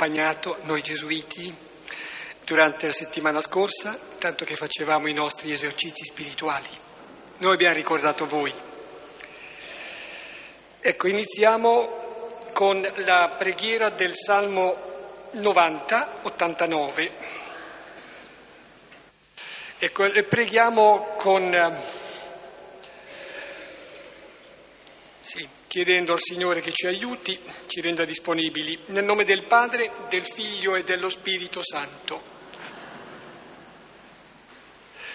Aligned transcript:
accompagnato 0.00 0.56
noi 0.62 0.80
gesuiti 0.80 1.54
durante 2.46 2.86
la 2.86 2.92
settimana 2.92 3.42
scorsa, 3.42 3.98
tanto 4.18 4.46
che 4.46 4.56
facevamo 4.56 5.08
i 5.08 5.12
nostri 5.12 5.52
esercizi 5.52 6.06
spirituali. 6.06 6.68
Noi 7.38 7.52
abbiamo 7.52 7.74
ricordato 7.74 8.24
voi. 8.24 8.52
Ecco, 10.80 11.06
iniziamo 11.06 12.38
con 12.54 12.80
la 12.80 13.34
preghiera 13.36 13.90
del 13.90 14.14
Salmo 14.14 15.28
90, 15.32 16.20
89. 16.22 17.12
Ecco, 19.78 20.04
preghiamo 20.26 21.14
con 21.18 21.50
chiedendo 25.70 26.12
al 26.12 26.18
Signore 26.20 26.60
che 26.60 26.72
ci 26.72 26.88
aiuti, 26.88 27.38
ci 27.66 27.80
renda 27.80 28.04
disponibili. 28.04 28.76
Nel 28.86 29.04
nome 29.04 29.22
del 29.22 29.44
Padre, 29.46 29.88
del 30.08 30.26
Figlio 30.26 30.74
e 30.74 30.82
dello 30.82 31.08
Spirito 31.08 31.60
Santo. 31.62 32.20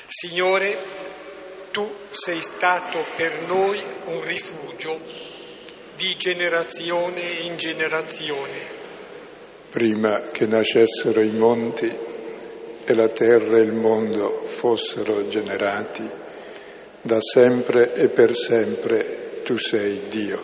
Signore, 0.06 0.78
tu 1.72 1.94
sei 2.10 2.40
stato 2.40 3.06
per 3.18 3.42
noi 3.42 3.84
un 4.06 4.24
rifugio 4.24 4.98
di 5.98 6.16
generazione 6.16 7.20
in 7.20 7.58
generazione. 7.58 8.62
Prima 9.70 10.30
che 10.32 10.46
nascessero 10.46 11.22
i 11.22 11.32
monti 11.32 11.94
e 12.86 12.94
la 12.94 13.10
terra 13.10 13.58
e 13.58 13.64
il 13.64 13.74
mondo 13.74 14.44
fossero 14.44 15.28
generati, 15.28 16.10
da 17.02 17.20
sempre 17.20 17.94
e 17.94 18.08
per 18.08 18.34
sempre 18.34 19.25
tu 19.46 19.58
sei 19.58 20.08
Dio. 20.10 20.44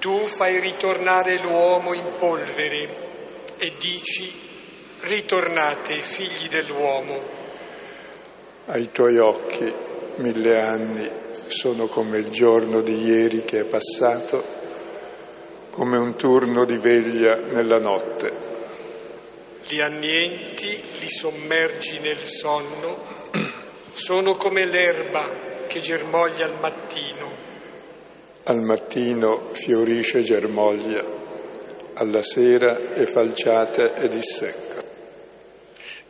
Tu 0.00 0.26
fai 0.26 0.58
ritornare 0.58 1.40
l'uomo 1.40 1.94
in 1.94 2.16
polvere 2.18 3.52
e 3.56 3.74
dici, 3.78 4.28
ritornate 5.02 6.02
figli 6.02 6.48
dell'uomo. 6.48 7.22
Ai 8.66 8.90
tuoi 8.90 9.18
occhi 9.18 9.72
mille 10.16 10.60
anni 10.60 11.08
sono 11.46 11.86
come 11.86 12.18
il 12.18 12.30
giorno 12.30 12.82
di 12.82 13.00
ieri 13.04 13.44
che 13.44 13.60
è 13.60 13.64
passato, 13.66 14.42
come 15.70 15.96
un 15.96 16.16
turno 16.16 16.64
di 16.64 16.76
veglia 16.78 17.36
nella 17.36 17.78
notte. 17.78 18.32
Li 19.68 19.80
annienti, 19.80 20.82
li 20.98 21.08
sommergi 21.08 22.00
nel 22.00 22.18
sonno, 22.18 23.00
sono 23.92 24.34
come 24.34 24.66
l'erba 24.66 25.52
che 25.66 25.80
germoglia 25.80 26.46
al 26.46 26.58
mattino. 26.60 27.30
Al 28.44 28.60
mattino 28.60 29.50
fiorisce 29.52 30.22
germoglia, 30.22 31.02
alla 31.94 32.22
sera 32.22 32.92
è 32.92 33.06
falciata 33.06 33.94
e 33.94 34.08
dissecca. 34.08 34.82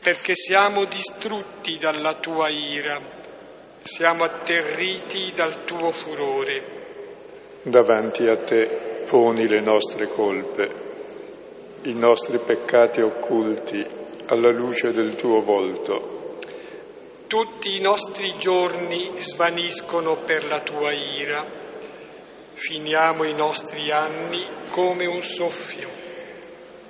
Perché 0.00 0.34
siamo 0.34 0.84
distrutti 0.84 1.78
dalla 1.78 2.14
tua 2.14 2.48
ira, 2.50 3.00
siamo 3.80 4.24
atterriti 4.24 5.32
dal 5.34 5.64
tuo 5.64 5.92
furore. 5.92 6.82
Davanti 7.62 8.26
a 8.26 8.36
te 8.42 9.04
poni 9.06 9.48
le 9.48 9.60
nostre 9.60 10.08
colpe, 10.08 10.68
i 11.82 11.94
nostri 11.94 12.38
peccati 12.38 13.00
occulti 13.00 13.86
alla 14.26 14.50
luce 14.50 14.90
del 14.90 15.14
tuo 15.14 15.42
volto 15.42 16.23
tutti 17.26 17.76
i 17.76 17.80
nostri 17.80 18.34
giorni 18.38 19.12
svaniscono 19.16 20.16
per 20.24 20.44
la 20.44 20.60
tua 20.60 20.92
ira, 20.92 21.44
finiamo 22.52 23.24
i 23.24 23.34
nostri 23.34 23.90
anni 23.90 24.42
come 24.70 25.06
un 25.06 25.22
soffio. 25.22 25.88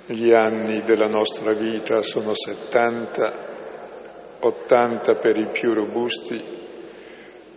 Gli 0.07 0.31
anni 0.31 0.83
della 0.83 1.07
nostra 1.07 1.53
vita 1.53 2.03
sono 2.03 2.33
70, 2.35 3.33
80 4.39 5.15
per 5.15 5.37
i 5.37 5.49
più 5.51 5.73
robusti, 5.73 6.39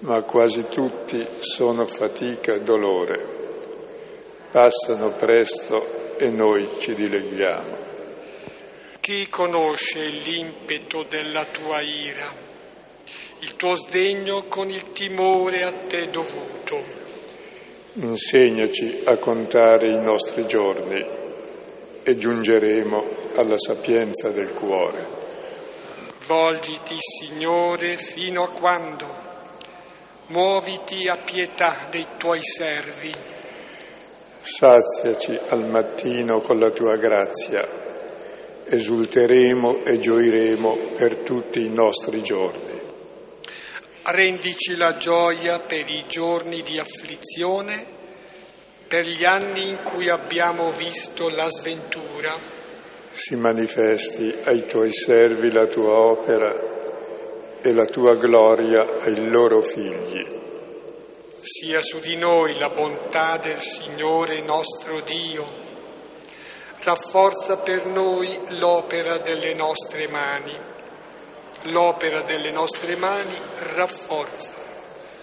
ma 0.01 0.23
quasi 0.23 0.67
tutti 0.69 1.27
sono 1.41 1.85
fatica 1.85 2.55
e 2.55 2.63
dolore. 2.63 3.37
Passano 4.51 5.11
presto 5.11 6.17
e 6.17 6.31
noi 6.31 6.71
ci 6.79 6.95
dileghiamo. 6.95 7.87
Chi 9.01 9.29
conosce 9.29 10.07
l'impeto 10.07 11.03
della 11.03 11.45
tua 11.47 11.83
ira? 11.83 12.48
Il 13.41 13.55
tuo 13.55 13.75
sdegno 13.75 14.45
con 14.49 14.69
il 14.69 14.91
timore 14.93 15.63
a 15.63 15.73
te 15.87 16.09
dovuto. 16.11 16.83
Insegnaci 17.95 19.03
a 19.05 19.17
contare 19.19 19.93
i 19.93 20.01
nostri 20.01 20.47
giorni 20.47 21.05
e 22.03 22.17
giungeremo 22.17 23.05
alla 23.37 23.57
sapienza 23.57 24.31
del 24.31 24.53
cuore. 24.55 25.17
Volgiti, 26.27 26.97
Signore, 26.99 27.97
fino 27.97 28.43
a 28.45 28.51
quando? 28.51 29.07
Muoviti 30.29 31.09
a 31.09 31.17
pietà 31.17 31.89
dei 31.91 32.07
tuoi 32.19 32.43
servi. 32.43 33.13
Saziaci 34.41 35.39
al 35.49 35.69
mattino 35.69 36.41
con 36.41 36.59
la 36.59 36.71
tua 36.71 36.97
grazia. 36.97 37.67
Esulteremo 38.65 39.85
e 39.85 39.99
gioiremo 39.99 40.93
per 40.95 41.23
tutti 41.23 41.65
i 41.65 41.71
nostri 41.71 42.23
giorni. 42.23 42.78
Rendici 44.11 44.75
la 44.75 44.97
gioia 44.97 45.59
per 45.59 45.87
i 45.91 46.07
giorni 46.09 46.63
di 46.63 46.79
afflizione, 46.79 47.85
per 48.89 49.05
gli 49.05 49.23
anni 49.23 49.69
in 49.69 49.83
cui 49.83 50.09
abbiamo 50.09 50.71
visto 50.71 51.29
la 51.29 51.47
sventura. 51.51 52.35
Si 53.11 53.37
manifesti 53.37 54.35
ai 54.45 54.65
tuoi 54.65 54.95
servi 54.95 55.53
la 55.53 55.67
tua 55.67 55.93
opera 55.93 56.55
e 57.61 57.71
la 57.75 57.85
tua 57.85 58.15
gloria 58.15 59.03
ai 59.03 59.29
loro 59.29 59.61
figli. 59.61 60.27
Sia 61.43 61.83
su 61.83 62.01
di 62.01 62.17
noi 62.17 62.57
la 62.59 62.71
bontà 62.71 63.37
del 63.37 63.61
Signore 63.61 64.41
nostro 64.41 65.01
Dio. 65.01 65.45
Rafforza 66.79 67.59
per 67.59 67.85
noi 67.85 68.39
l'opera 68.59 69.19
delle 69.19 69.53
nostre 69.53 70.09
mani 70.09 70.77
l'opera 71.71 72.23
delle 72.23 72.51
nostre 72.51 72.97
mani 72.97 73.37
rafforza. 73.75 74.67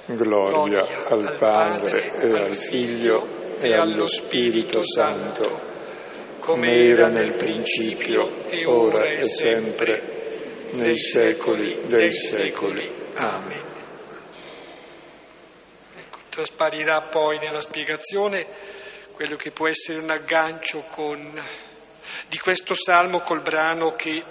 Gloria, 0.08 0.84
Gloria 0.84 1.06
al, 1.08 1.26
al 1.26 1.38
Padre, 1.38 2.14
e 2.22 2.40
al 2.40 2.56
Figlio 2.56 3.58
e 3.58 3.74
allo 3.74 4.06
Spirito 4.06 4.82
Santo, 4.84 5.74
come 6.40 6.76
era 6.76 7.08
nel 7.08 7.36
principio, 7.36 8.46
e 8.46 8.66
ora 8.66 9.06
e 9.06 9.24
sempre, 9.24 10.70
nei 10.74 10.98
secoli 10.98 11.88
dei 11.88 12.12
secoli. 12.12 13.04
Amen. 13.16 13.64
Ecco, 15.98 16.20
trasparirà 16.30 17.02
poi 17.10 17.40
nella 17.40 17.62
spiegazione 17.62 18.46
quello 19.14 19.38
che 19.38 19.52
può 19.52 19.68
essere 19.68 20.00
un 20.00 20.12
aggancio 20.12 20.86
con, 20.92 21.42
di 22.28 22.38
questo 22.38 22.74
salmo 22.74 23.22
col 23.22 23.42
brano 23.42 23.96
che 23.96 24.24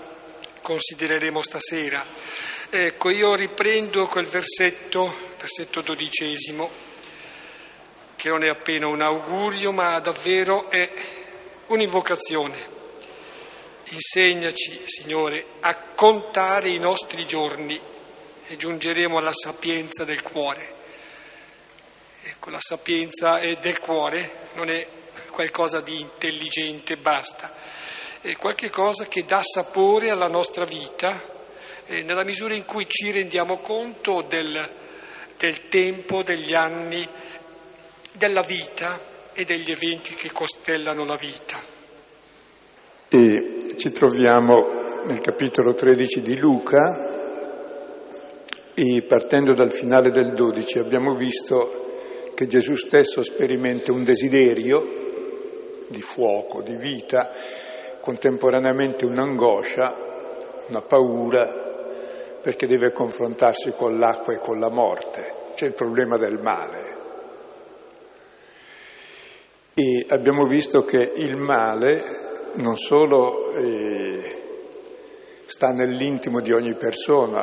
considereremo 0.65 1.43
stasera. 1.43 2.03
Ecco, 2.71 3.11
io 3.11 3.35
riprendo 3.35 4.07
quel 4.07 4.31
versetto, 4.31 5.33
versetto 5.39 5.83
dodicesimo, 5.83 6.71
che 8.17 8.29
non 8.31 8.43
è 8.43 8.49
appena 8.49 8.89
un 8.89 9.03
augurio, 9.03 9.73
ma 9.73 9.99
davvero 10.01 10.71
è 10.71 10.91
un'invocazione. 11.67 12.73
Insegnaci, 13.91 14.81
Signore, 14.87 15.45
a 15.61 15.77
contare 15.95 16.71
i 16.71 16.79
nostri 16.79 17.27
giorni 17.27 17.79
e 18.47 18.57
giungeremo 18.57 19.19
alla 19.19 19.35
sapienza 19.35 20.05
del 20.05 20.23
cuore. 20.23 20.75
Ecco, 22.23 22.49
la 22.49 22.61
sapienza 22.61 23.39
è 23.39 23.57
del 23.57 23.79
cuore, 23.81 24.49
non 24.55 24.71
è 24.71 24.87
qualcosa 25.29 25.83
di 25.83 26.01
intelligente, 26.01 26.97
basta 26.97 27.74
è 28.25 28.37
qualche 28.39 28.71
cosa 28.71 29.05
che 29.05 29.25
dà 29.27 29.43
sapore 29.43 30.09
alla 30.09 30.29
nostra 30.29 30.65
vita 30.65 31.23
eh, 31.87 32.03
nella 32.05 32.25
misura 32.25 32.55
in 32.55 32.65
cui 32.65 32.87
ci 32.89 33.11
rendiamo 33.11 33.59
conto 33.59 34.25
del, 34.27 34.71
del 35.37 35.69
tempo, 35.69 36.23
degli 36.23 36.55
anni, 36.55 37.07
della 38.15 38.41
vita 38.41 39.29
e 39.35 39.45
degli 39.45 39.71
eventi 39.71 40.15
che 40.15 40.33
costellano 40.33 41.05
la 41.05 41.17
vita. 41.17 41.61
E 43.11 43.75
ci 43.77 43.91
troviamo 43.91 45.03
nel 45.05 45.19
capitolo 45.21 45.75
13 45.75 46.23
di 46.23 46.39
Luca 46.39 47.13
e 48.73 49.03
partendo 49.07 49.53
dal 49.53 49.71
finale 49.71 50.11
del 50.11 50.33
12 50.33 50.79
abbiamo 50.79 51.15
visto 51.15 52.33
che 52.35 52.47
Gesù 52.47 52.75
stesso 52.75 53.23
sperimenta 53.23 53.93
un 53.93 54.03
desiderio 54.03 55.03
di 55.89 56.01
fuoco, 56.01 56.63
di 56.63 56.77
vita, 56.77 57.31
contemporaneamente 58.05 59.07
un'angoscia, 59.07 59.97
una 60.69 60.83
paura, 60.83 61.49
perché 62.43 62.67
deve 62.67 62.93
confrontarsi 62.93 63.73
con 63.75 63.99
l'acqua 63.99 64.35
e 64.35 64.41
con 64.41 64.59
la 64.59 64.69
morte. 64.69 65.33
C'è 65.55 65.65
il 65.65 65.73
problema 65.73 66.19
del 66.19 66.39
male. 66.39 66.97
E 69.73 70.05
abbiamo 70.07 70.45
visto 70.45 70.83
che 70.83 71.13
il 71.15 71.39
male 71.39 72.03
non 72.57 72.77
solo 72.77 73.53
eh, 73.53 74.43
sta 75.47 75.69
nell'intimo 75.69 76.43
di 76.43 76.53
ogni 76.53 76.75
persona, 76.75 77.43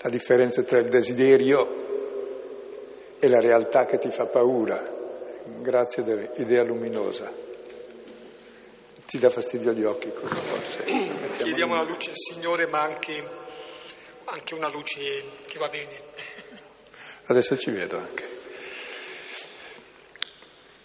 la 0.00 0.08
differenza 0.08 0.62
tra 0.62 0.78
il 0.78 0.88
desiderio 0.88 3.18
e 3.18 3.28
la 3.28 3.38
realtà 3.38 3.84
che 3.84 3.98
ti 3.98 4.10
fa 4.10 4.24
paura, 4.24 4.82
grazie 5.60 6.04
dell'idea 6.04 6.64
luminosa. 6.64 7.48
Ti 9.10 9.18
dà 9.18 9.28
fastidio 9.28 9.72
agli 9.72 9.82
occhi. 9.82 10.08
Chiediamo 11.36 11.74
la 11.74 11.82
luce 11.82 12.10
al 12.10 12.16
Signore, 12.16 12.68
ma 12.68 12.82
anche, 12.82 13.20
anche 14.26 14.54
una 14.54 14.70
luce 14.70 15.00
che 15.46 15.58
va 15.58 15.66
bene. 15.66 16.00
Adesso 17.26 17.56
ci 17.56 17.72
vedo 17.72 17.98
anche. 17.98 18.28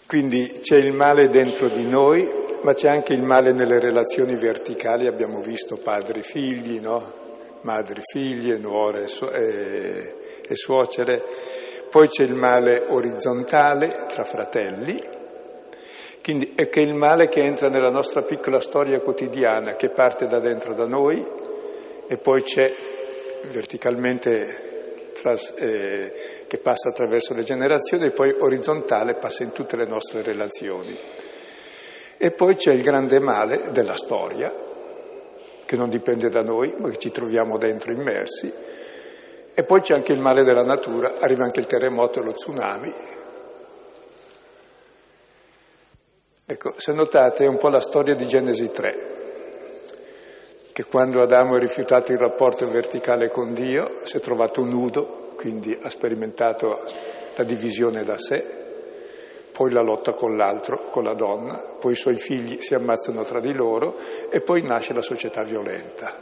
Quindi 0.08 0.58
c'è 0.58 0.74
il 0.74 0.92
male 0.92 1.28
dentro 1.28 1.68
di 1.68 1.86
noi, 1.86 2.28
ma 2.62 2.74
c'è 2.74 2.88
anche 2.88 3.12
il 3.12 3.22
male 3.22 3.52
nelle 3.52 3.78
relazioni 3.78 4.34
verticali, 4.34 5.06
abbiamo 5.06 5.40
visto 5.40 5.76
padri-figli, 5.76 6.80
no? 6.80 7.60
madri-figlie, 7.62 8.58
nuore 8.58 9.04
e, 9.04 10.16
e 10.48 10.54
suocere. 10.56 11.22
Poi 11.88 12.08
c'è 12.08 12.24
il 12.24 12.34
male 12.34 12.86
orizzontale 12.88 14.06
tra 14.08 14.24
fratelli, 14.24 15.15
quindi 16.26 16.54
è 16.56 16.68
che 16.68 16.80
il 16.80 16.96
male 16.96 17.28
che 17.28 17.40
entra 17.40 17.68
nella 17.68 17.88
nostra 17.88 18.22
piccola 18.22 18.58
storia 18.58 18.98
quotidiana, 18.98 19.76
che 19.76 19.90
parte 19.90 20.26
da 20.26 20.40
dentro 20.40 20.74
da 20.74 20.82
noi 20.82 21.24
e 22.08 22.16
poi 22.16 22.42
c'è 22.42 22.68
verticalmente 23.52 25.12
eh, 25.22 26.12
che 26.48 26.58
passa 26.58 26.88
attraverso 26.88 27.32
le 27.32 27.44
generazioni 27.44 28.06
e 28.06 28.10
poi 28.10 28.34
orizzontale 28.36 29.18
passa 29.18 29.44
in 29.44 29.52
tutte 29.52 29.76
le 29.76 29.86
nostre 29.86 30.22
relazioni. 30.22 30.98
E 32.18 32.32
poi 32.32 32.56
c'è 32.56 32.72
il 32.72 32.82
grande 32.82 33.20
male 33.20 33.70
della 33.70 33.94
storia, 33.94 34.52
che 35.64 35.76
non 35.76 35.88
dipende 35.88 36.28
da 36.28 36.42
noi, 36.42 36.74
ma 36.76 36.88
che 36.88 36.98
ci 36.98 37.12
troviamo 37.12 37.56
dentro 37.56 37.92
immersi. 37.92 38.52
E 39.54 39.62
poi 39.62 39.80
c'è 39.80 39.94
anche 39.94 40.12
il 40.12 40.22
male 40.22 40.42
della 40.42 40.64
natura, 40.64 41.18
arriva 41.20 41.44
anche 41.44 41.60
il 41.60 41.66
terremoto 41.66 42.18
e 42.18 42.24
lo 42.24 42.32
tsunami. 42.32 43.15
Ecco, 46.48 46.74
se 46.76 46.92
notate 46.92 47.44
è 47.44 47.48
un 47.48 47.56
po' 47.56 47.66
la 47.66 47.80
storia 47.80 48.14
di 48.14 48.24
Genesi 48.24 48.70
3 48.70 49.14
che 50.72 50.84
quando 50.84 51.20
Adamo 51.20 51.56
ha 51.56 51.58
rifiutato 51.58 52.12
il 52.12 52.18
rapporto 52.18 52.68
verticale 52.68 53.30
con 53.30 53.52
Dio 53.52 54.02
si 54.04 54.18
è 54.18 54.20
trovato 54.20 54.62
nudo, 54.62 55.32
quindi 55.34 55.76
ha 55.82 55.88
sperimentato 55.88 56.84
la 57.34 57.42
divisione 57.42 58.04
da 58.04 58.16
sé, 58.16 58.44
poi 59.50 59.72
la 59.72 59.82
lotta 59.82 60.12
con 60.12 60.36
l'altro, 60.36 60.86
con 60.88 61.02
la 61.02 61.14
donna, 61.14 61.78
poi 61.80 61.94
i 61.94 61.96
suoi 61.96 62.16
figli 62.16 62.60
si 62.60 62.74
ammazzano 62.74 63.24
tra 63.24 63.40
di 63.40 63.52
loro 63.52 63.96
e 64.30 64.40
poi 64.40 64.62
nasce 64.62 64.94
la 64.94 65.02
società 65.02 65.42
violenta. 65.42 66.14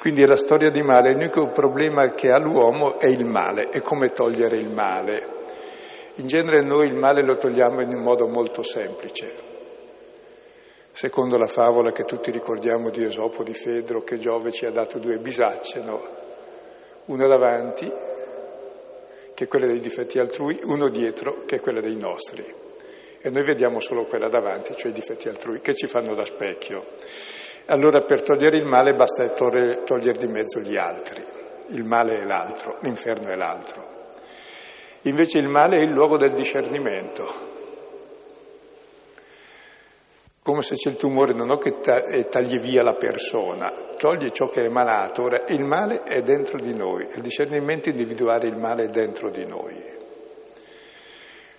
Quindi 0.00 0.26
la 0.26 0.36
storia 0.36 0.70
di 0.70 0.82
male, 0.82 1.12
l'unico 1.12 1.50
problema 1.50 2.14
che 2.14 2.30
ha 2.30 2.38
l'uomo 2.40 2.98
è 2.98 3.06
il 3.06 3.26
male, 3.26 3.68
è 3.68 3.80
come 3.80 4.08
togliere 4.08 4.56
il 4.56 4.70
male. 4.70 5.35
In 6.18 6.26
genere 6.28 6.62
noi 6.62 6.88
il 6.88 6.94
male 6.94 7.22
lo 7.22 7.36
togliamo 7.36 7.82
in 7.82 7.94
un 7.94 8.02
modo 8.02 8.26
molto 8.26 8.62
semplice, 8.62 9.30
secondo 10.92 11.36
la 11.36 11.46
favola 11.46 11.92
che 11.92 12.04
tutti 12.04 12.30
ricordiamo 12.30 12.88
di 12.88 13.04
Esopo 13.04 13.42
di 13.42 13.52
Fedro, 13.52 14.02
che 14.02 14.16
Giove 14.16 14.50
ci 14.50 14.64
ha 14.64 14.70
dato 14.70 14.98
due 14.98 15.18
bisacce, 15.18 15.82
no? 15.82 16.02
Uno 17.04 17.28
davanti, 17.28 17.92
che 19.34 19.44
è 19.44 19.46
quella 19.46 19.66
dei 19.66 19.78
difetti 19.78 20.18
altrui, 20.18 20.58
uno 20.62 20.88
dietro, 20.88 21.44
che 21.44 21.56
è 21.56 21.60
quella 21.60 21.80
dei 21.80 21.96
nostri. 21.96 22.42
E 23.20 23.28
noi 23.28 23.44
vediamo 23.44 23.78
solo 23.80 24.06
quella 24.06 24.28
davanti, 24.28 24.74
cioè 24.74 24.90
i 24.90 24.94
difetti 24.94 25.28
altrui, 25.28 25.60
che 25.60 25.74
ci 25.74 25.86
fanno 25.86 26.14
da 26.14 26.24
specchio. 26.24 26.82
Allora 27.66 28.04
per 28.04 28.22
togliere 28.22 28.56
il 28.56 28.64
male 28.64 28.94
basta 28.94 29.28
togliere 29.34 30.16
di 30.16 30.28
mezzo 30.28 30.60
gli 30.60 30.78
altri. 30.78 31.22
Il 31.68 31.84
male 31.84 32.20
è 32.20 32.24
l'altro, 32.24 32.78
l'inferno 32.80 33.30
è 33.30 33.36
l'altro. 33.36 33.95
Invece 35.06 35.38
il 35.38 35.48
male 35.48 35.76
è 35.76 35.82
il 35.82 35.90
luogo 35.90 36.16
del 36.16 36.32
discernimento, 36.32 37.54
come 40.42 40.62
se 40.62 40.74
c'è 40.74 40.90
il 40.90 40.96
tumore, 40.96 41.32
non 41.32 41.50
ho 41.50 41.58
che 41.58 41.80
tagli 41.80 42.58
via 42.60 42.82
la 42.82 42.94
persona, 42.94 43.72
toglie 43.96 44.30
ciò 44.30 44.48
che 44.48 44.64
è 44.64 44.68
malato. 44.68 45.22
Ora, 45.22 45.44
il 45.48 45.64
male 45.64 46.02
è 46.02 46.22
dentro 46.22 46.58
di 46.58 46.74
noi, 46.74 47.06
il 47.14 47.20
discernimento 47.20 47.88
individuare 47.88 48.48
il 48.48 48.58
male 48.58 48.84
è 48.84 48.88
dentro 48.88 49.30
di 49.30 49.44
noi. 49.44 49.94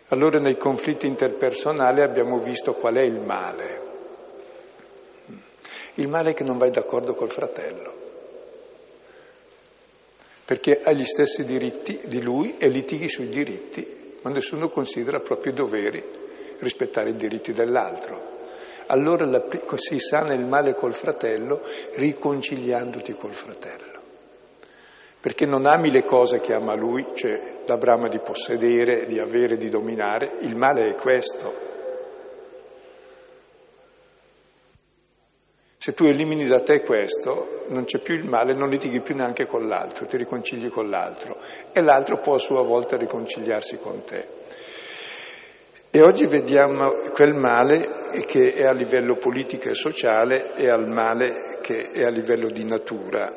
Allora 0.09 0.39
nei 0.39 0.57
conflitti 0.57 1.05
interpersonali 1.05 2.01
abbiamo 2.01 2.39
visto 2.39 2.73
qual 2.73 2.95
è 2.95 3.01
il 3.01 3.25
male. 3.25 3.81
Il 5.95 6.07
male 6.07 6.29
è 6.29 6.33
che 6.33 6.43
non 6.43 6.57
vai 6.57 6.71
d'accordo 6.71 7.13
col 7.13 7.29
fratello, 7.31 7.93
perché 10.47 10.79
ha 10.81 10.93
gli 10.93 11.03
stessi 11.03 11.43
diritti 11.43 11.99
di 12.05 12.21
lui 12.21 12.55
e 12.57 12.69
litighi 12.69 13.09
sui 13.09 13.27
diritti, 13.27 14.15
ma 14.21 14.31
nessuno 14.31 14.69
considera 14.69 15.19
proprio 15.19 15.51
i 15.51 15.55
doveri 15.55 16.03
rispettare 16.59 17.09
i 17.09 17.15
diritti 17.15 17.51
dell'altro 17.51 18.35
allora 18.87 19.25
la, 19.25 19.43
si 19.75 19.99
sana 19.99 20.33
il 20.33 20.45
male 20.45 20.73
col 20.75 20.93
fratello 20.93 21.61
riconciliandoti 21.95 23.13
col 23.15 23.33
fratello. 23.33 23.85
Perché 25.19 25.45
non 25.45 25.65
ami 25.65 25.91
le 25.91 26.03
cose 26.03 26.39
che 26.39 26.53
ama 26.53 26.75
lui, 26.75 27.05
cioè 27.13 27.61
la 27.65 27.77
brama 27.77 28.07
di 28.07 28.19
possedere, 28.19 29.05
di 29.05 29.19
avere, 29.19 29.57
di 29.57 29.69
dominare, 29.69 30.37
il 30.41 30.55
male 30.55 30.91
è 30.91 30.95
questo. 30.95 31.66
Se 35.87 35.93
tu 35.93 36.03
elimini 36.03 36.45
da 36.47 36.59
te 36.59 36.81
questo, 36.81 37.63
non 37.69 37.85
c'è 37.85 37.99
più 37.99 38.13
il 38.13 38.25
male, 38.25 38.53
non 38.53 38.67
litighi 38.67 38.99
più 38.99 39.15
neanche 39.15 39.45
con 39.45 39.69
l'altro, 39.69 40.05
ti 40.05 40.17
riconcili 40.17 40.67
con 40.67 40.89
l'altro 40.89 41.37
e 41.71 41.79
l'altro 41.79 42.19
può 42.19 42.35
a 42.35 42.39
sua 42.39 42.61
volta 42.61 42.97
riconciliarsi 42.97 43.79
con 43.79 44.03
te. 44.03 44.27
E 45.89 46.01
oggi 46.01 46.25
vediamo 46.25 46.89
quel 47.13 47.35
male 47.35 47.87
che 48.25 48.53
è 48.55 48.65
a 48.65 48.73
livello 48.73 49.15
politico 49.15 49.69
e 49.69 49.75
sociale 49.75 50.55
e 50.55 50.69
al 50.69 50.89
male 50.89 51.59
che 51.61 51.83
è 51.93 52.03
a 52.03 52.09
livello 52.09 52.49
di 52.49 52.65
natura. 52.65 53.33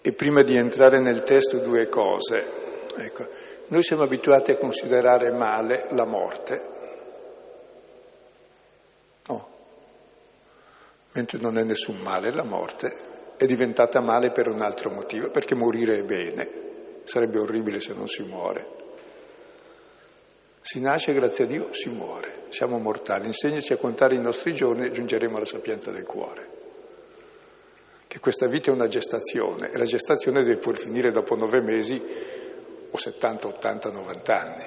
E 0.00 0.12
prima 0.12 0.44
di 0.44 0.56
entrare 0.56 1.00
nel 1.00 1.24
testo 1.24 1.58
due 1.58 1.88
cose. 1.88 2.36
Ecco, 2.98 3.26
noi 3.66 3.82
siamo 3.82 4.04
abituati 4.04 4.52
a 4.52 4.58
considerare 4.58 5.32
male 5.32 5.88
la 5.90 6.06
morte, 6.06 6.75
mentre 11.16 11.38
non 11.40 11.56
è 11.56 11.62
nessun 11.62 11.96
male 11.96 12.30
la 12.30 12.44
morte, 12.44 12.92
è 13.38 13.46
diventata 13.46 14.00
male 14.00 14.30
per 14.32 14.48
un 14.48 14.60
altro 14.60 14.90
motivo, 14.90 15.30
perché 15.30 15.54
morire 15.54 15.98
è 15.98 16.02
bene, 16.02 16.48
sarebbe 17.04 17.38
orribile 17.38 17.80
se 17.80 17.94
non 17.94 18.06
si 18.06 18.22
muore. 18.22 18.74
Si 20.60 20.78
nasce, 20.80 21.14
grazie 21.14 21.44
a 21.44 21.46
Dio, 21.46 21.72
si 21.72 21.88
muore, 21.88 22.46
siamo 22.50 22.78
mortali. 22.78 23.26
Insegnaci 23.26 23.72
a 23.72 23.76
contare 23.76 24.14
i 24.14 24.20
nostri 24.20 24.52
giorni 24.52 24.86
e 24.86 24.90
giungeremo 24.90 25.36
alla 25.36 25.46
sapienza 25.46 25.90
del 25.90 26.04
cuore. 26.04 26.54
Che 28.06 28.18
questa 28.20 28.46
vita 28.46 28.70
è 28.70 28.74
una 28.74 28.88
gestazione 28.88 29.70
e 29.70 29.78
la 29.78 29.84
gestazione 29.84 30.42
deve 30.42 30.58
pur 30.58 30.76
finire 30.76 31.12
dopo 31.12 31.34
nove 31.34 31.62
mesi 31.62 32.02
o 32.90 32.96
70, 32.96 33.46
80, 33.48 33.90
90 33.90 34.34
anni. 34.34 34.64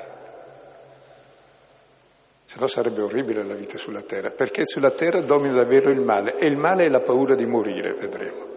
Se 2.50 2.58
no 2.60 2.66
sarebbe 2.66 3.04
orribile 3.04 3.46
la 3.46 3.54
vita 3.54 3.78
sulla 3.78 4.02
terra, 4.02 4.32
perché 4.32 4.66
sulla 4.66 4.90
terra 4.90 5.22
domina 5.22 5.54
davvero 5.54 5.92
il 5.92 6.02
male 6.02 6.36
e 6.40 6.48
il 6.48 6.58
male 6.58 6.86
è 6.86 6.90
la 6.90 7.00
paura 7.00 7.36
di 7.36 7.46
morire, 7.46 7.94
vedremo 7.94 8.48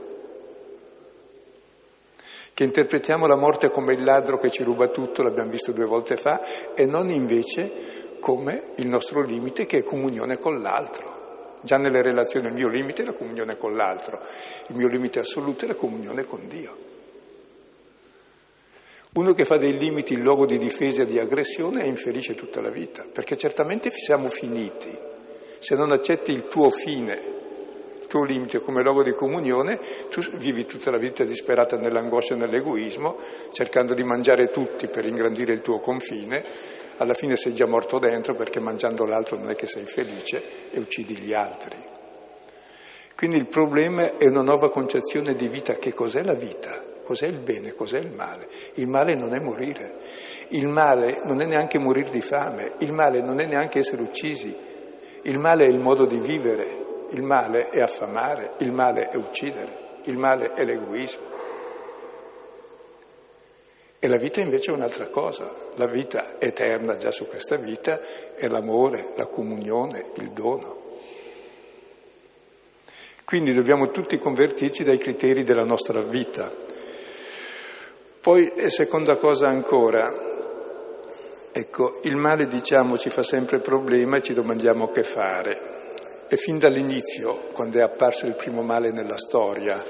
che 2.54 2.64
interpretiamo 2.64 3.26
la 3.26 3.36
morte 3.36 3.68
come 3.68 3.92
il 3.92 4.02
ladro 4.02 4.38
che 4.38 4.50
ci 4.50 4.62
ruba 4.62 4.88
tutto, 4.88 5.22
l'abbiamo 5.22 5.50
visto 5.50 5.72
due 5.72 5.84
volte 5.84 6.16
fa, 6.16 6.40
e 6.74 6.86
non 6.86 7.10
invece 7.10 8.16
come 8.18 8.70
il 8.76 8.88
nostro 8.88 9.20
limite 9.20 9.66
che 9.66 9.80
è 9.80 9.82
comunione 9.82 10.38
con 10.38 10.62
l'altro. 10.62 11.58
Già 11.60 11.76
nelle 11.76 12.00
relazioni 12.00 12.46
il 12.46 12.54
mio 12.54 12.68
limite 12.68 13.02
è 13.02 13.04
la 13.04 13.12
comunione 13.12 13.58
con 13.58 13.74
l'altro, 13.74 14.20
il 14.68 14.76
mio 14.76 14.88
limite 14.88 15.18
assoluto 15.18 15.66
è 15.66 15.68
la 15.68 15.74
comunione 15.74 16.24
con 16.24 16.48
Dio. 16.48 16.81
Uno 19.14 19.34
che 19.34 19.44
fa 19.44 19.58
dei 19.58 19.78
limiti 19.78 20.14
il 20.14 20.20
luogo 20.20 20.46
di 20.46 20.58
difesa 20.58 21.02
e 21.02 21.06
di 21.06 21.18
aggressione 21.18 21.82
è 21.82 21.86
infelice 21.86 22.34
tutta 22.34 22.60
la 22.60 22.70
vita, 22.70 23.04
perché 23.10 23.36
certamente 23.36 23.90
siamo 23.90 24.28
finiti. 24.28 24.88
Se 25.58 25.74
non 25.76 25.92
accetti 25.92 26.32
il 26.32 26.46
tuo 26.46 26.70
fine 26.70 27.40
tuo 28.12 28.24
limite 28.24 28.60
come 28.60 28.82
luogo 28.82 29.02
di 29.02 29.14
comunione, 29.14 29.80
tu 30.10 30.20
vivi 30.36 30.66
tutta 30.66 30.90
la 30.90 30.98
vita 30.98 31.24
disperata 31.24 31.78
nell'angoscia 31.78 32.34
e 32.34 32.36
nell'egoismo, 32.36 33.16
cercando 33.52 33.94
di 33.94 34.02
mangiare 34.02 34.50
tutti 34.50 34.86
per 34.88 35.06
ingrandire 35.06 35.54
il 35.54 35.62
tuo 35.62 35.80
confine, 35.80 36.44
alla 36.98 37.14
fine 37.14 37.36
sei 37.36 37.54
già 37.54 37.66
morto 37.66 37.98
dentro 37.98 38.34
perché 38.34 38.60
mangiando 38.60 39.06
l'altro 39.06 39.38
non 39.38 39.50
è 39.50 39.54
che 39.54 39.66
sei 39.66 39.86
felice 39.86 40.70
e 40.70 40.78
uccidi 40.78 41.16
gli 41.16 41.32
altri. 41.32 41.74
Quindi 43.16 43.38
il 43.38 43.46
problema 43.46 44.18
è 44.18 44.28
una 44.28 44.42
nuova 44.42 44.70
concezione 44.70 45.34
di 45.34 45.48
vita. 45.48 45.74
Che 45.74 45.94
cos'è 45.94 46.22
la 46.22 46.34
vita? 46.34 46.91
Cos'è 47.12 47.26
il 47.26 47.40
bene? 47.40 47.74
Cos'è 47.74 47.98
il 47.98 48.10
male? 48.10 48.48
Il 48.76 48.88
male 48.88 49.14
non 49.14 49.34
è 49.34 49.38
morire, 49.38 49.96
il 50.48 50.66
male 50.66 51.20
non 51.26 51.42
è 51.42 51.44
neanche 51.44 51.78
morire 51.78 52.08
di 52.08 52.22
fame, 52.22 52.72
il 52.78 52.90
male 52.90 53.20
non 53.20 53.38
è 53.38 53.44
neanche 53.44 53.80
essere 53.80 54.00
uccisi, 54.00 54.56
Il 55.24 55.38
male 55.38 55.66
è 55.66 55.68
il 55.68 55.78
modo 55.78 56.06
di 56.06 56.18
vivere, 56.18 57.06
il 57.10 57.22
male 57.22 57.68
è 57.68 57.80
affamare, 57.80 58.54
il 58.60 58.72
male 58.72 59.10
è 59.10 59.16
uccidere, 59.16 60.00
il 60.04 60.16
male 60.16 60.54
è 60.54 60.64
l'egoismo. 60.64 61.26
E 63.98 64.08
la 64.08 64.16
vita 64.16 64.40
invece 64.40 64.70
è 64.70 64.74
un'altra 64.74 65.08
cosa, 65.08 65.52
la 65.74 65.86
vita 65.86 66.40
eterna 66.40 66.96
già 66.96 67.10
su 67.10 67.28
questa 67.28 67.56
vita 67.56 68.00
è 68.34 68.46
l'amore, 68.46 69.12
la 69.16 69.26
comunione, 69.26 70.06
il 70.16 70.30
dono. 70.30 70.80
Quindi 73.22 73.52
dobbiamo 73.52 73.90
tutti 73.90 74.18
convertirci 74.18 74.82
dai 74.82 74.96
criteri 74.96 75.44
della 75.44 75.64
nostra 75.64 76.02
vita. 76.02 76.70
Poi, 78.22 78.52
seconda 78.70 79.16
cosa 79.16 79.48
ancora, 79.48 80.14
ecco, 81.50 81.98
il 82.02 82.14
male 82.14 82.46
diciamo 82.46 82.96
ci 82.96 83.10
fa 83.10 83.24
sempre 83.24 83.58
problema 83.58 84.16
e 84.16 84.22
ci 84.22 84.32
domandiamo 84.32 84.90
che 84.90 85.02
fare. 85.02 86.26
E 86.28 86.36
fin 86.36 86.56
dall'inizio, 86.56 87.48
quando 87.52 87.80
è 87.80 87.82
apparso 87.82 88.26
il 88.26 88.36
primo 88.36 88.62
male 88.62 88.92
nella 88.92 89.18
storia, 89.18 89.82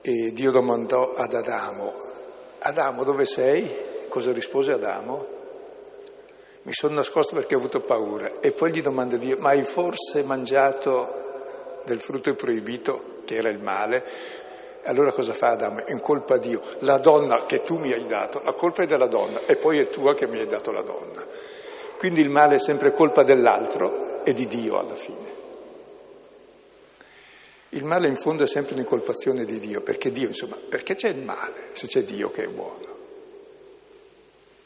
e 0.00 0.32
Dio 0.32 0.50
domandò 0.50 1.14
ad 1.14 1.32
Adamo, 1.32 1.92
Adamo 2.58 3.04
dove 3.04 3.24
sei? 3.24 4.08
Cosa 4.08 4.32
rispose 4.32 4.72
Adamo? 4.72 5.26
Mi 6.62 6.72
sono 6.72 6.96
nascosto 6.96 7.36
perché 7.36 7.54
ho 7.54 7.58
avuto 7.58 7.82
paura. 7.82 8.40
E 8.40 8.50
poi 8.50 8.72
gli 8.72 8.82
domanda 8.82 9.16
Dio, 9.16 9.36
ma 9.38 9.50
hai 9.50 9.62
forse 9.62 10.24
mangiato 10.24 11.82
del 11.84 12.00
frutto 12.00 12.34
proibito, 12.34 13.22
che 13.24 13.36
era 13.36 13.48
il 13.48 13.62
male, 13.62 14.02
allora 14.86 15.12
cosa 15.12 15.32
fa 15.32 15.48
Adamo? 15.48 15.84
In 15.88 16.00
colpa 16.00 16.34
a 16.34 16.38
Dio. 16.38 16.62
La 16.80 16.98
donna 16.98 17.44
che 17.46 17.62
tu 17.62 17.76
mi 17.78 17.92
hai 17.92 18.04
dato, 18.04 18.40
la 18.42 18.52
colpa 18.52 18.82
è 18.82 18.86
della 18.86 19.08
donna 19.08 19.40
e 19.46 19.56
poi 19.56 19.80
è 19.80 19.88
tua 19.88 20.14
che 20.14 20.26
mi 20.26 20.38
hai 20.38 20.46
dato 20.46 20.70
la 20.70 20.82
donna. 20.82 21.26
Quindi 21.98 22.20
il 22.20 22.30
male 22.30 22.56
è 22.56 22.58
sempre 22.58 22.92
colpa 22.92 23.22
dell'altro 23.22 24.22
e 24.24 24.32
di 24.32 24.46
Dio 24.46 24.78
alla 24.78 24.94
fine. 24.94 25.34
Il 27.70 27.84
male 27.84 28.08
in 28.08 28.16
fondo 28.16 28.44
è 28.44 28.46
sempre 28.46 28.74
un'incolpazione 28.74 29.44
di 29.44 29.58
Dio, 29.58 29.82
perché 29.82 30.10
Dio, 30.10 30.28
insomma, 30.28 30.56
perché 30.68 30.94
c'è 30.94 31.08
il 31.08 31.22
male 31.22 31.68
se 31.72 31.86
c'è 31.86 32.02
Dio 32.02 32.30
che 32.30 32.44
è 32.44 32.48
buono? 32.48 32.94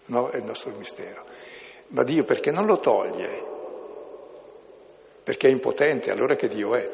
No, 0.06 0.30
è 0.30 0.36
il 0.36 0.44
nostro 0.44 0.72
mistero. 0.76 1.24
Ma 1.88 2.04
Dio 2.04 2.24
perché 2.24 2.50
non 2.50 2.66
lo 2.66 2.78
toglie? 2.78 3.58
perché 5.30 5.46
è 5.46 5.50
impotente, 5.52 6.10
allora 6.10 6.34
che 6.34 6.48
Dio 6.48 6.74
è, 6.74 6.90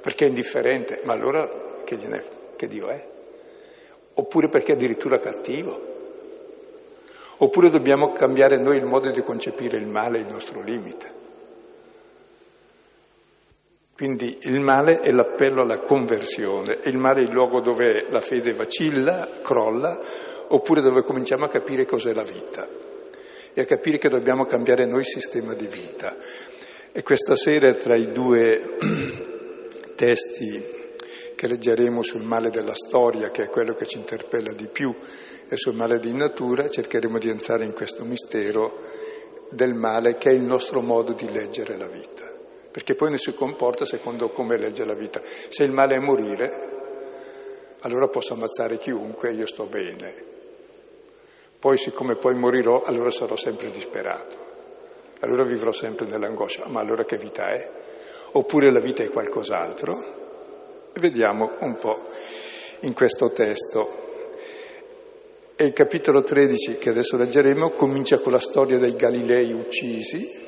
perché 0.00 0.26
è 0.26 0.28
indifferente, 0.28 1.00
ma 1.02 1.14
allora 1.14 1.48
che, 1.84 1.96
che 2.56 2.66
Dio 2.66 2.88
è? 2.88 3.06
Oppure 4.14 4.48
perché 4.48 4.72
è 4.72 4.74
addirittura 4.74 5.20
cattivo? 5.20 5.94
Oppure 7.38 7.68
dobbiamo 7.68 8.12
cambiare 8.12 8.58
noi 8.58 8.76
il 8.76 8.86
modo 8.86 9.10
di 9.10 9.22
concepire 9.22 9.78
il 9.78 9.86
male, 9.86 10.20
il 10.20 10.26
nostro 10.30 10.62
limite? 10.62 11.24
Quindi 13.94 14.38
il 14.42 14.60
male 14.60 14.98
è 15.00 15.10
l'appello 15.10 15.62
alla 15.62 15.80
conversione, 15.80 16.80
il 16.84 16.98
male 16.98 17.20
è 17.20 17.24
il 17.24 17.32
luogo 17.32 17.60
dove 17.60 18.06
la 18.10 18.20
fede 18.20 18.52
vacilla, 18.52 19.38
crolla, 19.42 19.98
oppure 20.48 20.82
dove 20.82 21.02
cominciamo 21.02 21.44
a 21.44 21.48
capire 21.48 21.86
cos'è 21.86 22.12
la 22.12 22.22
vita 22.22 22.68
e 23.54 23.60
a 23.60 23.64
capire 23.64 23.96
che 23.96 24.10
dobbiamo 24.10 24.44
cambiare 24.44 24.84
noi 24.84 24.98
il 24.98 25.06
sistema 25.06 25.54
di 25.54 25.66
vita. 25.66 26.14
E 26.92 27.02
questa 27.02 27.34
sera 27.34 27.72
tra 27.74 27.96
i 27.96 28.12
due 28.12 28.76
testi 29.96 30.85
che 31.36 31.46
leggeremo 31.46 32.02
sul 32.02 32.24
male 32.24 32.50
della 32.50 32.74
storia, 32.74 33.30
che 33.30 33.44
è 33.44 33.48
quello 33.48 33.74
che 33.74 33.86
ci 33.86 33.98
interpella 33.98 34.52
di 34.52 34.66
più, 34.66 34.92
e 35.48 35.56
sul 35.56 35.74
male 35.74 36.00
di 36.00 36.12
natura, 36.12 36.68
cercheremo 36.68 37.18
di 37.18 37.28
entrare 37.28 37.64
in 37.64 37.72
questo 37.72 38.02
mistero 38.04 38.80
del 39.50 39.74
male 39.74 40.16
che 40.16 40.30
è 40.30 40.32
il 40.32 40.42
nostro 40.42 40.80
modo 40.80 41.12
di 41.12 41.30
leggere 41.30 41.76
la 41.76 41.86
vita. 41.86 42.24
Perché 42.72 42.96
poi 42.96 43.10
noi 43.10 43.18
si 43.18 43.32
comporta 43.34 43.84
secondo 43.84 44.30
come 44.30 44.58
legge 44.58 44.84
la 44.84 44.94
vita. 44.94 45.20
Se 45.22 45.62
il 45.62 45.70
male 45.70 45.94
è 45.94 46.00
morire, 46.00 46.70
allora 47.80 48.08
posso 48.08 48.34
ammazzare 48.34 48.78
chiunque 48.78 49.28
e 49.28 49.34
io 49.34 49.46
sto 49.46 49.66
bene. 49.66 50.24
Poi 51.60 51.76
siccome 51.76 52.16
poi 52.16 52.34
morirò, 52.34 52.82
allora 52.82 53.10
sarò 53.10 53.36
sempre 53.36 53.70
disperato 53.70 54.46
allora 55.20 55.44
vivrò 55.44 55.72
sempre 55.72 56.06
nell'angoscia, 56.06 56.66
ma 56.68 56.80
allora 56.80 57.04
che 57.04 57.16
vita 57.16 57.48
è? 57.48 57.70
Oppure 58.32 58.70
la 58.70 58.80
vita 58.80 59.02
è 59.02 59.08
qualcos'altro? 59.08 60.24
Vediamo 61.00 61.56
un 61.60 61.78
po' 61.78 62.08
in 62.80 62.94
questo 62.94 63.30
testo. 63.30 64.04
E 65.56 65.64
il 65.64 65.72
capitolo 65.72 66.22
13 66.22 66.76
che 66.76 66.90
adesso 66.90 67.16
leggeremo 67.16 67.70
comincia 67.70 68.18
con 68.18 68.32
la 68.32 68.38
storia 68.38 68.78
dei 68.78 68.94
Galilei 68.94 69.52
uccisi, 69.52 70.44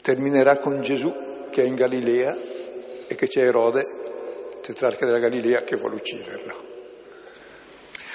terminerà 0.00 0.58
con 0.58 0.82
Gesù 0.82 1.12
che 1.50 1.62
è 1.62 1.66
in 1.66 1.76
Galilea 1.76 2.36
e 3.06 3.14
che 3.14 3.28
c'è 3.28 3.42
Erode, 3.42 3.82
tetrarca 4.60 5.06
della 5.06 5.20
Galilea, 5.20 5.62
che 5.62 5.76
vuole 5.76 5.96
ucciderlo. 5.96 6.70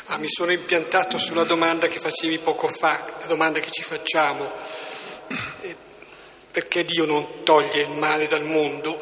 Ah, 0.08 0.18
mi 0.18 0.27
sono 0.27 0.51
impiantato 0.51 1.18
sulla 1.18 1.44
domanda 1.44 1.88
che 1.88 2.00
facevi 2.00 2.39
poco 2.39 2.68
fa, 2.68 3.18
la 3.20 3.27
domanda 3.27 3.60
che 3.60 3.72
ci 3.72 3.84
facciamo. 3.84 4.50
Eh, 5.60 5.75
perché 6.51 6.84
Dio 6.84 7.06
non 7.06 7.44
toglie 7.44 7.82
il 7.82 7.98
male 7.98 8.27
dal 8.27 8.46
mondo? 8.46 8.98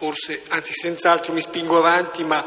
Forse, 0.00 0.44
anzi 0.48 0.72
senz'altro 0.72 1.34
mi 1.34 1.42
spingo 1.42 1.76
avanti, 1.76 2.24
ma 2.24 2.40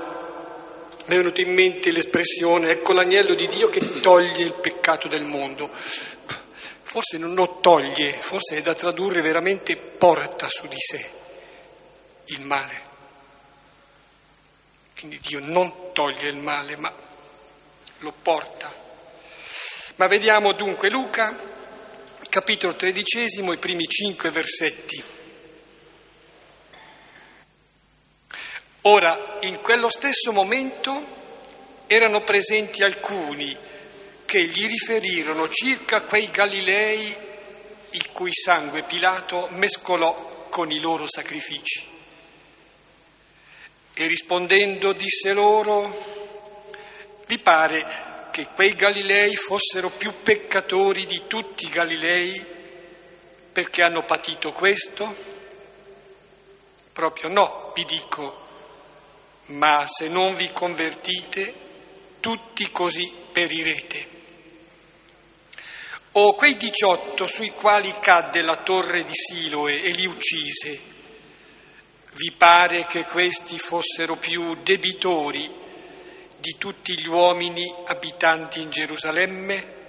mi 1.05 1.13
è 1.13 1.17
venuta 1.17 1.41
in 1.41 1.53
mente 1.53 1.91
l'espressione, 1.91 2.71
ecco 2.71 2.93
l'agnello 2.93 3.35
di 3.35 3.47
Dio 3.47 3.67
che 3.67 3.99
toglie 3.99 4.43
il 4.43 4.55
peccato 4.59 5.07
del 5.07 5.23
mondo. 5.23 5.69
Forse 6.81 7.19
non 7.19 7.35
lo 7.35 7.59
toglie, 7.61 8.13
forse 8.21 8.57
è 8.57 8.61
da 8.63 8.73
tradurre 8.73 9.21
veramente 9.21 9.77
porta 9.77 10.47
su 10.49 10.65
di 10.67 10.79
sé 10.79 11.07
il 12.25 12.43
male. 12.43 12.81
Quindi 14.97 15.19
Dio 15.19 15.39
non 15.39 15.91
toglie 15.93 16.29
il 16.29 16.37
male, 16.37 16.75
ma 16.75 16.91
lo 17.99 18.13
porta. 18.19 18.73
Ma 19.97 20.07
vediamo 20.07 20.53
dunque 20.53 20.89
Luca, 20.89 21.37
capitolo 22.29 22.75
tredicesimo, 22.75 23.53
i 23.53 23.59
primi 23.59 23.85
cinque 23.85 24.31
versetti. 24.31 25.12
Ora, 28.85 29.37
in 29.41 29.61
quello 29.61 29.89
stesso 29.89 30.33
momento 30.33 31.21
erano 31.87 32.21
presenti 32.21 32.83
alcuni 32.83 33.57
che 34.25 34.43
gli 34.45 34.65
riferirono 34.65 35.47
circa 35.47 36.01
quei 36.01 36.29
Galilei 36.29 37.15
il 37.91 38.11
cui 38.11 38.33
sangue 38.33 38.83
Pilato 38.83 39.47
mescolò 39.51 40.47
con 40.49 40.69
i 40.69 40.81
loro 40.81 41.05
sacrifici. 41.07 41.87
E 43.93 44.07
rispondendo 44.07 44.91
disse 44.91 45.31
loro, 45.31 45.95
vi 47.27 47.39
pare 47.39 48.29
che 48.31 48.47
quei 48.53 48.73
Galilei 48.73 49.35
fossero 49.37 49.91
più 49.91 50.15
peccatori 50.23 51.05
di 51.05 51.23
tutti 51.27 51.65
i 51.65 51.69
Galilei 51.69 52.45
perché 53.53 53.81
hanno 53.81 54.03
patito 54.03 54.51
questo? 54.51 55.15
Proprio 56.91 57.29
no, 57.29 57.71
vi 57.75 57.85
dico, 57.85 58.42
ma 59.47 59.85
se 59.85 60.07
non 60.07 60.35
vi 60.35 60.51
convertite, 60.51 61.53
tutti 62.19 62.71
così 62.71 63.11
perirete. 63.31 64.07
O 66.13 66.35
quei 66.35 66.55
diciotto 66.55 67.25
sui 67.25 67.49
quali 67.49 67.93
cadde 67.99 68.41
la 68.41 68.57
torre 68.57 69.03
di 69.03 69.13
Siloe 69.13 69.81
e 69.81 69.91
li 69.91 70.05
uccise, 70.05 70.79
vi 72.13 72.31
pare 72.37 72.85
che 72.85 73.03
questi 73.05 73.57
fossero 73.57 74.15
più 74.17 74.55
debitori 74.61 75.51
di 76.37 76.55
tutti 76.57 76.93
gli 76.93 77.07
uomini 77.07 77.73
abitanti 77.85 78.61
in 78.61 78.69
Gerusalemme? 78.69 79.81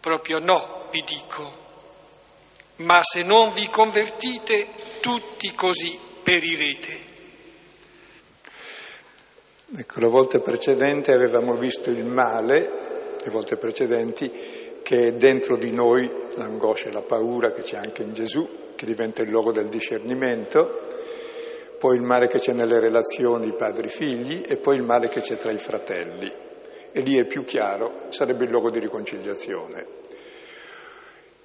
Proprio 0.00 0.38
no, 0.40 0.88
vi 0.90 1.04
dico. 1.04 1.68
Ma 2.76 3.02
se 3.02 3.22
non 3.22 3.52
vi 3.52 3.68
convertite, 3.68 4.98
tutti 5.00 5.54
così 5.54 5.96
perirete. 6.22 7.09
Ecco, 9.72 10.00
la 10.00 10.08
volta 10.08 10.40
precedente 10.40 11.12
avevamo 11.12 11.54
visto 11.54 11.90
il 11.90 12.04
male, 12.04 12.58
le 13.22 13.30
volte 13.30 13.56
precedenti, 13.56 14.80
che 14.82 15.06
è 15.06 15.12
dentro 15.12 15.56
di 15.56 15.70
noi 15.70 16.10
l'angoscia 16.34 16.88
e 16.88 16.92
la 16.92 17.02
paura 17.02 17.52
che 17.52 17.62
c'è 17.62 17.76
anche 17.76 18.02
in 18.02 18.12
Gesù, 18.12 18.48
che 18.74 18.84
diventa 18.84 19.22
il 19.22 19.30
luogo 19.30 19.52
del 19.52 19.68
discernimento, 19.68 20.88
poi 21.78 21.94
il 21.94 22.02
male 22.02 22.26
che 22.26 22.38
c'è 22.38 22.52
nelle 22.52 22.80
relazioni 22.80 23.54
padri-figli 23.54 24.42
e 24.44 24.56
poi 24.56 24.74
il 24.74 24.82
male 24.82 25.08
che 25.08 25.20
c'è 25.20 25.36
tra 25.36 25.52
i 25.52 25.58
fratelli. 25.58 26.32
E 26.90 27.00
lì 27.02 27.16
è 27.16 27.24
più 27.24 27.44
chiaro, 27.44 28.06
sarebbe 28.08 28.46
il 28.46 28.50
luogo 28.50 28.70
di 28.70 28.80
riconciliazione. 28.80 29.86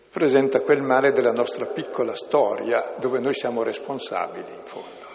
Presenta 0.10 0.62
quel 0.62 0.82
male 0.82 1.12
della 1.12 1.32
nostra 1.32 1.68
piccola 1.68 2.16
storia 2.16 2.96
dove 2.98 3.20
noi 3.20 3.36
siamo 3.36 3.62
responsabili 3.62 4.50
in 4.52 4.64
fondo. 4.64 5.06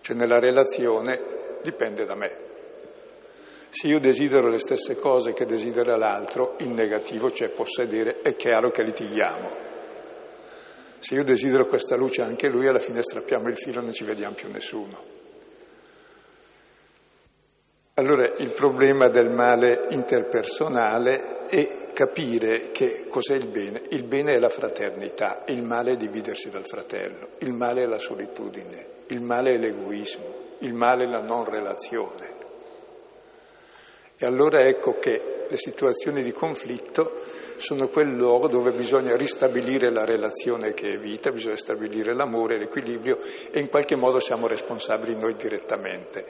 Cioè 0.00 0.16
nella 0.16 0.38
relazione 0.38 1.48
dipende 1.62 2.04
da 2.04 2.14
me. 2.14 2.48
Se 3.70 3.86
io 3.86 4.00
desidero 4.00 4.48
le 4.48 4.58
stesse 4.58 4.98
cose 4.98 5.32
che 5.32 5.46
desidera 5.46 5.96
l'altro, 5.96 6.56
il 6.58 6.70
negativo, 6.70 7.30
cioè 7.30 7.50
possedere, 7.50 8.20
è 8.20 8.34
chiaro 8.34 8.70
che 8.70 8.82
litighiamo. 8.82 9.68
Se 10.98 11.14
io 11.14 11.22
desidero 11.22 11.66
questa 11.66 11.96
luce 11.96 12.22
anche 12.22 12.48
lui, 12.48 12.66
alla 12.66 12.80
fine 12.80 13.02
strappiamo 13.02 13.48
il 13.48 13.56
filo 13.56 13.80
e 13.80 13.84
non 13.84 13.92
ci 13.92 14.04
vediamo 14.04 14.34
più 14.34 14.50
nessuno. 14.50 15.18
Allora 17.94 18.34
il 18.38 18.52
problema 18.52 19.08
del 19.08 19.30
male 19.30 19.86
interpersonale 19.90 21.46
è 21.46 21.90
capire 21.92 22.70
che 22.70 23.06
cos'è 23.08 23.34
il 23.34 23.48
bene. 23.48 23.82
Il 23.90 24.04
bene 24.04 24.34
è 24.34 24.38
la 24.38 24.48
fraternità, 24.48 25.44
il 25.46 25.62
male 25.62 25.92
è 25.92 25.96
dividersi 25.96 26.50
dal 26.50 26.66
fratello, 26.66 27.30
il 27.38 27.52
male 27.52 27.82
è 27.82 27.86
la 27.86 27.98
solitudine, 27.98 28.86
il 29.08 29.20
male 29.20 29.52
è 29.52 29.58
l'egoismo, 29.58 30.48
il 30.60 30.74
male 30.74 31.04
è 31.04 31.08
la 31.08 31.20
non 31.20 31.44
relazione. 31.44 32.38
E 34.16 34.26
allora 34.26 34.60
ecco 34.60 34.98
che 34.98 35.46
le 35.48 35.56
situazioni 35.56 36.22
di 36.22 36.32
conflitto 36.32 37.22
sono 37.56 37.88
quel 37.88 38.08
luogo 38.08 38.48
dove 38.48 38.72
bisogna 38.72 39.16
ristabilire 39.16 39.90
la 39.90 40.04
relazione 40.04 40.74
che 40.74 40.92
è 40.92 40.98
vita, 40.98 41.30
bisogna 41.30 41.56
stabilire 41.56 42.14
l'amore, 42.14 42.58
l'equilibrio 42.58 43.18
e 43.50 43.60
in 43.60 43.68
qualche 43.68 43.96
modo 43.96 44.18
siamo 44.18 44.46
responsabili 44.46 45.16
noi 45.16 45.36
direttamente. 45.36 46.26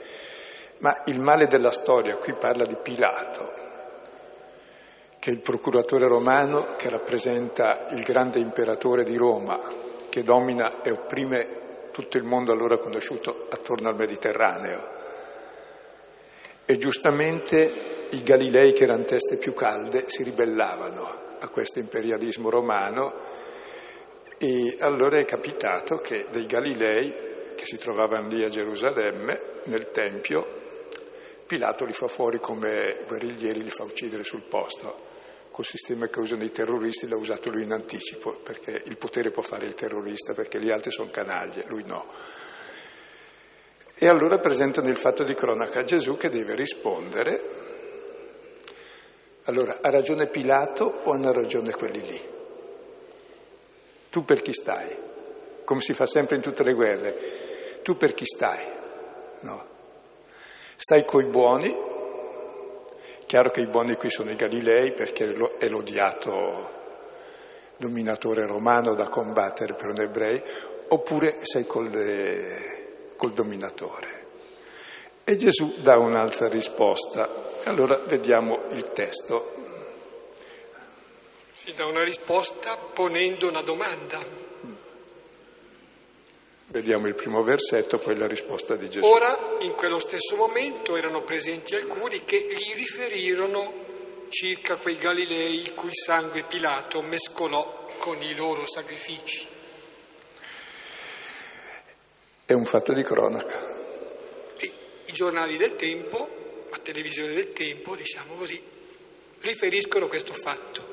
Ma 0.79 1.03
il 1.05 1.19
male 1.19 1.47
della 1.47 1.71
storia, 1.71 2.15
qui 2.15 2.33
parla 2.33 2.65
di 2.65 2.77
Pilato, 2.81 3.51
che 5.19 5.29
è 5.29 5.33
il 5.33 5.41
procuratore 5.41 6.07
romano 6.07 6.75
che 6.77 6.89
rappresenta 6.89 7.87
il 7.91 8.03
grande 8.03 8.39
imperatore 8.39 9.03
di 9.03 9.15
Roma, 9.15 9.59
che 10.09 10.23
domina 10.23 10.81
e 10.81 10.91
opprime 10.91 11.60
tutto 11.91 12.17
il 12.17 12.27
mondo 12.27 12.51
allora 12.51 12.77
conosciuto 12.77 13.47
attorno 13.49 13.89
al 13.89 13.95
Mediterraneo 13.95 14.99
e 16.65 16.77
giustamente 16.77 18.07
i 18.11 18.23
Galilei, 18.23 18.71
che 18.71 18.83
erano 18.83 19.03
teste 19.03 19.37
più 19.37 19.53
calde, 19.53 20.05
si 20.07 20.23
ribellavano 20.23 21.19
a 21.39 21.49
questo 21.49 21.79
imperialismo 21.79 22.49
romano 22.49 23.13
e 24.37 24.77
allora 24.79 25.19
è 25.19 25.25
capitato 25.25 25.97
che 25.97 26.27
dei 26.31 26.45
Galilei, 26.45 27.13
che 27.55 27.65
si 27.65 27.77
trovavano 27.77 28.29
lì 28.29 28.43
a 28.43 28.49
Gerusalemme, 28.49 29.39
nel 29.65 29.91
Tempio, 29.91 30.59
Pilato 31.45 31.83
li 31.83 31.91
fa 31.91 32.07
fuori 32.07 32.39
come 32.39 33.03
guerriglieri, 33.05 33.61
li 33.61 33.69
fa 33.69 33.83
uccidere 33.83 34.23
sul 34.23 34.43
posto. 34.47 35.10
Col 35.51 35.65
sistema 35.65 36.07
che 36.07 36.19
usano 36.19 36.43
i 36.43 36.51
terroristi 36.51 37.07
l'ha 37.07 37.17
usato 37.17 37.49
lui 37.49 37.63
in 37.63 37.73
anticipo, 37.73 38.37
perché 38.41 38.81
il 38.85 38.97
potere 38.97 39.31
può 39.31 39.41
fare 39.41 39.65
il 39.65 39.75
terrorista, 39.75 40.33
perché 40.33 40.59
gli 40.61 40.71
altri 40.71 40.91
sono 40.91 41.11
canaglie, 41.11 41.65
lui 41.67 41.83
no. 41.85 42.05
E 43.95 44.07
allora 44.07 44.39
presentano 44.39 44.89
il 44.89 44.97
fatto 44.97 45.23
di 45.23 45.33
cronaca 45.33 45.81
a 45.81 45.83
Gesù 45.83 46.17
che 46.17 46.29
deve 46.29 46.55
rispondere. 46.55 47.41
Allora, 49.43 49.79
ha 49.81 49.89
ragione 49.89 50.27
Pilato 50.27 50.85
o 50.85 51.11
hanno 51.11 51.31
ragione 51.31 51.71
quelli 51.71 52.01
lì? 52.01 52.21
Tu 54.09 54.25
per 54.25 54.41
chi 54.41 54.53
stai? 54.53 54.97
Come 55.63 55.81
si 55.81 55.93
fa 55.93 56.05
sempre 56.05 56.37
in 56.37 56.41
tutte 56.41 56.63
le 56.63 56.73
guerre. 56.73 57.15
Tu 57.83 57.95
per 57.97 58.13
chi 58.13 58.25
stai? 58.25 58.65
No. 59.41 59.67
Stai 60.75 61.05
coi 61.05 61.25
buoni. 61.25 61.90
Chiaro 63.31 63.49
che 63.49 63.61
i 63.61 63.67
buoni 63.67 63.95
qui 63.95 64.09
sono 64.09 64.29
i 64.29 64.35
Galilei 64.35 64.91
perché 64.91 65.23
è 65.57 65.69
l'odiato 65.69 66.69
dominatore 67.77 68.45
romano 68.45 68.93
da 68.93 69.07
combattere 69.07 69.73
per 69.73 69.87
un 69.87 70.01
ebrei, 70.01 70.43
oppure 70.89 71.37
sei 71.45 71.65
con 71.65 71.85
le 71.85 73.13
col 73.15 73.31
dominatore. 73.31 74.25
E 75.23 75.37
Gesù 75.37 75.81
dà 75.81 75.97
un'altra 75.97 76.49
risposta. 76.49 77.61
Allora 77.63 77.99
vediamo 78.05 78.65
il 78.71 78.91
testo. 78.91 79.53
Si 81.53 81.71
dà 81.71 81.85
una 81.85 82.03
risposta 82.03 82.75
ponendo 82.75 83.47
una 83.47 83.61
domanda. 83.61 84.19
Vediamo 86.71 87.07
il 87.07 87.15
primo 87.15 87.43
versetto, 87.43 87.97
poi 87.97 88.17
la 88.17 88.27
risposta 88.27 88.77
di 88.77 88.89
Gesù. 88.89 89.05
Ora, 89.05 89.57
in 89.59 89.73
quello 89.73 89.99
stesso 89.99 90.37
momento, 90.37 90.95
erano 90.95 91.21
presenti 91.21 91.75
alcuni 91.75 92.21
che 92.23 92.47
gli 92.49 92.73
riferirono 92.73 93.73
circa 94.29 94.77
quei 94.77 94.95
Galilei 94.95 95.59
il 95.59 95.73
cui 95.73 95.93
sangue 95.93 96.43
Pilato 96.43 97.01
mescolò 97.01 97.89
con 97.99 98.23
i 98.23 98.33
loro 98.33 98.65
sacrifici. 98.65 99.45
È 102.45 102.53
un 102.53 102.63
fatto 102.63 102.93
di 102.93 103.03
cronaca. 103.03 104.53
Sì, 104.55 104.71
I 105.07 105.11
giornali 105.11 105.57
del 105.57 105.75
tempo, 105.75 106.67
la 106.69 106.77
televisione 106.77 107.33
del 107.33 107.51
tempo, 107.51 107.97
diciamo 107.97 108.35
così, 108.35 108.61
riferiscono 109.41 110.07
questo 110.07 110.31
fatto. 110.31 110.90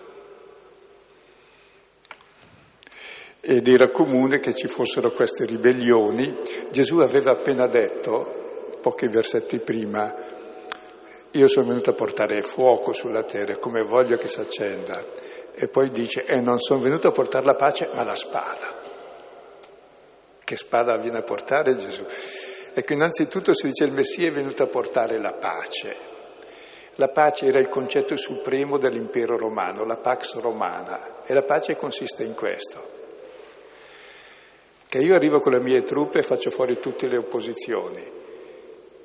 Ed 3.50 3.66
era 3.66 3.90
comune 3.90 4.40
che 4.40 4.52
ci 4.52 4.68
fossero 4.68 5.10
queste 5.12 5.46
ribellioni. 5.46 6.38
Gesù 6.70 6.98
aveva 6.98 7.30
appena 7.30 7.66
detto, 7.66 8.76
pochi 8.82 9.08
versetti 9.08 9.58
prima, 9.58 10.14
io 11.30 11.46
sono 11.46 11.68
venuto 11.68 11.88
a 11.88 11.94
portare 11.94 12.42
fuoco 12.42 12.92
sulla 12.92 13.22
terra 13.22 13.56
come 13.56 13.82
voglio 13.84 14.18
che 14.18 14.28
si 14.28 14.40
accenda. 14.40 15.02
E 15.54 15.66
poi 15.68 15.90
dice, 15.90 16.26
e 16.26 16.42
non 16.42 16.58
sono 16.58 16.80
venuto 16.80 17.08
a 17.08 17.12
portare 17.12 17.46
la 17.46 17.54
pace, 17.54 17.88
ma 17.94 18.04
la 18.04 18.14
spada. 18.14 18.82
Che 20.44 20.56
spada 20.58 20.98
viene 20.98 21.16
a 21.16 21.22
portare 21.22 21.74
Gesù? 21.74 22.04
Ecco, 22.74 22.92
innanzitutto 22.92 23.54
si 23.54 23.68
dice 23.68 23.84
il 23.84 23.92
Messia 23.92 24.28
è 24.28 24.30
venuto 24.30 24.62
a 24.62 24.66
portare 24.66 25.18
la 25.18 25.32
pace. 25.32 25.96
La 26.96 27.08
pace 27.08 27.46
era 27.46 27.60
il 27.60 27.68
concetto 27.68 28.14
supremo 28.14 28.76
dell'impero 28.76 29.38
romano, 29.38 29.86
la 29.86 29.96
pax 29.96 30.38
romana, 30.38 31.22
e 31.24 31.32
la 31.32 31.44
pace 31.44 31.76
consiste 31.76 32.24
in 32.24 32.34
questo, 32.34 32.97
che 34.88 34.98
io 34.98 35.14
arrivo 35.14 35.40
con 35.40 35.52
le 35.52 35.60
mie 35.60 35.82
truppe 35.82 36.18
e 36.18 36.22
faccio 36.22 36.50
fuori 36.50 36.78
tutte 36.78 37.06
le 37.06 37.18
opposizioni, 37.18 38.18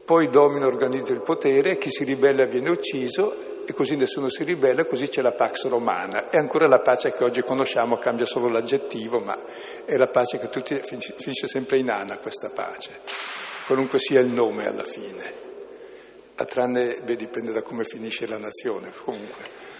poi 0.05 0.29
domino, 0.29 0.67
organizzo 0.67 1.13
il 1.13 1.21
potere, 1.21 1.77
chi 1.77 1.89
si 1.89 2.03
ribella 2.03 2.43
viene 2.43 2.69
ucciso 2.69 3.63
e 3.65 3.71
così 3.73 3.95
nessuno 3.95 4.27
si 4.27 4.43
ribella, 4.43 4.83
così 4.83 5.07
c'è 5.07 5.21
la 5.21 5.31
Pax 5.31 5.67
Romana. 5.69 6.29
E 6.29 6.37
ancora 6.37 6.67
la 6.67 6.79
pace 6.79 7.13
che 7.13 7.23
oggi 7.23 7.41
conosciamo 7.41 7.95
cambia 7.95 8.25
solo 8.25 8.49
l'aggettivo, 8.49 9.19
ma 9.19 9.41
è 9.85 9.95
la 9.95 10.07
pace 10.07 10.39
che 10.39 10.49
tutti, 10.49 10.77
finisce 10.83 11.47
sempre 11.47 11.79
in 11.79 11.89
Ana 11.89 12.17
questa 12.17 12.49
pace, 12.49 12.99
qualunque 13.65 13.97
sia 13.97 14.19
il 14.19 14.27
nome 14.27 14.67
alla 14.67 14.83
fine. 14.83 15.51
A 16.35 16.43
tranne, 16.43 16.99
beh, 17.01 17.15
dipende 17.15 17.53
da 17.53 17.61
come 17.61 17.85
finisce 17.85 18.27
la 18.27 18.37
nazione, 18.37 18.91
comunque. 19.05 19.71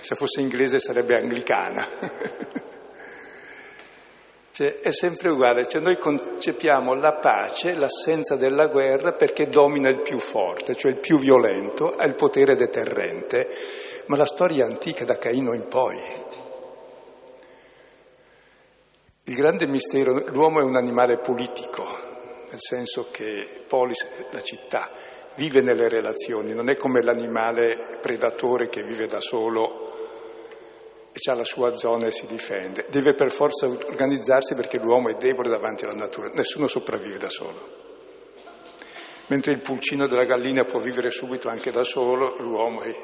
Se 0.00 0.16
fosse 0.16 0.40
inglese 0.40 0.80
sarebbe 0.80 1.14
anglicana. 1.14 2.64
Cioè, 4.56 4.78
è 4.78 4.90
sempre 4.90 5.28
uguale, 5.28 5.66
cioè, 5.66 5.82
noi 5.82 5.98
concepiamo 5.98 6.94
la 6.94 7.16
pace, 7.16 7.74
l'assenza 7.74 8.36
della 8.36 8.68
guerra 8.68 9.12
perché 9.12 9.50
domina 9.50 9.90
il 9.90 10.00
più 10.00 10.18
forte, 10.18 10.74
cioè 10.74 10.92
il 10.92 10.98
più 10.98 11.18
violento, 11.18 11.94
ha 11.94 12.06
il 12.06 12.14
potere 12.14 12.56
deterrente, 12.56 13.50
ma 14.06 14.16
la 14.16 14.24
storia 14.24 14.64
è 14.64 14.70
antica 14.70 15.04
da 15.04 15.18
Caino 15.18 15.54
in 15.54 15.68
poi. 15.68 16.00
Il 19.24 19.34
grande 19.34 19.66
mistero, 19.66 20.24
l'uomo 20.30 20.60
è 20.60 20.64
un 20.64 20.76
animale 20.76 21.18
politico, 21.18 21.84
nel 22.48 22.58
senso 22.58 23.08
che 23.10 23.46
polis, 23.68 24.06
la 24.30 24.40
città, 24.40 24.90
vive 25.34 25.60
nelle 25.60 25.90
relazioni, 25.90 26.54
non 26.54 26.70
è 26.70 26.76
come 26.76 27.02
l'animale 27.02 27.98
predatore 28.00 28.70
che 28.70 28.82
vive 28.82 29.04
da 29.04 29.20
solo 29.20 30.05
e 31.18 31.30
ha 31.30 31.34
la 31.34 31.44
sua 31.44 31.74
zona 31.76 32.06
e 32.06 32.10
si 32.10 32.26
difende. 32.26 32.86
Deve 32.90 33.14
per 33.14 33.30
forza 33.30 33.66
organizzarsi 33.66 34.54
perché 34.54 34.78
l'uomo 34.78 35.08
è 35.08 35.14
debole 35.14 35.48
davanti 35.48 35.84
alla 35.84 35.94
natura, 35.94 36.28
nessuno 36.34 36.66
sopravvive 36.66 37.16
da 37.16 37.30
solo. 37.30 37.84
Mentre 39.28 39.54
il 39.54 39.62
pulcino 39.62 40.06
della 40.06 40.24
gallina 40.24 40.64
può 40.64 40.78
vivere 40.78 41.10
subito 41.10 41.48
anche 41.48 41.70
da 41.70 41.82
solo, 41.84 42.36
l'uomo 42.38 42.82
è, 42.82 42.94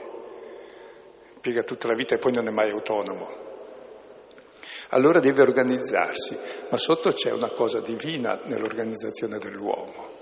piega 1.40 1.62
tutta 1.62 1.88
la 1.88 1.94
vita 1.94 2.14
e 2.14 2.18
poi 2.18 2.32
non 2.32 2.46
è 2.46 2.50
mai 2.50 2.70
autonomo. 2.70 3.50
Allora 4.90 5.18
deve 5.18 5.40
organizzarsi, 5.40 6.38
ma 6.68 6.76
sotto 6.76 7.10
c'è 7.10 7.32
una 7.32 7.50
cosa 7.50 7.80
divina 7.80 8.38
nell'organizzazione 8.44 9.38
dell'uomo. 9.38 10.20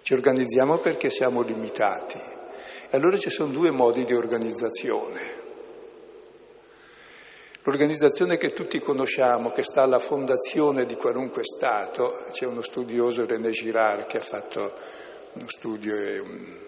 Ci 0.00 0.14
organizziamo 0.14 0.78
perché 0.78 1.10
siamo 1.10 1.42
limitati. 1.42 2.18
E 2.18 2.96
allora 2.96 3.18
ci 3.18 3.28
sono 3.28 3.52
due 3.52 3.70
modi 3.70 4.04
di 4.04 4.14
organizzazione. 4.14 5.39
L'organizzazione 7.62 8.38
che 8.38 8.54
tutti 8.54 8.80
conosciamo, 8.80 9.50
che 9.50 9.62
sta 9.62 9.82
alla 9.82 9.98
fondazione 9.98 10.86
di 10.86 10.96
qualunque 10.96 11.44
Stato, 11.44 12.24
c'è 12.30 12.46
uno 12.46 12.62
studioso, 12.62 13.26
René 13.26 13.50
Girard, 13.50 14.06
che 14.06 14.16
ha 14.16 14.22
fatto 14.22 14.72
uno 15.34 15.48
studio 15.48 15.94
e 15.94 16.18
un, 16.18 16.58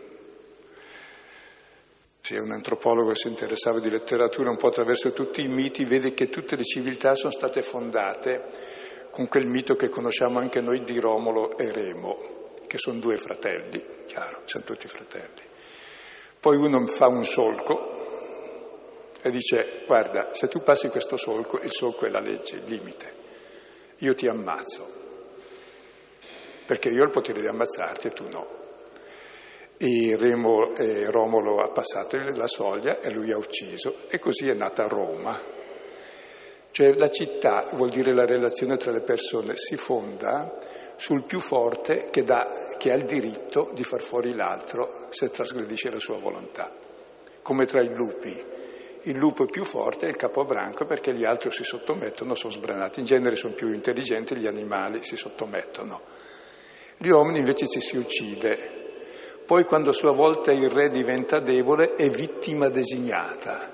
sì, 2.21 2.35
un 2.35 2.53
antropologo 2.53 3.09
che 3.09 3.15
si 3.15 3.29
interessava 3.29 3.81
di 3.81 3.89
letteratura 3.89 4.51
un 4.51 4.59
po' 4.59 4.69
attraverso 4.69 5.13
tutti 5.13 5.43
i 5.43 5.49
miti, 5.49 5.87
vede 5.87 6.13
che 6.13 6.29
tutte 6.29 6.57
le 6.57 6.65
civiltà 6.65 7.15
sono 7.15 7.33
state 7.33 7.63
fondate 7.63 8.45
con 9.11 9.29
quel 9.29 9.47
mito 9.47 9.77
che 9.77 9.89
conosciamo 9.89 10.41
anche 10.41 10.61
noi 10.61 10.85
di 10.85 11.01
Romolo 11.01 11.57
e 11.57 11.73
Remo, 11.73 12.19
che 12.67 12.77
sono 12.77 12.99
due 12.99 13.17
fratelli, 13.17 13.83
chiaro, 14.05 14.43
sono 14.45 14.65
tutti 14.65 14.89
fratelli. 14.89 15.41
Poi 16.39 16.57
uno 16.57 16.87
fa 16.87 17.09
un 17.09 17.25
solco 17.25 18.02
e 19.23 19.31
dice 19.31 19.85
guarda, 19.87 20.35
se 20.35 20.49
tu 20.49 20.61
passi 20.63 20.89
questo 20.89 21.17
solco, 21.17 21.61
il 21.61 21.71
solco 21.71 22.07
è 22.07 22.11
la 22.11 22.21
legge, 22.21 22.57
il 22.57 22.65
limite, 22.65 23.13
io 23.99 24.15
ti 24.15 24.27
ammazzo, 24.27 24.87
perché 26.67 26.89
io 26.89 27.03
ho 27.03 27.05
il 27.05 27.13
potere 27.13 27.41
di 27.41 27.47
ammazzarti 27.47 28.09
e 28.09 28.11
tu 28.11 28.29
no. 28.29 28.61
E 29.77 30.17
Remo, 30.17 30.75
eh, 30.77 31.11
Romolo 31.11 31.61
ha 31.61 31.71
passato 31.71 32.17
la 32.17 32.47
soglia 32.47 33.01
e 33.01 33.11
lui 33.13 33.33
ha 33.33 33.37
ucciso 33.37 34.09
e 34.09 34.19
così 34.19 34.49
è 34.49 34.55
nata 34.55 34.87
Roma. 34.87 35.41
Cioè 36.71 36.95
la 36.95 37.09
città, 37.09 37.69
vuol 37.75 37.91
dire 37.91 38.15
la 38.15 38.25
relazione 38.25 38.77
tra 38.77 38.93
le 38.93 39.03
persone, 39.03 39.57
si 39.57 39.77
fonda 39.77 40.59
sul 40.97 41.25
più 41.25 41.41
forte 41.41 42.11
che, 42.11 42.23
dà, 42.23 42.75
che 42.79 42.91
ha 42.91 42.95
il 42.95 43.05
diritto 43.05 43.71
di 43.75 43.83
far 43.83 44.01
fuori 44.01 44.35
l'altro 44.35 45.07
se 45.11 45.31
trasgredisce 45.31 45.91
la 45.91 45.99
sua 45.99 46.19
volontà, 46.19 46.73
come 47.43 47.67
tra 47.67 47.83
i 47.83 47.93
lupi 47.93 48.71
il 49.05 49.17
lupo 49.17 49.45
è 49.45 49.51
più 49.51 49.65
forte 49.65 50.07
è 50.07 50.09
il 50.09 50.17
capobranco 50.17 50.85
perché 50.85 51.13
gli 51.15 51.25
altri 51.25 51.51
si 51.51 51.65
sottomettono, 51.65 52.35
sono 52.35 52.53
sbranati. 52.53 53.01
In 53.01 53.07
genere 53.07 53.37
sono 53.37 53.55
più 53.55 53.73
intelligenti, 53.73 54.37
gli 54.37 54.47
animali 54.47 55.03
si 55.03 55.17
sottomettono. 55.17 56.01
Gli 56.99 57.09
uomini 57.09 57.39
invece 57.39 57.67
ci 57.67 57.81
si 57.81 57.97
uccide. 57.97 58.81
Poi 59.45 59.65
quando 59.65 59.91
a 59.91 59.93
sua 59.93 60.13
volta 60.13 60.53
il 60.53 60.69
re 60.69 60.89
diventa 60.91 61.41
debole 61.41 61.95
è 61.95 62.09
vittima 62.11 62.69
designata, 62.69 63.71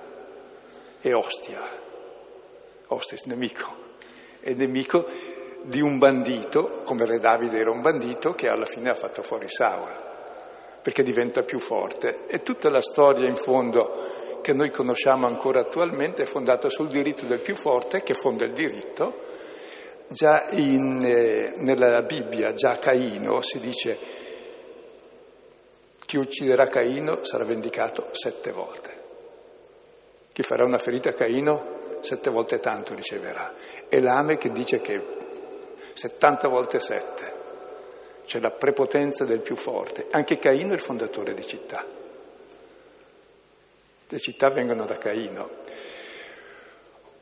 è 0.99 1.13
ostia, 1.13 1.61
ostis 2.87 3.25
nemico, 3.27 3.67
è 4.41 4.55
nemico 4.55 5.07
di 5.63 5.83
un 5.83 5.99
bandito, 5.99 6.83
come 6.85 7.05
re 7.05 7.19
Davide 7.19 7.59
era 7.59 7.71
un 7.71 7.83
bandito, 7.83 8.31
che 8.31 8.49
alla 8.49 8.65
fine 8.65 8.89
ha 8.89 8.95
fatto 8.95 9.23
fuori 9.23 9.49
Saul, 9.49 9.95
perché 10.81 11.03
diventa 11.03 11.43
più 11.43 11.59
forte. 11.59 12.27
E 12.27 12.43
tutta 12.43 12.71
la 12.71 12.81
storia 12.81 13.29
in 13.29 13.37
fondo 13.37 14.28
che 14.41 14.53
noi 14.53 14.71
conosciamo 14.71 15.27
ancora 15.27 15.61
attualmente 15.61 16.23
è 16.23 16.27
fondata 16.27 16.69
sul 16.69 16.89
diritto 16.89 17.27
del 17.27 17.41
più 17.41 17.55
forte 17.55 18.03
che 18.03 18.15
fonda 18.15 18.45
il 18.45 18.53
diritto. 18.53 19.37
Già 20.09 20.49
in, 20.53 21.05
eh, 21.05 21.55
nella 21.59 22.03
Bibbia, 22.03 22.53
già 22.55 22.79
Caino 22.79 23.43
si 23.43 23.61
dice 23.61 23.99
chi 26.07 26.17
ucciderà 26.17 26.67
Caino 26.69 27.23
sarà 27.25 27.45
vendicato 27.45 28.09
sette 28.13 28.51
volte. 28.51 28.97
Chi 30.33 30.43
farà 30.43 30.65
una 30.65 30.79
ferita 30.79 31.11
a 31.11 31.13
Caino 31.13 31.99
sette 32.01 32.31
volte 32.31 32.59
tanto 32.61 32.95
riceverà. 32.95 33.53
E 33.89 34.01
l'Ame 34.01 34.39
che 34.39 34.51
dice 34.51 34.81
che 34.81 35.05
70 35.93 36.49
volte 36.49 36.79
sette, 36.79 37.35
cioè 38.25 38.41
la 38.41 38.53
prepotenza 38.53 39.25
del 39.25 39.41
più 39.41 39.57
forte. 39.57 40.07
Anche 40.11 40.39
Caino 40.39 40.71
è 40.71 40.75
il 40.75 40.81
fondatore 40.81 41.35
di 41.35 41.45
città. 41.45 41.98
Le 44.11 44.19
città 44.19 44.49
vengono 44.49 44.87
da 44.87 44.97
Caino. 44.97 45.51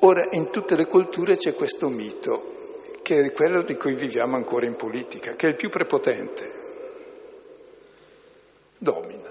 Ora, 0.01 0.29
in 0.31 0.51
tutte 0.51 0.77
le 0.77 0.87
culture 0.87 1.37
c'è 1.37 1.55
questo 1.55 1.89
mito, 1.89 2.55
che 3.03 3.25
è 3.25 3.33
quello 3.33 3.63
di 3.63 3.77
cui 3.77 3.95
viviamo 3.95 4.37
ancora 4.37 4.67
in 4.67 4.77
politica, 4.77 5.35
che 5.35 5.47
è 5.47 5.51
il 5.51 5.57
più 5.57 5.69
prepotente. 5.69 6.53
Domina. 8.79 9.31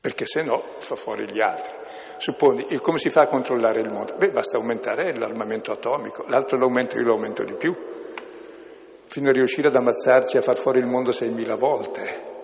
Perché 0.00 0.26
se 0.26 0.42
no 0.42 0.62
fa 0.78 0.96
fuori 0.96 1.30
gli 1.30 1.40
altri. 1.40 1.72
Supponi, 2.18 2.78
come 2.80 2.98
si 2.98 3.08
fa 3.08 3.22
a 3.22 3.28
controllare 3.28 3.80
il 3.80 3.92
mondo? 3.92 4.16
Beh, 4.16 4.30
basta 4.30 4.56
aumentare 4.56 5.16
l'armamento 5.16 5.70
atomico, 5.72 6.24
l'altro 6.26 6.58
l'aumento 6.58 6.96
io 6.96 7.04
lo 7.04 7.12
aumento 7.12 7.44
di 7.44 7.54
più, 7.54 7.74
fino 9.06 9.28
a 9.28 9.32
riuscire 9.32 9.68
ad 9.68 9.76
ammazzarci 9.76 10.36
a 10.36 10.42
far 10.42 10.58
fuori 10.58 10.80
il 10.80 10.86
mondo 10.86 11.10
6.000 11.10 11.56
volte. 11.56 12.36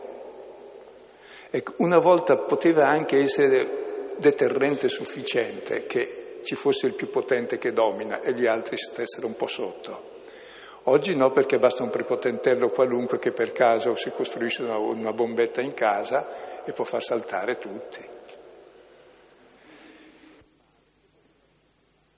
Ecco, 1.57 1.75
una 1.77 1.99
volta 1.99 2.37
poteva 2.37 2.89
anche 2.89 3.17
essere 3.19 4.17
deterrente 4.17 4.89
sufficiente 4.89 5.87
che 5.87 6.41
ci 6.43 6.57
fosse 6.57 6.87
il 6.87 6.95
più 6.95 7.11
potente 7.11 7.59
che 7.59 7.71
domina 7.71 8.23
e 8.23 8.33
gli 8.33 8.45
altri 8.45 8.77
stessero 8.77 9.29
un 9.29 9.37
po' 9.37 9.47
sotto. 9.47 10.11
Oggi 10.87 11.15
no, 11.15 11.31
perché 11.31 11.59
basta 11.59 11.85
un 11.85 11.91
prepotentello 11.91 12.71
qualunque 12.71 13.21
che 13.21 13.31
per 13.31 13.53
caso 13.53 13.95
si 13.95 14.11
costruisce 14.11 14.65
una, 14.65 14.79
una 14.79 15.13
bombetta 15.13 15.61
in 15.61 15.75
casa 15.75 16.65
e 16.65 16.73
può 16.73 16.83
far 16.83 17.05
saltare 17.05 17.57
tutti. 17.59 18.01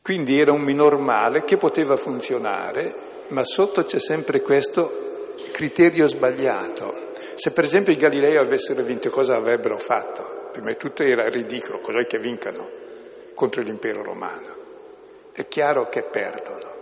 Quindi 0.01 0.41
era 0.41 0.53
un 0.53 0.63
minor 0.63 0.99
male 0.99 1.45
che 1.45 1.59
poteva 1.59 1.97
funzionare, 1.97 2.95
ma 3.29 3.45
sotto 3.45 3.83
c'è 3.83 3.99
sempre 3.99 4.41
questo 4.41 5.06
criterio 5.53 6.07
sbagliato. 6.07 7.11
Se 7.35 7.53
per 7.53 7.65
esempio 7.65 7.93
i 7.93 7.97
Galilei 7.97 8.37
avessero 8.37 8.83
vinto, 8.83 9.11
cosa 9.11 9.35
avrebbero 9.35 9.79
fatto? 9.79 10.49
Prima 10.53 10.71
di 10.71 10.77
tutto 10.77 11.03
era 11.03 11.29
ridicolo, 11.29 11.81
cos'è 11.81 12.07
che 12.07 12.19
vincano 12.19 12.69
contro 13.35 13.63
l'impero 13.63 14.03
romano? 14.03 14.55
È 15.33 15.47
chiaro 15.47 15.89
che 15.89 16.03
perdono. 16.03 16.75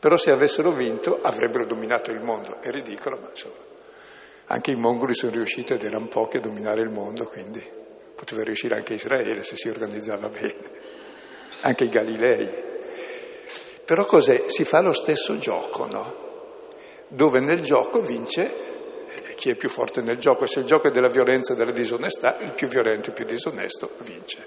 Però 0.00 0.16
se 0.16 0.30
avessero 0.30 0.72
vinto 0.72 1.20
avrebbero 1.22 1.66
dominato 1.66 2.10
il 2.10 2.20
mondo. 2.20 2.60
È 2.60 2.70
ridicolo, 2.70 3.18
ma 3.20 3.28
insomma, 3.28 3.54
anche 4.46 4.70
i 4.72 4.76
mongoli 4.76 5.14
sono 5.14 5.32
riusciti 5.32 5.74
ed 5.74 5.84
erano 5.84 6.08
pochi 6.08 6.38
a 6.38 6.40
dominare 6.40 6.82
il 6.82 6.90
mondo, 6.90 7.26
quindi 7.26 7.62
poteva 8.16 8.42
riuscire 8.42 8.74
anche 8.74 8.94
Israele 8.94 9.42
se 9.42 9.56
si 9.56 9.68
organizzava 9.68 10.28
bene, 10.28 10.70
anche 11.60 11.84
i 11.84 11.88
Galilei. 11.88 12.68
Però 13.84 14.04
cos'è? 14.04 14.48
Si 14.48 14.64
fa 14.64 14.80
lo 14.80 14.92
stesso 14.92 15.36
gioco, 15.38 15.86
no? 15.86 16.29
Dove 17.10 17.40
nel 17.40 17.60
gioco 17.60 18.00
vince 18.00 18.68
chi 19.34 19.50
è 19.50 19.56
più 19.56 19.68
forte 19.68 20.02
nel 20.02 20.18
gioco. 20.18 20.44
Se 20.46 20.60
il 20.60 20.66
gioco 20.66 20.88
è 20.88 20.90
della 20.90 21.08
violenza 21.08 21.54
e 21.54 21.56
della 21.56 21.72
disonestà, 21.72 22.38
il 22.40 22.52
più 22.52 22.68
violento 22.68 23.08
e 23.08 23.08
il 23.08 23.14
più 23.14 23.24
disonesto 23.24 23.90
vince. 24.02 24.46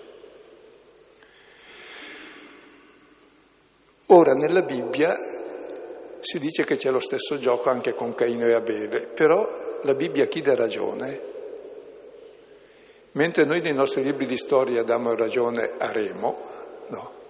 Ora, 4.08 4.34
nella 4.34 4.62
Bibbia 4.62 5.14
si 6.20 6.38
dice 6.40 6.64
che 6.64 6.78
c'è 6.78 6.92
lo 6.92 7.00
stesso 7.00 7.38
gioco 7.38 7.70
anche 7.70 7.94
con 7.94 8.14
Caino 8.14 8.46
e 8.48 8.54
Abele, 8.54 9.08
però 9.08 9.48
la 9.82 9.94
Bibbia 9.96 10.28
chi 10.28 10.42
dà 10.42 10.56
ragione? 10.56 11.32
Mentre 13.14 13.46
noi 13.46 13.62
nei 13.62 13.74
nostri 13.74 14.04
libri 14.04 14.26
di 14.28 14.38
storia 14.38 14.84
diamo 14.84 15.16
ragione 15.16 15.74
a 15.78 15.92
Remo, 15.92 16.38
no. 16.90 17.22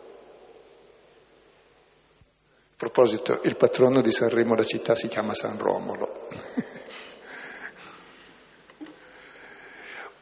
A 2.84 2.90
proposito, 2.90 3.40
il 3.44 3.56
patrono 3.56 4.02
di 4.02 4.12
Sanremo, 4.12 4.56
la 4.56 4.66
città, 4.66 4.94
si 4.94 5.08
chiama 5.08 5.34
San 5.34 5.58
Romolo. 5.58 6.28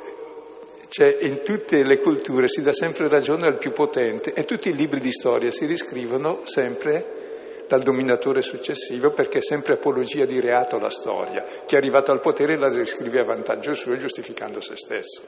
Cioè, 0.87 1.19
in 1.21 1.41
tutte 1.41 1.83
le 1.83 1.99
culture 1.99 2.49
si 2.49 2.61
dà 2.61 2.73
sempre 2.73 3.07
ragione 3.07 3.47
al 3.47 3.57
più 3.57 3.71
potente 3.71 4.33
e 4.33 4.43
tutti 4.43 4.69
i 4.69 4.75
libri 4.75 4.99
di 4.99 5.11
storia 5.11 5.49
si 5.49 5.65
riscrivono 5.65 6.45
sempre 6.45 7.63
dal 7.67 7.81
dominatore 7.81 8.41
successivo 8.41 9.11
perché 9.11 9.37
è 9.37 9.41
sempre 9.41 9.75
apologia 9.75 10.25
di 10.25 10.41
reato 10.41 10.77
la 10.77 10.89
storia. 10.89 11.45
Chi 11.65 11.75
è 11.75 11.77
arrivato 11.77 12.11
al 12.11 12.19
potere 12.19 12.57
la 12.57 12.67
riscrive 12.67 13.21
a 13.21 13.25
vantaggio 13.25 13.71
suo 13.71 13.95
giustificando 13.95 14.59
se 14.59 14.75
stesso. 14.75 15.21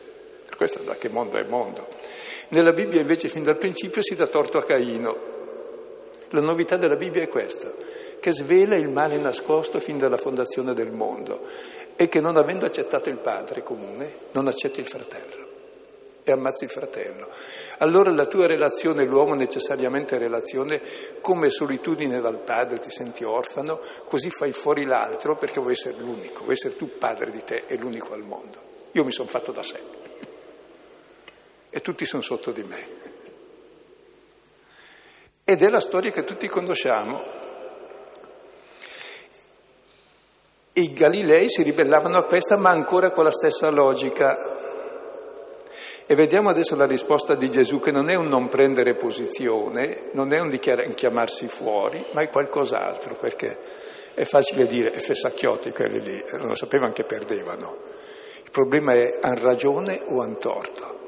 Per 0.46 0.58
questo 0.58 0.84
da 0.84 0.96
che 0.96 1.08
mondo 1.08 1.38
è 1.38 1.48
mondo. 1.48 1.88
Nella 2.50 2.74
Bibbia 2.74 3.00
invece 3.00 3.30
fin 3.30 3.44
dal 3.44 3.58
principio 3.58 4.02
si 4.02 4.16
dà 4.16 4.28
torto 4.28 4.58
a 4.58 4.64
Caino. 4.64 5.43
La 6.34 6.42
novità 6.42 6.78
della 6.78 6.96
Bibbia 6.96 7.22
è 7.22 7.28
questa, 7.28 7.72
che 8.20 8.32
svela 8.32 8.76
il 8.76 8.90
male 8.90 9.18
nascosto 9.18 9.80
fin 9.80 10.00
dalla 10.00 10.18
fondazione 10.18 10.74
del 10.74 10.92
mondo 10.92 11.42
e 11.96 12.10
che 12.10 12.20
non 12.20 12.38
avendo 12.38 12.66
accettato 12.66 13.10
il 13.10 13.20
padre 13.20 13.62
comune 13.62 14.16
non 14.32 14.48
accetti 14.48 14.80
il 14.80 14.88
fratello 14.88 15.52
e 16.24 16.32
ammazzi 16.32 16.64
il 16.64 16.72
fratello. 16.72 17.30
Allora 17.80 18.12
la 18.12 18.26
tua 18.26 18.48
relazione, 18.48 19.06
l'uomo 19.06 19.36
necessariamente 19.36 20.18
relazione, 20.18 20.82
come 21.22 21.50
solitudine 21.50 22.20
dal 22.20 22.40
padre 22.40 22.78
ti 22.78 22.90
senti 22.90 23.24
orfano, 23.24 23.80
così 24.08 24.32
fai 24.32 24.54
fuori 24.54 24.86
l'altro 24.86 25.36
perché 25.36 25.60
vuoi 25.60 25.74
essere 25.74 25.98
l'unico, 26.00 26.40
vuoi 26.42 26.54
essere 26.54 26.76
tu 26.76 26.98
padre 26.98 27.30
di 27.30 27.44
te 27.44 27.66
e 27.68 27.78
l'unico 27.78 28.14
al 28.14 28.24
mondo. 28.24 28.72
Io 28.94 29.04
mi 29.04 29.12
sono 29.12 29.28
fatto 29.28 29.52
da 29.52 29.62
sé 29.62 29.80
e 31.70 31.82
tutti 31.82 32.06
sono 32.06 32.24
sotto 32.24 32.50
di 32.52 32.64
me. 32.64 33.03
Ed 35.46 35.62
è 35.62 35.68
la 35.68 35.82
storia 35.82 36.10
che 36.10 36.24
tutti 36.24 36.48
conosciamo. 36.48 37.22
I 40.72 40.94
Galilei 40.94 41.50
si 41.50 41.64
ribellavano 41.64 42.18
a 42.18 42.26
questa, 42.26 42.58
ma 42.58 42.70
ancora 42.70 43.12
con 43.12 43.26
la 43.26 43.32
stessa 43.32 43.70
logica. 43.70 44.38
E 46.06 46.16
vediamo 46.16 46.50
adesso 46.50 46.78
la 46.78 46.86
risposta 46.86 47.36
di 47.36 47.52
Gesù 47.52 47.82
che 47.82 47.92
non 47.92 48.10
è 48.10 48.16
un 48.16 48.28
non 48.28 48.48
prendere 48.48 48.96
posizione, 48.96 50.10
non 50.14 50.34
è 50.34 50.40
un, 50.40 50.50
chiamarsi 50.96 51.50
fuori, 51.50 52.04
ma 52.14 52.22
è 52.22 52.30
qualcos'altro, 52.30 53.16
perché 53.16 53.58
è 54.14 54.24
facile 54.24 54.66
dire, 54.66 54.92
è 54.92 55.00
fessacchiotti 55.00 55.72
quelli 55.72 56.02
lì, 56.02 56.24
non 56.38 56.48
lo 56.48 56.56
sapevano 56.56 56.94
che 56.94 57.04
perdevano. 57.04 57.80
Il 58.44 58.52
problema 58.52 58.94
è 58.94 59.20
han 59.20 59.40
ragione 59.40 60.02
o 60.06 60.22
han 60.22 60.40
torto. 60.40 61.02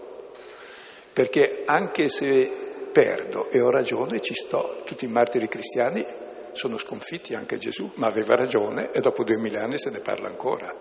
Perché 1.13 1.63
anche 1.65 2.09
se 2.09 2.64
perdo 2.95 3.49
e 3.51 3.61
ho 3.61 3.69
ragione, 3.69 4.21
ci 4.21 4.33
sto, 4.33 4.83
tutti 4.85 5.03
i 5.03 5.09
martiri 5.09 5.49
cristiani 5.49 6.05
sono 6.53 6.77
sconfitti 6.77 7.35
anche 7.35 7.57
Gesù, 7.57 7.91
ma 7.95 8.07
aveva 8.07 8.35
ragione 8.35 8.91
e 8.93 9.01
dopo 9.01 9.25
duemila 9.25 9.63
anni 9.63 9.77
se 9.77 9.89
ne 9.89 9.99
parla 9.99 10.29
ancora. 10.29 10.73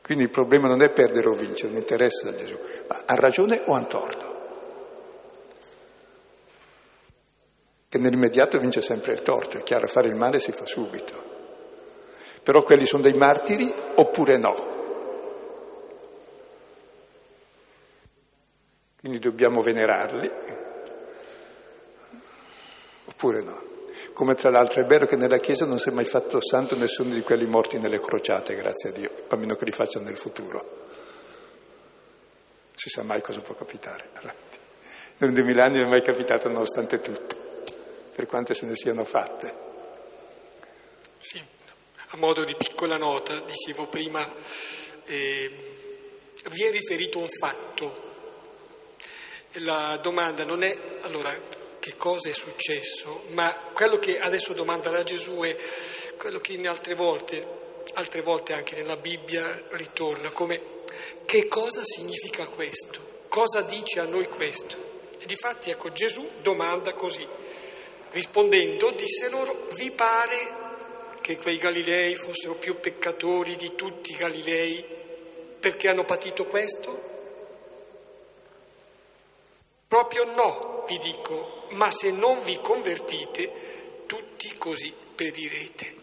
Quindi 0.00 0.22
il 0.22 0.30
problema 0.30 0.68
non 0.68 0.82
è 0.82 0.92
perdere 0.92 1.30
o 1.30 1.34
vincere, 1.34 1.72
non 1.72 1.80
interessa 1.80 2.28
a 2.28 2.34
Gesù, 2.36 2.56
ma 2.86 3.02
ha 3.06 3.14
ragione 3.16 3.60
o 3.66 3.74
ha 3.74 3.84
torto? 3.84 4.28
Che 7.88 7.98
nell'immediato 7.98 8.58
vince 8.58 8.82
sempre 8.82 9.14
il 9.14 9.22
torto, 9.22 9.58
è 9.58 9.62
chiaro, 9.64 9.88
fare 9.88 10.06
il 10.06 10.14
male 10.14 10.38
si 10.38 10.52
fa 10.52 10.64
subito. 10.64 11.24
Però 12.44 12.62
quelli 12.62 12.84
sono 12.84 13.02
dei 13.02 13.14
martiri 13.14 13.68
oppure 13.96 14.38
no? 14.38 14.79
Quindi 19.00 19.18
dobbiamo 19.18 19.62
venerarli, 19.62 20.30
oppure 23.06 23.42
no? 23.42 23.68
Come 24.12 24.34
tra 24.34 24.50
l'altro 24.50 24.82
è 24.82 24.84
vero 24.84 25.06
che 25.06 25.16
nella 25.16 25.38
Chiesa 25.38 25.64
non 25.64 25.78
si 25.78 25.88
è 25.88 25.92
mai 25.92 26.04
fatto 26.04 26.38
santo 26.42 26.76
nessuno 26.76 27.14
di 27.14 27.22
quelli 27.22 27.46
morti 27.46 27.78
nelle 27.78 27.98
crociate, 27.98 28.54
grazie 28.54 28.90
a 28.90 28.92
Dio, 28.92 29.10
a 29.28 29.36
meno 29.36 29.54
che 29.54 29.64
li 29.64 29.70
facciano 29.70 30.04
nel 30.04 30.18
futuro. 30.18 30.58
Non 30.58 30.88
si 32.74 32.90
sa 32.90 33.02
mai 33.02 33.22
cosa 33.22 33.40
può 33.40 33.54
capitare. 33.54 34.10
Nel 35.16 35.32
2000 35.32 35.64
anni 35.64 35.78
non 35.78 35.86
è 35.86 35.90
mai 35.90 36.02
capitato 36.02 36.48
nonostante 36.48 37.00
tutto, 37.00 37.36
per 38.14 38.26
quante 38.26 38.52
se 38.52 38.66
ne 38.66 38.76
siano 38.76 39.06
fatte. 39.06 39.54
Sì, 41.16 41.42
a 42.08 42.16
modo 42.18 42.44
di 42.44 42.54
piccola 42.54 42.98
nota, 42.98 43.40
dicevo 43.40 43.86
prima, 43.86 44.30
eh, 45.06 45.50
vi 46.50 46.64
è 46.64 46.70
riferito 46.70 47.18
un 47.18 47.28
fatto 47.28 48.08
la 49.54 49.98
domanda 50.00 50.44
non 50.44 50.62
è 50.62 50.76
allora 51.00 51.36
che 51.80 51.96
cosa 51.96 52.28
è 52.28 52.32
successo, 52.32 53.24
ma 53.28 53.70
quello 53.72 53.98
che 53.98 54.18
adesso 54.18 54.52
domanda 54.52 54.90
da 54.90 55.02
Gesù 55.02 55.40
è 55.40 55.56
quello 56.16 56.38
che 56.38 56.52
in 56.52 56.68
altre 56.68 56.94
volte, 56.94 57.44
altre 57.94 58.20
volte 58.20 58.52
anche 58.52 58.76
nella 58.76 58.96
Bibbia 58.96 59.62
ritorna, 59.70 60.30
come 60.30 60.78
che 61.24 61.48
cosa 61.48 61.80
significa 61.82 62.46
questo? 62.46 63.18
Cosa 63.28 63.62
dice 63.62 64.00
a 64.00 64.04
noi 64.04 64.28
questo? 64.28 64.76
E 65.18 65.26
difatti 65.26 65.70
ecco 65.70 65.90
Gesù 65.90 66.28
domanda 66.42 66.92
così, 66.92 67.26
rispondendo 68.10 68.90
disse 68.92 69.28
loro, 69.28 69.68
vi 69.74 69.90
pare 69.90 70.58
che 71.20 71.38
quei 71.38 71.56
Galilei 71.56 72.14
fossero 72.14 72.56
più 72.56 72.78
peccatori 72.78 73.56
di 73.56 73.74
tutti 73.74 74.12
i 74.12 74.16
Galilei 74.16 74.84
perché 75.58 75.88
hanno 75.88 76.04
patito 76.04 76.46
questo? 76.46 77.09
Proprio 79.90 80.22
no, 80.22 80.84
vi 80.86 80.98
dico, 80.98 81.64
ma 81.70 81.90
se 81.90 82.12
non 82.12 82.42
vi 82.44 82.60
convertite, 82.62 84.04
tutti 84.06 84.54
così 84.56 84.94
perirete. 85.16 85.94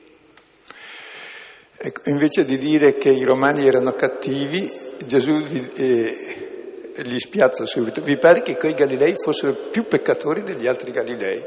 Ecco, 1.78 2.02
invece 2.10 2.44
di 2.44 2.58
dire 2.58 2.98
che 2.98 3.08
i 3.08 3.24
romani 3.24 3.66
erano 3.66 3.94
cattivi, 3.94 4.70
Gesù 5.06 5.42
vi, 5.46 5.72
eh, 5.76 6.94
li 6.98 7.18
spiazza 7.18 7.66
subito. 7.66 8.02
Vi 8.02 8.18
pare 8.18 8.42
che 8.42 8.58
quei 8.58 8.74
Galilei 8.74 9.14
fossero 9.16 9.70
più 9.72 9.88
peccatori 9.88 10.44
degli 10.44 10.68
altri 10.68 10.92
Galilei? 10.92 11.46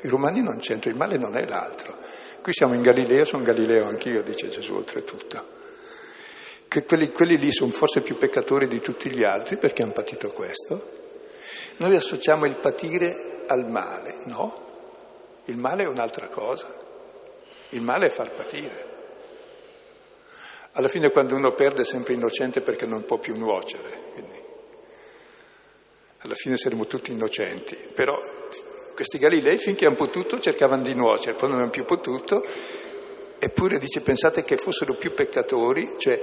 I 0.00 0.08
romani 0.08 0.42
non 0.42 0.58
c'entrano, 0.58 0.96
il 0.96 1.00
male 1.00 1.18
non 1.18 1.38
è 1.38 1.46
l'altro. 1.46 1.98
Qui 2.42 2.52
siamo 2.52 2.74
in 2.74 2.82
Galilea, 2.82 3.22
sono 3.24 3.44
Galileo 3.44 3.86
anch'io, 3.86 4.24
dice 4.24 4.48
Gesù 4.48 4.74
oltretutto. 4.74 5.40
Che 6.66 6.84
quelli, 6.84 7.12
quelli 7.12 7.38
lì 7.38 7.52
sono 7.52 7.70
forse 7.70 8.00
più 8.00 8.18
peccatori 8.18 8.66
di 8.66 8.80
tutti 8.80 9.08
gli 9.08 9.22
altri 9.22 9.56
perché 9.56 9.84
hanno 9.84 9.92
patito 9.92 10.32
questo, 10.32 11.04
noi 11.78 11.94
associamo 11.94 12.46
il 12.46 12.56
patire 12.56 13.44
al 13.46 13.68
male, 13.68 14.22
no? 14.24 14.64
Il 15.46 15.56
male 15.56 15.84
è 15.84 15.86
un'altra 15.86 16.28
cosa. 16.28 16.66
Il 17.70 17.82
male 17.82 18.06
è 18.06 18.10
far 18.10 18.30
patire. 18.30 18.94
Alla 20.72 20.88
fine 20.88 21.10
quando 21.10 21.34
uno 21.34 21.52
perde 21.54 21.82
è 21.82 21.84
sempre 21.84 22.14
innocente 22.14 22.60
perché 22.60 22.86
non 22.86 23.04
può 23.04 23.18
più 23.18 23.36
nuocere. 23.36 24.10
Quindi 24.12 24.42
alla 26.18 26.34
fine 26.34 26.56
saremo 26.56 26.86
tutti 26.86 27.12
innocenti. 27.12 27.76
Però 27.94 28.14
questi 28.94 29.18
Galilei 29.18 29.56
finché 29.56 29.86
hanno 29.86 29.96
potuto 29.96 30.40
cercavano 30.40 30.82
di 30.82 30.94
nuocere, 30.94 31.36
poi 31.36 31.50
non 31.50 31.60
hanno 31.60 31.70
più 31.70 31.84
potuto, 31.84 32.44
eppure 33.38 33.78
dice 33.78 34.00
pensate 34.00 34.42
che 34.42 34.56
fossero 34.56 34.94
più 34.96 35.12
peccatori, 35.12 35.94
cioè 35.98 36.18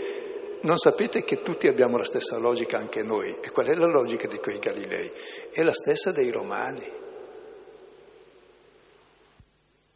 non 0.64 0.78
sapete 0.78 1.24
che 1.24 1.42
tutti 1.42 1.68
abbiamo 1.68 1.98
la 1.98 2.06
stessa 2.06 2.38
logica 2.38 2.78
anche 2.78 3.04
noi. 3.04 3.38
E 3.42 3.52
qual 3.52 3.68
è 3.68 3.76
la 3.76 3.88
logica 3.88 4.28
di 4.28 4.38
quei 4.38 4.60
Galilei? 4.60 5.12
È 5.52 5.62
la 5.62 5.74
stessa 5.74 6.12
dei 6.12 6.32
romani, 6.32 6.90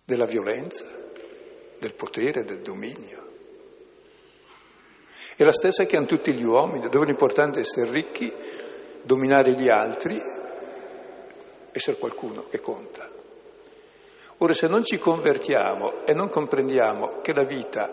della 0.03 0.25
violenza, 0.25 0.85
del 1.79 1.93
potere, 1.93 2.43
del 2.43 2.61
dominio. 2.61 3.25
È 5.35 5.43
la 5.43 5.51
stessa 5.51 5.85
che 5.85 5.95
hanno 5.95 6.05
tutti 6.05 6.33
gli 6.33 6.43
uomini, 6.43 6.89
dove 6.89 7.05
l'importante 7.05 7.59
è 7.59 7.61
essere 7.61 7.91
ricchi, 7.91 8.33
dominare 9.03 9.53
gli 9.53 9.69
altri, 9.69 10.19
essere 11.71 11.97
qualcuno 11.97 12.47
che 12.49 12.59
conta. 12.59 13.09
Ora, 14.39 14.53
se 14.53 14.67
non 14.67 14.83
ci 14.83 14.97
convertiamo 14.97 16.05
e 16.05 16.13
non 16.13 16.29
comprendiamo 16.29 17.21
che 17.21 17.33
la 17.33 17.45
vita 17.45 17.91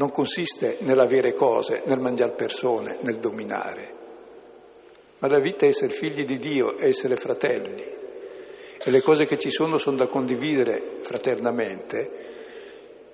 non 0.00 0.10
consiste 0.10 0.78
nell'avere 0.80 1.34
cose, 1.34 1.82
nel 1.84 2.00
mangiare 2.00 2.32
persone, 2.32 2.96
nel 3.02 3.18
dominare, 3.18 3.94
ma 5.18 5.28
la 5.28 5.38
vita 5.38 5.66
è 5.66 5.68
essere 5.68 5.92
figli 5.92 6.24
di 6.24 6.38
Dio, 6.38 6.78
è 6.78 6.86
essere 6.86 7.16
fratelli. 7.16 7.84
E 8.82 8.90
le 8.90 9.02
cose 9.02 9.26
che 9.26 9.36
ci 9.36 9.50
sono 9.50 9.76
sono 9.76 9.96
da 9.96 10.06
condividere 10.06 11.00
fraternamente. 11.02 12.10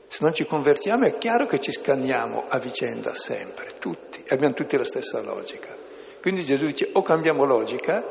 Se 0.06 0.18
non 0.20 0.32
ci 0.32 0.44
convertiamo 0.44 1.06
è 1.06 1.18
chiaro 1.18 1.46
che 1.46 1.58
ci 1.58 1.72
scanniamo 1.72 2.44
a 2.46 2.60
vicenda 2.60 3.12
sempre, 3.16 3.70
tutti, 3.80 4.22
abbiamo 4.28 4.54
tutti 4.54 4.76
la 4.76 4.84
stessa 4.84 5.20
logica. 5.20 5.74
Quindi 6.22 6.44
Gesù 6.44 6.66
dice 6.66 6.90
o 6.92 7.02
cambiamo 7.02 7.44
logica 7.44 8.06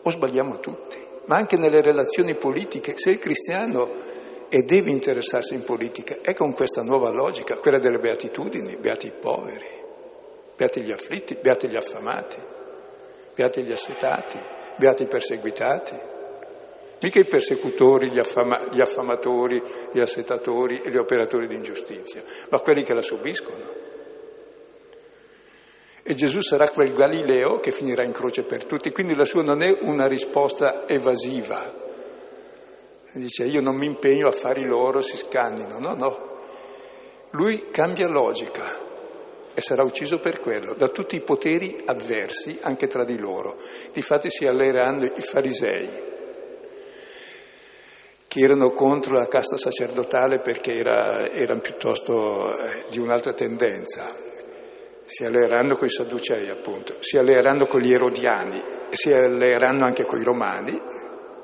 o 0.00 0.10
sbagliamo 0.10 0.58
tutti, 0.58 0.96
ma 1.26 1.36
anche 1.36 1.58
nelle 1.58 1.82
relazioni 1.82 2.34
politiche. 2.34 2.96
Se 2.96 3.10
il 3.10 3.18
cristiano 3.18 3.90
e 4.48 4.62
deve 4.62 4.90
interessarsi 4.90 5.54
in 5.54 5.64
politica 5.64 6.18
è 6.22 6.34
con 6.34 6.54
questa 6.54 6.82
nuova 6.82 7.10
logica, 7.10 7.56
quella 7.56 7.78
delle 7.78 7.98
beatitudini, 7.98 8.76
beati 8.76 9.08
i 9.08 9.12
poveri, 9.12 9.66
beati 10.56 10.82
gli 10.82 10.92
afflitti, 10.92 11.36
beati 11.40 11.68
gli 11.68 11.76
affamati, 11.76 12.38
beati 13.34 13.62
gli 13.62 13.72
assetati, 13.72 14.38
beati 14.76 15.02
i 15.02 15.08
perseguitati. 15.08 16.16
Mica 17.00 17.20
i 17.20 17.26
persecutori, 17.26 18.10
gli, 18.10 18.18
affama, 18.18 18.70
gli 18.72 18.80
affamatori, 18.80 19.62
gli 19.92 20.00
assetatori 20.00 20.80
e 20.80 20.90
gli 20.90 20.96
operatori 20.96 21.46
di 21.46 21.54
ingiustizia, 21.54 22.24
ma 22.48 22.58
quelli 22.58 22.82
che 22.82 22.92
la 22.92 23.02
subiscono. 23.02 23.86
E 26.02 26.14
Gesù 26.14 26.40
sarà 26.40 26.68
quel 26.70 26.94
Galileo 26.94 27.60
che 27.60 27.70
finirà 27.70 28.02
in 28.02 28.10
croce 28.10 28.42
per 28.42 28.64
tutti, 28.64 28.90
quindi 28.90 29.14
la 29.14 29.22
sua 29.22 29.44
non 29.44 29.62
è 29.62 29.78
una 29.82 30.08
risposta 30.08 30.88
evasiva, 30.88 31.86
Dice 33.12 33.44
io 33.44 33.60
non 33.60 33.76
mi 33.76 33.86
impegno, 33.86 34.28
affari 34.28 34.64
loro 34.64 35.00
si 35.00 35.16
scannino. 35.16 35.78
No, 35.78 35.94
no. 35.94 36.36
Lui 37.30 37.68
cambia 37.70 38.08
logica 38.08 38.86
e 39.54 39.60
sarà 39.60 39.82
ucciso 39.82 40.20
per 40.20 40.38
quello, 40.38 40.74
da 40.74 40.88
tutti 40.88 41.16
i 41.16 41.20
poteri 41.20 41.82
avversi 41.84 42.58
anche 42.62 42.86
tra 42.86 43.04
di 43.04 43.18
loro. 43.18 43.56
Difatti 43.92 44.30
si 44.30 44.46
alleeranno 44.46 45.04
i 45.04 45.20
farisei, 45.20 45.88
che 48.28 48.40
erano 48.40 48.70
contro 48.70 49.16
la 49.16 49.26
casta 49.26 49.56
sacerdotale 49.56 50.38
perché 50.38 50.74
era, 50.74 51.28
erano 51.28 51.60
piuttosto 51.60 52.56
eh, 52.56 52.84
di 52.90 52.98
un'altra 52.98 53.32
tendenza. 53.32 54.14
Si 55.04 55.24
alleeranno 55.24 55.74
con 55.76 55.86
i 55.86 55.90
sadducei, 55.90 56.48
appunto, 56.50 56.96
si 57.00 57.16
alleeranno 57.16 57.66
con 57.66 57.80
gli 57.80 57.92
erodiani, 57.92 58.62
si 58.90 59.10
alleeranno 59.10 59.86
anche 59.86 60.04
con 60.04 60.20
i 60.20 60.24
romani 60.24 60.80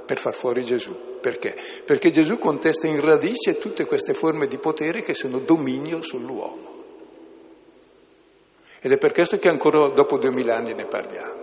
per 0.05 0.19
far 0.19 0.35
fuori 0.35 0.65
Gesù. 0.65 1.19
Perché? 1.21 1.57
Perché 1.85 2.11
Gesù 2.11 2.39
contesta 2.39 2.87
in 2.87 3.01
radice 3.01 3.59
tutte 3.59 3.87
queste 3.87 4.15
forme 4.15 4.47
di 4.47 4.59
potere 4.59 5.03
che 5.03 5.15
sono 5.15 5.39
dominio 5.39 6.03
sull'uomo. 6.03 6.83
Ed 8.81 8.93
è 8.93 8.99
per 8.99 9.13
questo 9.13 9.39
che 9.39 9.49
ancora 9.49 9.89
dopo 9.89 10.19
duemila 10.19 10.57
anni 10.57 10.75
ne 10.75 10.85
parliamo. 10.85 11.43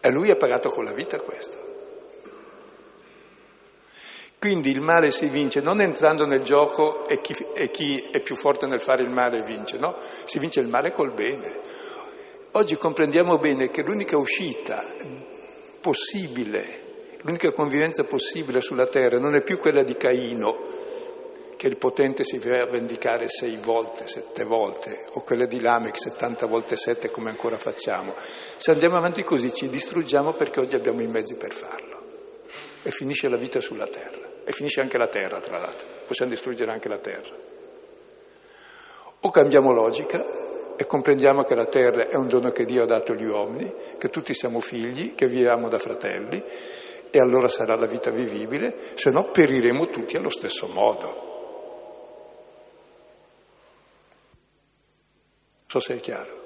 E 0.00 0.10
lui 0.10 0.30
ha 0.30 0.36
pagato 0.36 0.70
con 0.70 0.84
la 0.84 0.94
vita 0.94 1.20
questo. 1.20 1.70
Quindi 4.38 4.70
il 4.70 4.80
male 4.80 5.10
si 5.10 5.28
vince 5.28 5.60
non 5.60 5.80
entrando 5.80 6.26
nel 6.26 6.42
gioco 6.42 7.06
e 7.06 7.20
chi, 7.20 7.32
e 7.54 7.70
chi 7.70 8.08
è 8.10 8.20
più 8.20 8.34
forte 8.34 8.66
nel 8.66 8.80
fare 8.80 9.04
il 9.04 9.10
male 9.10 9.42
vince, 9.42 9.76
no? 9.76 9.98
Si 10.00 10.40
vince 10.40 10.58
il 10.58 10.66
male 10.66 10.90
col 10.90 11.12
bene. 11.12 11.60
Oggi 12.52 12.76
comprendiamo 12.76 13.38
bene 13.38 13.70
che 13.70 13.82
l'unica 13.82 14.16
uscita 14.16 14.84
possibile 15.80 16.81
L'unica 17.22 17.52
convivenza 17.52 18.04
possibile 18.04 18.60
sulla 18.60 18.86
terra 18.86 19.18
non 19.18 19.34
è 19.34 19.42
più 19.42 19.58
quella 19.58 19.82
di 19.82 19.96
Caino, 19.96 20.90
che 21.56 21.68
il 21.68 21.76
potente 21.76 22.24
si 22.24 22.40
a 22.44 22.66
vendicare 22.66 23.28
sei 23.28 23.56
volte, 23.62 24.08
sette 24.08 24.42
volte, 24.42 25.06
o 25.12 25.22
quella 25.22 25.46
di 25.46 25.60
Lamech, 25.60 25.96
settanta 25.96 26.46
volte 26.46 26.74
sette, 26.74 27.12
come 27.12 27.30
ancora 27.30 27.56
facciamo. 27.56 28.14
Se 28.16 28.72
andiamo 28.72 28.96
avanti 28.96 29.22
così 29.22 29.54
ci 29.54 29.68
distruggiamo 29.68 30.32
perché 30.32 30.58
oggi 30.58 30.74
abbiamo 30.74 31.02
i 31.02 31.06
mezzi 31.06 31.36
per 31.36 31.52
farlo. 31.52 32.00
e 32.82 32.90
finisce 32.90 33.28
la 33.28 33.36
vita 33.36 33.60
sulla 33.60 33.86
terra. 33.86 34.30
E 34.44 34.50
finisce 34.50 34.80
anche 34.80 34.98
la 34.98 35.06
terra, 35.06 35.38
tra 35.38 35.58
l'altro. 35.58 35.86
Possiamo 36.04 36.32
distruggere 36.32 36.72
anche 36.72 36.88
la 36.88 36.98
terra. 36.98 37.36
O 39.20 39.30
cambiamo 39.30 39.72
logica 39.72 40.20
e 40.76 40.84
comprendiamo 40.84 41.44
che 41.44 41.54
la 41.54 41.66
terra 41.66 42.08
è 42.08 42.16
un 42.16 42.26
dono 42.26 42.50
che 42.50 42.64
Dio 42.64 42.82
ha 42.82 42.86
dato 42.86 43.12
agli 43.12 43.24
uomini, 43.24 43.72
che 43.98 44.08
tutti 44.08 44.34
siamo 44.34 44.58
figli, 44.58 45.14
che 45.14 45.28
viviamo 45.28 45.68
da 45.68 45.78
fratelli, 45.78 46.42
e 47.14 47.20
allora 47.20 47.46
sarà 47.46 47.76
la 47.76 47.86
vita 47.86 48.10
vivibile, 48.10 48.74
se 48.94 49.10
no 49.10 49.30
periremo 49.30 49.90
tutti 49.90 50.16
allo 50.16 50.30
stesso 50.30 50.66
modo. 50.68 51.30
So 55.66 55.78
se 55.78 55.96
è 55.96 56.00
chiaro. 56.00 56.40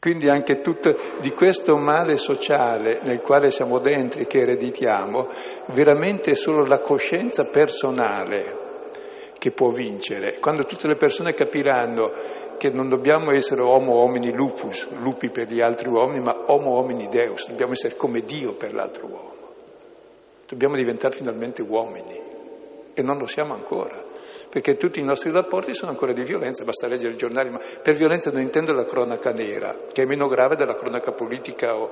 Quindi 0.00 0.28
anche 0.28 0.60
tutto 0.60 0.96
di 1.20 1.30
questo 1.30 1.76
male 1.76 2.16
sociale 2.16 3.00
nel 3.04 3.20
quale 3.20 3.50
siamo 3.50 3.78
dentro 3.78 4.22
e 4.22 4.26
che 4.26 4.40
ereditiamo, 4.40 5.28
veramente 5.68 6.32
è 6.32 6.34
solo 6.34 6.64
la 6.64 6.80
coscienza 6.80 7.44
personale 7.44 8.58
che 9.38 9.52
può 9.52 9.68
vincere. 9.70 10.38
Quando 10.38 10.64
tutte 10.64 10.86
le 10.86 10.96
persone 10.96 11.34
capiranno 11.34 12.12
che 12.60 12.68
non 12.68 12.90
dobbiamo 12.90 13.30
essere 13.32 13.62
homo 13.62 13.94
homini 13.94 14.34
lupus, 14.34 14.90
lupi 15.00 15.30
per 15.30 15.48
gli 15.48 15.62
altri 15.62 15.88
uomini, 15.88 16.22
ma 16.22 16.44
homo 16.48 16.72
homini 16.76 17.08
deus, 17.08 17.48
dobbiamo 17.48 17.72
essere 17.72 17.96
come 17.96 18.20
Dio 18.20 18.52
per 18.52 18.74
l'altro 18.74 19.06
uomo. 19.06 19.32
Dobbiamo 20.46 20.76
diventare 20.76 21.16
finalmente 21.16 21.62
uomini 21.62 22.20
e 22.92 23.02
non 23.02 23.16
lo 23.16 23.24
siamo 23.24 23.54
ancora 23.54 24.08
perché 24.50 24.76
tutti 24.76 24.98
i 24.98 25.04
nostri 25.04 25.30
rapporti 25.30 25.74
sono 25.74 25.92
ancora 25.92 26.12
di 26.12 26.24
violenza, 26.24 26.64
basta 26.64 26.88
leggere 26.88 27.14
i 27.14 27.16
giornali, 27.16 27.50
ma 27.50 27.60
per 27.82 27.94
violenza 27.94 28.32
non 28.32 28.42
intendo 28.42 28.72
la 28.72 28.84
cronaca 28.84 29.30
nera, 29.30 29.76
che 29.92 30.02
è 30.02 30.06
meno 30.06 30.26
grave 30.26 30.56
della 30.56 30.74
cronaca 30.74 31.12
politica 31.12 31.76
o, 31.76 31.88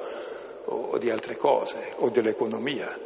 o 0.65 0.99
di 0.99 1.09
altre 1.09 1.37
cose, 1.37 1.93
o 1.99 2.11
dell'economia. 2.11 2.99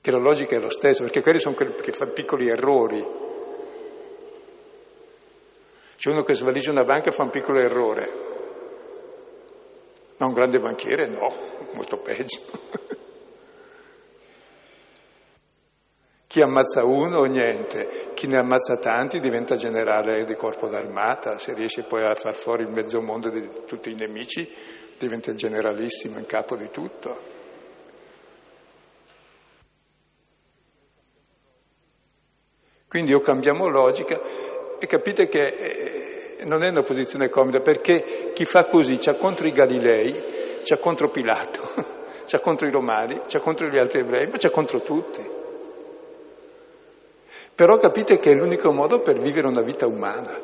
Che 0.00 0.10
la 0.10 0.18
logica 0.18 0.54
è 0.54 0.60
lo 0.60 0.70
stesso, 0.70 1.02
perché 1.02 1.20
quelli 1.20 1.40
sono 1.40 1.56
quelli 1.56 1.74
che 1.74 1.92
fanno 1.92 2.12
piccoli 2.12 2.48
errori. 2.48 3.23
C'è 6.04 6.10
uno 6.10 6.22
che 6.22 6.34
svaligia 6.34 6.70
una 6.70 6.84
banca 6.84 7.08
e 7.08 7.12
fa 7.12 7.22
un 7.22 7.30
piccolo 7.30 7.60
errore. 7.60 8.12
Ma 10.18 10.26
un 10.26 10.34
grande 10.34 10.58
banchiere 10.58 11.08
no, 11.08 11.32
molto 11.72 11.96
peggio. 11.96 12.42
Chi 16.28 16.42
ammazza 16.42 16.84
uno, 16.84 17.24
niente. 17.24 18.10
Chi 18.12 18.26
ne 18.26 18.36
ammazza 18.36 18.76
tanti 18.76 19.18
diventa 19.18 19.54
generale 19.54 20.24
di 20.24 20.34
corpo 20.34 20.68
d'armata. 20.68 21.38
Se 21.38 21.54
riesce 21.54 21.84
poi 21.84 22.04
a 22.04 22.14
far 22.14 22.34
fuori 22.34 22.64
il 22.64 22.70
mezzo 22.70 23.00
mondo 23.00 23.30
di 23.30 23.48
tutti 23.66 23.90
i 23.90 23.94
nemici, 23.94 24.46
diventa 24.98 25.30
il 25.30 25.38
generalissimo 25.38 26.18
in 26.18 26.26
capo 26.26 26.54
di 26.54 26.68
tutto. 26.68 27.32
Quindi 32.88 33.14
o 33.14 33.20
cambiamo 33.20 33.68
logica 33.68 34.20
e 34.84 34.86
capite 34.86 35.28
che 35.28 35.40
eh, 35.40 36.44
non 36.44 36.62
è 36.62 36.68
una 36.68 36.82
posizione 36.82 37.30
comoda 37.30 37.60
perché 37.60 38.32
chi 38.34 38.44
fa 38.44 38.64
così 38.66 38.98
c'ha 38.98 39.14
contro 39.14 39.46
i 39.46 39.50
Galilei, 39.50 40.12
c'ha 40.62 40.76
contro 40.78 41.08
Pilato, 41.08 41.62
c'ha 42.26 42.38
contro 42.40 42.68
i 42.68 42.70
Romani, 42.70 43.22
c'ha 43.26 43.40
contro 43.40 43.66
gli 43.66 43.78
altri 43.78 44.00
ebrei, 44.00 44.28
ma 44.28 44.36
c'ha 44.36 44.50
contro 44.50 44.82
tutti. 44.82 45.42
Però 47.54 47.76
capite 47.78 48.18
che 48.18 48.32
è 48.32 48.34
l'unico 48.34 48.72
modo 48.72 49.00
per 49.00 49.18
vivere 49.20 49.46
una 49.46 49.62
vita 49.62 49.86
umana. 49.86 50.38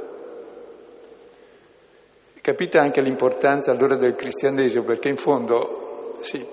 Capite 2.41 2.79
anche 2.79 3.03
l'importanza 3.03 3.73
allora 3.73 3.97
del 3.97 4.15
cristianesimo, 4.15 4.85
perché 4.85 5.09
in 5.09 5.17
fondo, 5.17 6.17
sì, 6.21 6.47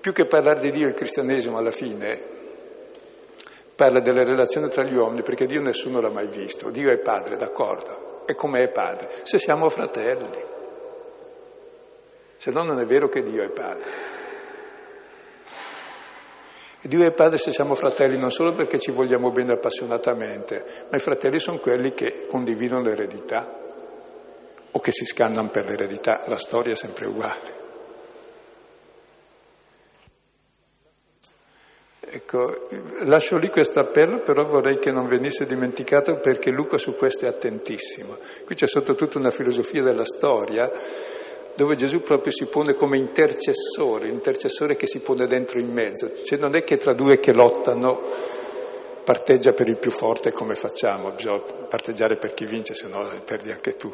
più 0.00 0.12
che 0.12 0.26
parlare 0.26 0.60
di 0.60 0.70
Dio 0.70 0.86
il 0.86 0.94
cristianesimo 0.94 1.58
alla 1.58 1.72
fine, 1.72 2.35
parla 3.76 4.00
delle 4.00 4.24
relazioni 4.24 4.68
tra 4.68 4.82
gli 4.82 4.96
uomini, 4.96 5.22
perché 5.22 5.46
Dio 5.46 5.60
nessuno 5.60 6.00
l'ha 6.00 6.10
mai 6.10 6.28
visto. 6.28 6.70
Dio 6.70 6.90
è 6.90 6.98
padre, 6.98 7.36
d'accordo, 7.36 8.24
e 8.26 8.34
come 8.34 8.62
è 8.62 8.68
padre? 8.68 9.10
Se 9.22 9.38
siamo 9.38 9.68
fratelli. 9.68 10.44
Se 12.38 12.50
no 12.50 12.64
non 12.64 12.80
è 12.80 12.86
vero 12.86 13.08
che 13.08 13.22
Dio 13.22 13.44
è 13.44 13.50
padre. 13.50 14.14
Dio 16.86 17.04
è 17.04 17.10
Padre 17.10 17.38
se 17.38 17.50
siamo 17.50 17.74
fratelli 17.74 18.16
non 18.16 18.30
solo 18.30 18.52
perché 18.52 18.78
ci 18.78 18.92
vogliamo 18.92 19.30
bene 19.30 19.52
appassionatamente, 19.52 20.64
ma 20.88 20.96
i 20.96 21.00
fratelli 21.00 21.40
sono 21.40 21.58
quelli 21.58 21.92
che 21.92 22.26
condividono 22.28 22.82
l'eredità 22.82 23.58
o 24.70 24.78
che 24.78 24.92
si 24.92 25.04
scannano 25.04 25.48
per 25.48 25.64
l'eredità, 25.64 26.24
la 26.26 26.38
storia 26.38 26.72
è 26.72 26.76
sempre 26.76 27.06
uguale. 27.06 27.55
Ecco, 32.08 32.68
lascio 33.04 33.36
lì 33.36 33.48
questo 33.48 33.80
appello, 33.80 34.20
però 34.20 34.44
vorrei 34.46 34.78
che 34.78 34.92
non 34.92 35.08
venisse 35.08 35.44
dimenticato 35.44 36.18
perché 36.18 36.50
Luca 36.50 36.78
su 36.78 36.94
questo 36.96 37.24
è 37.24 37.28
attentissimo. 37.28 38.16
Qui 38.44 38.54
c'è 38.54 38.68
sotto 38.68 38.94
tutta 38.94 39.18
una 39.18 39.30
filosofia 39.30 39.82
della 39.82 40.04
storia 40.04 40.70
dove 41.56 41.74
Gesù 41.74 42.02
proprio 42.02 42.30
si 42.32 42.46
pone 42.46 42.74
come 42.74 42.98
intercessore, 42.98 44.08
intercessore 44.08 44.76
che 44.76 44.86
si 44.86 45.00
pone 45.00 45.26
dentro 45.26 45.58
in 45.58 45.72
mezzo, 45.72 46.22
cioè 46.22 46.38
non 46.38 46.54
è 46.54 46.62
che 46.62 46.76
tra 46.76 46.92
due 46.92 47.18
che 47.18 47.32
lottano 47.32 47.98
parteggia 49.02 49.52
per 49.52 49.66
il 49.66 49.78
più 49.78 49.90
forte 49.90 50.32
come 50.32 50.54
facciamo, 50.54 51.12
bisogna 51.12 51.40
parteggiare 51.40 52.18
per 52.18 52.34
chi 52.34 52.44
vince, 52.44 52.74
se 52.74 52.88
no 52.88 53.22
perdi 53.24 53.50
anche 53.50 53.72
tu. 53.72 53.90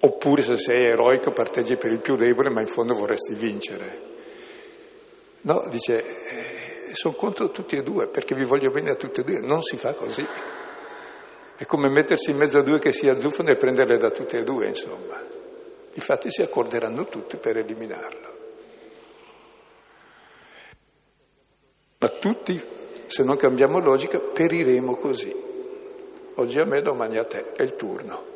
Oppure 0.00 0.42
se 0.42 0.56
sei 0.56 0.86
eroico 0.86 1.30
parteggi 1.30 1.76
per 1.76 1.92
il 1.92 2.00
più 2.00 2.16
debole, 2.16 2.50
ma 2.50 2.60
in 2.60 2.66
fondo 2.66 2.94
vorresti 2.94 3.34
vincere. 3.34 4.10
No, 5.42 5.66
dice, 5.68 6.02
sono 6.94 7.14
contro 7.14 7.50
tutti 7.50 7.76
e 7.76 7.82
due, 7.82 8.08
perché 8.08 8.34
vi 8.34 8.44
voglio 8.44 8.70
bene 8.70 8.90
a 8.90 8.94
tutti 8.94 9.20
e 9.20 9.24
due, 9.24 9.40
non 9.40 9.62
si 9.62 9.76
fa 9.76 9.94
così. 9.94 10.24
È 11.56 11.64
come 11.66 11.88
mettersi 11.88 12.30
in 12.30 12.38
mezzo 12.38 12.58
a 12.58 12.62
due 12.62 12.78
che 12.78 12.92
si 12.92 13.08
azzuffano 13.08 13.50
e 13.50 13.56
prenderle 13.56 13.96
da 13.98 14.10
tutte 14.10 14.38
e 14.38 14.42
due, 14.42 14.66
insomma. 14.66 15.20
Infatti 15.94 16.30
si 16.30 16.42
accorderanno 16.42 17.04
tutti 17.06 17.36
per 17.36 17.58
eliminarlo. 17.58 18.36
Ma 21.98 22.08
tutti, 22.08 22.60
se 23.06 23.22
non 23.22 23.36
cambiamo 23.36 23.78
logica, 23.78 24.18
periremo 24.18 24.96
così. 24.96 25.32
Oggi 26.34 26.58
a 26.58 26.64
me, 26.64 26.80
domani 26.80 27.18
a 27.18 27.24
te, 27.24 27.52
è 27.52 27.62
il 27.62 27.76
turno. 27.76 28.31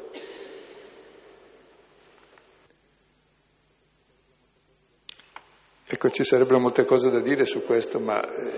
Ecco, 5.89 6.11
ci 6.11 6.25
sarebbero 6.25 6.59
molte 6.59 6.85
cose 6.85 7.11
da 7.11 7.21
dire 7.21 7.45
su 7.45 7.65
questo, 7.65 8.01
ma 8.01 8.21
eh, 8.21 8.53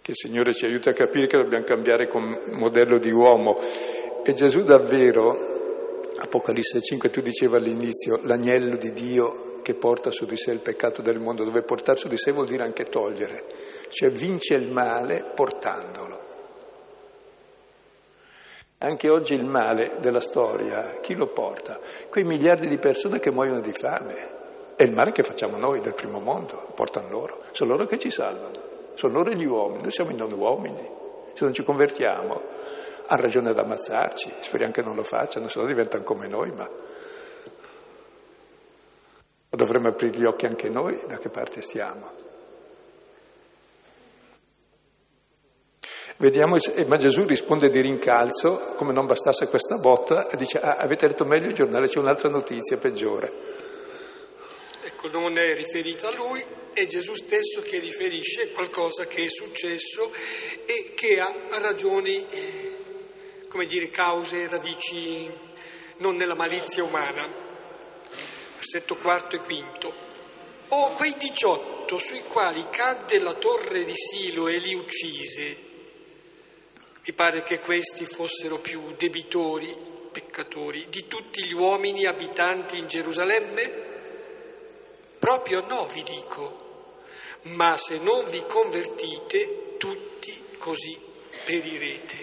che 0.00 0.10
il 0.12 0.16
Signore 0.16 0.54
ci 0.54 0.64
aiuti 0.64 0.88
a 0.88 0.94
capire 0.94 1.26
che 1.26 1.36
dobbiamo 1.36 1.64
cambiare 1.64 2.06
come 2.06 2.40
modello 2.52 2.98
di 2.98 3.10
uomo. 3.10 3.58
E 4.24 4.32
Gesù 4.32 4.62
davvero 4.62 5.56
Apocalisse 6.20 6.80
5 6.80 7.10
tu 7.10 7.20
dicevi 7.20 7.54
all'inizio 7.54 8.18
l'agnello 8.24 8.76
di 8.76 8.92
Dio 8.92 9.60
che 9.62 9.74
porta 9.74 10.10
su 10.10 10.26
di 10.26 10.36
sé 10.36 10.50
il 10.50 10.58
peccato 10.58 11.00
del 11.00 11.20
mondo, 11.20 11.44
dove 11.44 11.62
portare 11.62 11.96
su 11.96 12.08
di 12.08 12.16
sé 12.16 12.32
vuol 12.32 12.46
dire 12.46 12.64
anche 12.64 12.88
togliere, 12.88 13.44
cioè 13.90 14.10
vince 14.10 14.54
il 14.54 14.72
male 14.72 15.30
portandolo. 15.34 16.26
Anche 18.78 19.08
oggi 19.08 19.34
il 19.34 19.44
male 19.44 19.96
della 20.00 20.20
storia, 20.20 20.98
chi 21.00 21.14
lo 21.14 21.28
porta? 21.28 21.78
Quei 22.08 22.24
miliardi 22.24 22.66
di 22.66 22.78
persone 22.78 23.20
che 23.20 23.30
muoiono 23.30 23.60
di 23.60 23.72
fame. 23.72 24.37
È 24.78 24.84
il 24.84 24.92
male 24.92 25.10
che 25.10 25.24
facciamo 25.24 25.56
noi 25.56 25.80
del 25.80 25.94
primo 25.94 26.20
mondo, 26.20 26.70
portano 26.72 27.10
loro. 27.10 27.42
Sono 27.50 27.72
loro 27.72 27.86
che 27.86 27.98
ci 27.98 28.12
salvano, 28.12 28.92
sono 28.94 29.12
loro 29.12 29.32
gli 29.32 29.44
uomini, 29.44 29.82
noi 29.82 29.90
siamo 29.90 30.12
i 30.12 30.14
non 30.14 30.30
uomini. 30.30 30.88
Se 31.34 31.42
non 31.42 31.52
ci 31.52 31.64
convertiamo, 31.64 32.40
ha 33.06 33.16
ragione 33.16 33.50
ad 33.50 33.58
ammazzarci, 33.58 34.34
speriamo 34.38 34.72
che 34.72 34.82
non 34.82 34.94
lo 34.94 35.02
facciano, 35.02 35.48
se 35.48 35.58
no 35.58 35.66
diventano 35.66 36.04
come 36.04 36.28
noi, 36.28 36.52
ma 36.52 36.70
dovremmo 39.50 39.88
aprire 39.88 40.16
gli 40.16 40.24
occhi 40.24 40.46
anche 40.46 40.68
noi 40.68 40.96
da 41.08 41.18
che 41.18 41.28
parte 41.28 41.60
stiamo. 41.60 42.12
Vediamo, 46.18 46.56
ma 46.86 46.96
Gesù 46.98 47.24
risponde 47.24 47.68
di 47.68 47.80
rincalzo, 47.80 48.74
come 48.76 48.92
non 48.92 49.06
bastasse 49.06 49.48
questa 49.48 49.74
botta, 49.78 50.28
e 50.28 50.36
dice, 50.36 50.60
ah, 50.60 50.76
avete 50.76 51.08
letto 51.08 51.24
meglio 51.24 51.48
il 51.48 51.54
giornale, 51.54 51.88
c'è 51.88 51.98
un'altra 51.98 52.28
notizia 52.28 52.78
peggiore. 52.78 53.76
Non 55.00 55.38
è 55.38 55.54
riferito 55.54 56.08
a 56.08 56.14
lui, 56.14 56.44
è 56.72 56.84
Gesù 56.86 57.14
stesso 57.14 57.62
che 57.62 57.78
riferisce 57.78 58.50
qualcosa 58.50 59.06
che 59.06 59.24
è 59.24 59.28
successo 59.28 60.12
e 60.66 60.92
che 60.94 61.20
ha 61.20 61.32
ragioni 61.60 62.26
come 63.48 63.64
dire, 63.64 63.88
cause 63.88 64.46
radici 64.46 65.28
non 65.96 66.16
nella 66.16 66.34
malizia 66.34 66.84
umana. 66.84 67.26
Versetto 68.54 68.96
quarto 68.96 69.36
e 69.36 69.40
quinto. 69.40 70.06
O 70.68 70.90
quei 70.90 71.14
diciotto 71.16 71.98
sui 71.98 72.22
quali 72.22 72.66
cadde 72.70 73.18
la 73.18 73.34
torre 73.34 73.84
di 73.84 73.94
Silo 73.96 74.48
e 74.48 74.58
li 74.58 74.74
uccise, 74.74 75.56
mi 77.04 77.12
pare 77.14 77.42
che 77.42 77.58
questi 77.58 78.04
fossero 78.04 78.58
più 78.58 78.94
debitori, 78.96 79.74
peccatori, 80.12 80.86
di 80.90 81.06
tutti 81.06 81.42
gli 81.42 81.54
uomini 81.54 82.04
abitanti 82.04 82.76
in 82.76 82.86
Gerusalemme? 82.86 83.87
Proprio 85.28 85.62
no, 85.68 85.86
vi 85.92 86.02
dico, 86.02 86.56
ma 87.54 87.76
se 87.76 87.98
non 87.98 88.24
vi 88.30 88.46
convertite, 88.48 89.76
tutti 89.76 90.56
così 90.56 90.98
perirete. 91.44 92.16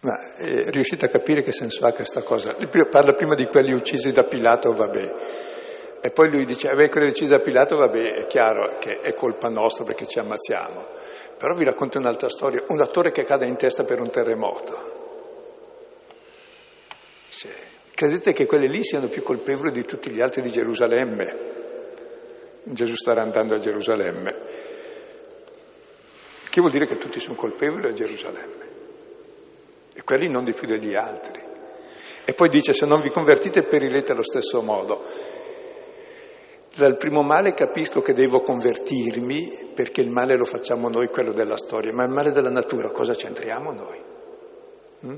Ma 0.00 0.34
eh, 0.38 0.68
riuscite 0.72 1.06
a 1.06 1.10
capire 1.10 1.44
che 1.44 1.52
senso 1.52 1.86
ha 1.86 1.92
questa 1.92 2.22
cosa? 2.22 2.56
Parla 2.90 3.12
prima 3.12 3.36
di 3.36 3.46
quelli 3.46 3.72
uccisi 3.72 4.10
da 4.10 4.24
Pilato, 4.24 4.72
vabbè. 4.72 5.14
E 6.00 6.10
poi 6.10 6.28
lui 6.28 6.44
dice, 6.44 6.66
vabbè, 6.70 6.88
quelli 6.88 7.10
uccisi 7.10 7.30
da 7.30 7.38
Pilato, 7.38 7.76
vabbè, 7.76 8.14
è 8.14 8.26
chiaro 8.26 8.78
che 8.80 8.98
è 8.98 9.14
colpa 9.14 9.48
nostra 9.48 9.84
perché 9.84 10.08
ci 10.08 10.18
ammazziamo. 10.18 10.86
Però 11.38 11.54
vi 11.54 11.62
racconto 11.62 11.98
un'altra 11.98 12.28
storia, 12.28 12.64
un 12.66 12.82
attore 12.82 13.12
che 13.12 13.22
cade 13.22 13.46
in 13.46 13.56
testa 13.56 13.84
per 13.84 14.00
un 14.00 14.10
terremoto. 14.10 15.00
Cioè, 17.30 17.52
credete 18.02 18.32
che 18.32 18.46
quelli 18.46 18.68
lì 18.68 18.82
siano 18.82 19.06
più 19.06 19.22
colpevoli 19.22 19.70
di 19.70 19.84
tutti 19.84 20.10
gli 20.10 20.20
altri 20.20 20.42
di 20.42 20.50
Gerusalemme? 20.50 21.50
Gesù 22.64 22.96
starà 22.96 23.22
andando 23.22 23.54
a 23.54 23.58
Gerusalemme. 23.58 24.36
Che 26.50 26.60
vuol 26.60 26.72
dire 26.72 26.86
che 26.86 26.96
tutti 26.96 27.20
sono 27.20 27.36
colpevoli 27.36 27.86
a 27.86 27.92
Gerusalemme 27.92 28.70
e 29.94 30.02
quelli 30.02 30.28
non 30.28 30.42
di 30.42 30.52
più 30.52 30.66
degli 30.66 30.96
altri. 30.96 31.40
E 32.24 32.32
poi 32.34 32.48
dice 32.48 32.72
se 32.72 32.86
non 32.86 33.00
vi 33.00 33.10
convertite 33.10 33.62
perirete 33.62 34.10
allo 34.10 34.24
stesso 34.24 34.60
modo. 34.62 35.04
Dal 36.74 36.96
primo 36.96 37.22
male 37.22 37.54
capisco 37.54 38.00
che 38.00 38.14
devo 38.14 38.40
convertirmi 38.40 39.70
perché 39.76 40.00
il 40.00 40.10
male 40.10 40.36
lo 40.36 40.44
facciamo 40.44 40.88
noi, 40.88 41.06
quello 41.06 41.32
della 41.32 41.56
storia, 41.56 41.92
ma 41.92 42.02
il 42.02 42.10
male 42.10 42.32
della 42.32 42.50
natura 42.50 42.90
cosa 42.90 43.12
c'entriamo 43.12 43.70
noi? 43.70 44.00
Mm? 45.06 45.16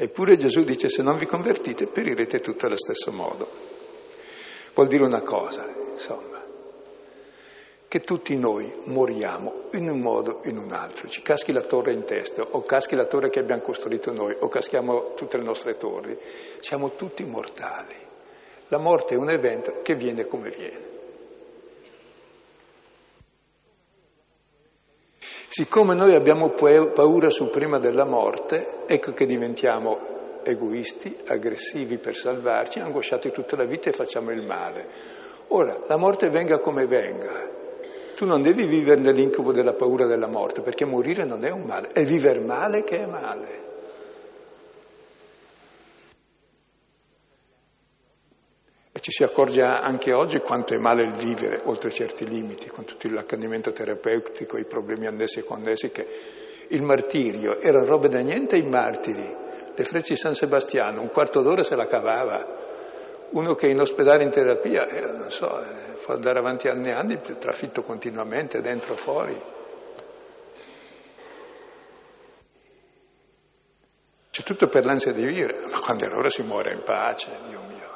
Eppure 0.00 0.36
Gesù 0.36 0.62
dice 0.62 0.88
se 0.88 1.02
non 1.02 1.18
vi 1.18 1.26
convertite 1.26 1.88
perirete 1.88 2.40
tutti 2.40 2.64
allo 2.64 2.76
stesso 2.76 3.10
modo. 3.10 3.48
Vuol 4.72 4.86
dire 4.86 5.02
una 5.02 5.22
cosa, 5.22 5.66
insomma 5.92 6.38
che 7.88 8.00
tutti 8.02 8.36
noi 8.36 8.70
moriamo 8.84 9.70
in 9.72 9.90
un 9.90 10.00
modo 10.00 10.42
o 10.44 10.48
in 10.48 10.58
un 10.58 10.72
altro, 10.72 11.08
ci 11.08 11.22
caschi 11.22 11.52
la 11.52 11.62
torre 11.62 11.94
in 11.94 12.04
testa 12.04 12.42
o 12.42 12.62
caschi 12.62 12.94
la 12.94 13.06
torre 13.06 13.30
che 13.30 13.40
abbiamo 13.40 13.62
costruito 13.62 14.12
noi 14.12 14.36
o 14.38 14.46
caschiamo 14.46 15.14
tutte 15.16 15.38
le 15.38 15.42
nostre 15.42 15.78
torri, 15.78 16.16
siamo 16.60 16.94
tutti 16.94 17.24
mortali. 17.24 17.94
La 18.68 18.78
morte 18.78 19.14
è 19.14 19.16
un 19.16 19.30
evento 19.30 19.80
che 19.82 19.96
viene 19.96 20.26
come 20.26 20.50
viene. 20.50 20.97
Siccome 25.50 25.94
noi 25.94 26.14
abbiamo 26.14 26.50
paura 26.50 27.30
suprema 27.30 27.78
della 27.78 28.04
morte, 28.04 28.84
ecco 28.86 29.12
che 29.12 29.24
diventiamo 29.24 29.96
egoisti, 30.42 31.16
aggressivi 31.26 31.96
per 31.96 32.14
salvarci, 32.14 32.80
angosciati 32.80 33.30
tutta 33.30 33.56
la 33.56 33.64
vita 33.64 33.88
e 33.88 33.92
facciamo 33.92 34.30
il 34.30 34.44
male. 34.46 34.86
Ora, 35.48 35.84
la 35.86 35.96
morte 35.96 36.28
venga 36.28 36.58
come 36.58 36.86
venga, 36.86 37.48
tu 38.14 38.26
non 38.26 38.42
devi 38.42 38.66
vivere 38.66 39.00
nell'incubo 39.00 39.50
della 39.50 39.72
paura 39.72 40.06
della 40.06 40.28
morte, 40.28 40.60
perché 40.60 40.84
morire 40.84 41.24
non 41.24 41.42
è 41.42 41.50
un 41.50 41.62
male, 41.62 41.92
è 41.92 42.04
vivere 42.04 42.40
male 42.40 42.84
che 42.84 42.98
è 42.98 43.06
male. 43.06 43.67
Ci 49.08 49.14
si 49.14 49.22
accorge 49.22 49.62
anche 49.62 50.12
oggi 50.12 50.38
quanto 50.40 50.74
è 50.74 50.76
male 50.76 51.02
il 51.02 51.14
vivere 51.14 51.62
oltre 51.64 51.90
certi 51.90 52.28
limiti, 52.28 52.68
con 52.68 52.84
tutto 52.84 53.08
l'accanimento 53.08 53.72
terapeutico, 53.72 54.58
i 54.58 54.66
problemi 54.66 55.06
annessi 55.06 55.38
e 55.38 55.44
connessi, 55.44 55.90
che 55.90 56.06
il 56.68 56.82
martirio 56.82 57.58
era 57.58 57.82
roba 57.84 58.08
da 58.08 58.18
niente 58.18 58.56
i 58.56 58.68
martiri. 58.68 59.34
Le 59.74 59.84
frecce 59.84 60.12
di 60.12 60.18
San 60.18 60.34
Sebastiano, 60.34 61.00
un 61.00 61.08
quarto 61.08 61.40
d'ora 61.40 61.62
se 61.62 61.74
la 61.74 61.86
cavava. 61.86 62.46
Uno 63.30 63.54
che 63.54 63.68
è 63.68 63.70
in 63.70 63.80
ospedale 63.80 64.24
in 64.24 64.30
terapia, 64.30 64.86
eh, 64.86 65.00
non 65.00 65.30
so, 65.30 65.58
eh, 65.58 65.94
può 66.04 66.12
andare 66.12 66.40
avanti 66.40 66.68
anni 66.68 66.90
e 66.90 66.92
anni, 66.92 67.18
trafitto 67.38 67.82
continuamente, 67.82 68.60
dentro 68.60 68.92
e 68.92 68.96
fuori. 68.96 69.42
C'è 74.30 74.42
tutto 74.42 74.68
per 74.68 74.84
l'ansia 74.84 75.12
di 75.12 75.24
vivere, 75.24 75.66
ma 75.70 75.80
quando 75.80 76.04
è 76.04 76.08
l'ora 76.08 76.28
si 76.28 76.42
muore 76.42 76.74
in 76.74 76.82
pace, 76.82 77.30
Dio 77.48 77.60
mio. 77.66 77.87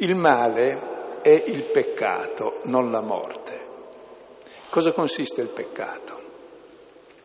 Il 0.00 0.14
male 0.14 1.22
è 1.22 1.42
il 1.46 1.64
peccato, 1.64 2.60
non 2.66 2.92
la 2.92 3.00
morte. 3.00 3.66
Cosa 4.70 4.92
consiste 4.92 5.40
il 5.40 5.48
peccato? 5.48 6.22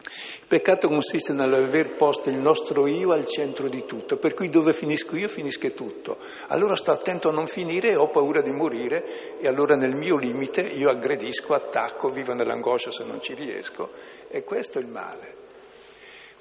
Il 0.02 0.48
peccato 0.48 0.88
consiste 0.88 1.34
nell'aver 1.34 1.96
posto 1.96 2.30
il 2.30 2.38
nostro 2.38 2.88
io 2.88 3.12
al 3.12 3.28
centro 3.28 3.70
di 3.70 3.86
tutto, 3.86 4.18
per 4.18 4.34
cui 4.34 4.50
dove 4.50 4.74
finisco 4.74 5.16
io 5.16 5.28
finisce 5.28 5.76
tutto. 5.76 6.18
Allora 6.48 6.76
sto 6.76 6.92
attento 6.92 7.30
a 7.30 7.32
non 7.32 7.46
finire 7.46 7.90
e 7.90 7.96
ho 7.96 8.10
paura 8.10 8.42
di 8.42 8.52
morire 8.52 9.38
e 9.38 9.48
allora 9.48 9.76
nel 9.76 9.94
mio 9.94 10.18
limite 10.18 10.62
io 10.62 10.90
aggredisco, 10.90 11.54
attacco, 11.54 12.10
vivo 12.10 12.34
nell'angoscia 12.34 12.90
se 12.90 13.04
non 13.04 13.22
ci 13.22 13.36
riesco 13.36 13.92
e 14.30 14.44
questo 14.44 14.80
è 14.80 14.82
il 14.82 14.88
male. 14.88 15.36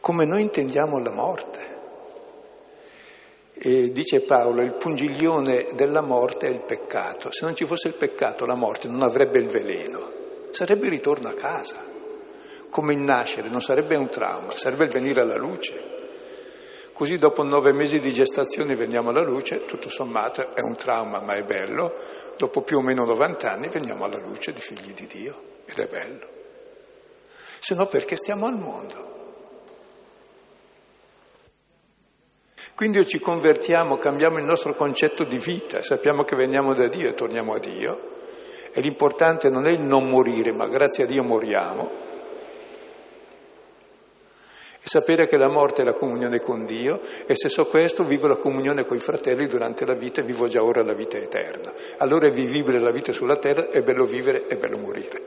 Come 0.01 0.25
noi 0.25 0.41
intendiamo 0.41 0.99
la 0.99 1.11
morte. 1.11 1.72
E 3.55 3.93
dice 3.93 4.21
Paolo, 4.21 4.63
il 4.63 4.75
pungiglione 4.75 5.69
della 5.75 6.01
morte 6.01 6.47
è 6.47 6.51
il 6.51 6.63
peccato. 6.63 7.31
Se 7.31 7.45
non 7.45 7.55
ci 7.55 7.67
fosse 7.67 7.89
il 7.89 7.95
peccato, 7.95 8.47
la 8.47 8.55
morte 8.55 8.89
non 8.89 9.03
avrebbe 9.03 9.39
il 9.39 9.49
veleno, 9.49 10.11
sarebbe 10.51 10.87
il 10.87 10.93
ritorno 10.93 11.29
a 11.29 11.35
casa 11.35 11.93
come 12.73 12.95
il 12.95 13.01
nascere, 13.01 13.51
non 13.51 13.61
sarebbe 13.61 13.97
un 13.97 14.09
trauma, 14.09 14.57
sarebbe 14.57 14.85
il 14.85 14.91
venire 14.91 15.21
alla 15.21 15.37
luce. 15.37 15.91
Così 16.95 17.19
dopo 17.19 17.43
nove 17.43 17.73
mesi 17.73 18.01
di 18.01 18.11
gestazione 18.11 18.75
veniamo 18.75 19.11
alla 19.11 19.23
luce, 19.23 19.67
tutto 19.67 19.91
sommato 19.91 20.55
è 20.55 20.63
un 20.63 20.75
trauma 20.75 21.21
ma 21.21 21.35
è 21.35 21.43
bello, 21.43 21.95
dopo 22.39 22.63
più 22.63 22.79
o 22.79 22.81
meno 22.81 23.05
90 23.05 23.51
anni 23.51 23.69
veniamo 23.69 24.05
alla 24.05 24.19
luce 24.19 24.53
di 24.53 24.61
figli 24.61 24.93
di 24.93 25.07
Dio 25.07 25.43
ed 25.67 25.79
è 25.79 25.87
bello. 25.87 26.27
Se 27.61 27.75
no 27.75 27.85
perché 27.87 28.17
stiamo 28.17 28.47
al 28.47 28.57
mondo? 28.57 29.12
Quindi 32.75 32.99
o 32.99 33.05
ci 33.05 33.21
convertiamo, 33.21 33.97
cambiamo 33.97 34.39
il 34.39 34.45
nostro 34.45 34.75
concetto 34.75 35.25
di 35.25 35.39
vita, 35.39 35.83
sappiamo 35.83 36.25
che 36.25 36.37
veniamo 36.37 36.75
da 36.75 36.89
Dio 36.89 37.09
e 37.09 37.15
torniamo 37.15 37.55
a 37.55 37.59
Dio, 37.59 38.01
e 38.73 38.81
l'importante 38.81 39.51
non 39.51 39.67
è 39.67 39.71
il 39.71 39.81
non 39.81 40.09
morire, 40.09 40.53
ma 40.53 40.67
grazie 40.67 41.05
a 41.05 41.07
Dio 41.07 41.23
moriamo, 41.23 41.91
e 44.85 44.89
sapere 44.89 45.29
che 45.29 45.37
la 45.37 45.49
morte 45.49 45.83
è 45.83 45.85
la 45.85 45.93
comunione 45.93 46.41
con 46.41 46.65
Dio 46.65 47.01
e 47.27 47.37
se 47.37 47.49
so 47.49 47.67
questo 47.67 48.03
vivo 48.03 48.27
la 48.27 48.35
comunione 48.35 48.85
con 48.85 48.97
i 48.97 49.01
fratelli 49.01 49.47
durante 49.47 49.87
la 49.87 49.95
vita 49.95 50.21
e 50.21 50.25
vivo 50.25 50.49
già 50.49 50.61
ora 50.61 50.83
la 50.83 50.93
vita 50.93 51.19
eterna. 51.19 51.73
Allora 51.99 52.27
è 52.27 52.33
vivibile 52.33 52.81
la 52.81 52.91
vita 52.91 53.13
sulla 53.13 53.37
terra, 53.37 53.69
è 53.69 53.81
bello 53.83 54.05
vivere, 54.05 54.49
è 54.49 54.57
bello 54.57 54.79
morire. 54.79 55.23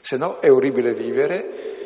Se 0.00 0.16
no 0.16 0.38
è 0.40 0.50
orribile 0.50 0.94
vivere 0.94 1.77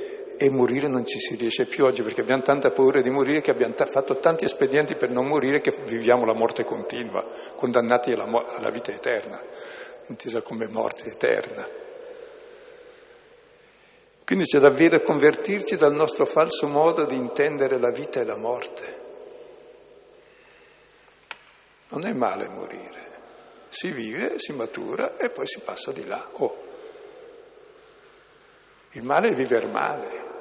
e 0.44 0.50
morire 0.50 0.88
non 0.88 1.04
ci 1.04 1.20
si 1.20 1.36
riesce 1.36 1.66
più 1.66 1.84
oggi 1.84 2.02
perché 2.02 2.22
abbiamo 2.22 2.42
tanta 2.42 2.70
paura 2.70 3.00
di 3.00 3.10
morire 3.10 3.40
che 3.40 3.52
abbiamo 3.52 3.74
t- 3.74 3.88
fatto 3.88 4.18
tanti 4.18 4.44
espedienti 4.44 4.96
per 4.96 5.08
non 5.08 5.28
morire 5.28 5.60
che 5.60 5.70
viviamo 5.86 6.24
la 6.24 6.34
morte 6.34 6.64
continua, 6.64 7.24
condannati 7.54 8.10
alla, 8.10 8.26
mo- 8.26 8.44
alla 8.44 8.70
vita 8.70 8.90
eterna, 8.90 9.40
intesa 10.08 10.42
come 10.42 10.66
morte 10.66 11.10
eterna. 11.10 11.64
Quindi 14.24 14.44
c'è 14.44 14.58
davvero 14.58 15.00
convertirci 15.00 15.76
dal 15.76 15.94
nostro 15.94 16.26
falso 16.26 16.66
modo 16.66 17.04
di 17.04 17.14
intendere 17.14 17.78
la 17.78 17.90
vita 17.90 18.20
e 18.20 18.24
la 18.24 18.36
morte. 18.36 19.00
Non 21.90 22.04
è 22.04 22.12
male 22.12 22.48
morire, 22.48 23.00
si 23.68 23.92
vive, 23.92 24.40
si 24.40 24.52
matura 24.52 25.16
e 25.16 25.30
poi 25.30 25.46
si 25.46 25.60
passa 25.60 25.92
di 25.92 26.04
là. 26.04 26.28
Oh. 26.32 26.70
Il 28.92 29.04
male 29.04 29.28
è 29.28 29.34
vivere 29.34 29.68
male. 29.68 30.31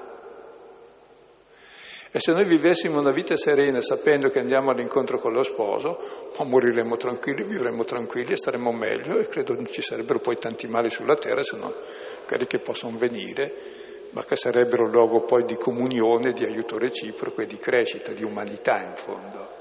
E 2.13 2.19
se 2.19 2.33
noi 2.33 2.43
vivessimo 2.43 2.99
una 2.99 3.11
vita 3.11 3.37
serena 3.37 3.79
sapendo 3.79 4.29
che 4.29 4.39
andiamo 4.39 4.71
all'incontro 4.71 5.17
con 5.17 5.31
lo 5.31 5.43
sposo, 5.43 5.97
moriremmo 6.43 6.97
tranquilli, 6.97 7.45
vivremmo 7.45 7.85
tranquilli 7.85 8.33
e 8.33 8.35
staremmo 8.35 8.73
meglio 8.73 9.17
e 9.17 9.27
credo 9.27 9.53
non 9.53 9.67
ci 9.67 9.81
sarebbero 9.81 10.19
poi 10.19 10.37
tanti 10.37 10.67
mali 10.67 10.89
sulla 10.89 11.15
terra 11.15 11.41
se 11.41 11.55
non 11.55 11.73
quelli 12.27 12.47
che 12.47 12.59
possono 12.59 12.97
venire, 12.97 13.53
ma 14.09 14.25
che 14.25 14.35
sarebbero 14.35 14.83
un 14.83 14.91
luogo 14.91 15.21
poi 15.21 15.45
di 15.45 15.55
comunione, 15.55 16.33
di 16.33 16.43
aiuto 16.43 16.77
reciproco 16.77 17.43
e 17.43 17.45
di 17.45 17.57
crescita, 17.57 18.11
di 18.11 18.25
umanità 18.25 18.81
in 18.81 18.95
fondo. 18.95 19.59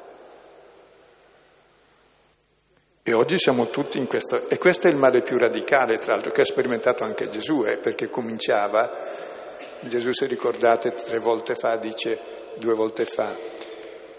E 3.04 3.12
oggi 3.12 3.38
siamo 3.38 3.70
tutti 3.70 3.98
in 3.98 4.08
questo, 4.08 4.48
e 4.48 4.58
questo 4.58 4.88
è 4.88 4.90
il 4.90 4.96
male 4.96 5.22
più 5.22 5.38
radicale, 5.38 5.98
tra 5.98 6.14
l'altro, 6.14 6.32
che 6.32 6.40
ha 6.40 6.44
sperimentato 6.44 7.04
anche 7.04 7.28
Gesù, 7.28 7.64
eh, 7.64 7.78
perché 7.78 8.08
cominciava 8.08 9.38
Gesù, 9.80 10.12
se 10.12 10.26
ricordate, 10.26 10.92
tre 10.92 11.18
volte 11.18 11.54
fa, 11.54 11.76
dice 11.76 12.18
due 12.58 12.74
volte 12.74 13.04
fa, 13.04 13.36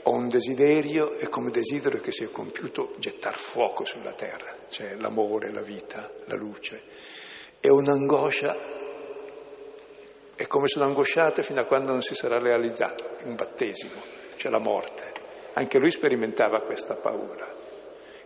ho 0.04 0.12
un 0.12 0.30
desiderio 0.30 1.18
e 1.18 1.30
come 1.30 1.52
desidero 1.52 2.00
che 2.00 2.12
sia 2.12 2.28
compiuto 2.30 2.94
gettar 2.98 3.36
fuoco 3.36 3.86
sulla 3.86 4.14
terra, 4.14 4.56
cioè 4.68 4.96
l'amore, 4.96 5.52
la 5.52 5.62
vita, 5.62 6.12
la 6.26 6.36
luce. 6.36 6.82
E 7.60 7.70
un'angoscia, 7.70 8.56
è 10.36 10.48
come 10.48 10.68
sono 10.68 10.86
angosciate 10.86 11.44
fino 11.44 11.62
a 11.62 11.66
quando 11.66 11.92
non 11.92 12.02
si 12.02 12.16
sarà 12.16 12.40
realizzato, 12.40 13.18
un 13.24 13.36
battesimo, 13.36 14.02
cioè 14.38 14.52
la 14.52 14.60
morte. 14.60 15.20
anche 15.54 15.80
lui 15.80 15.92
sperimentava 15.92 16.62
questa 16.62 16.96
paura. 16.96 17.48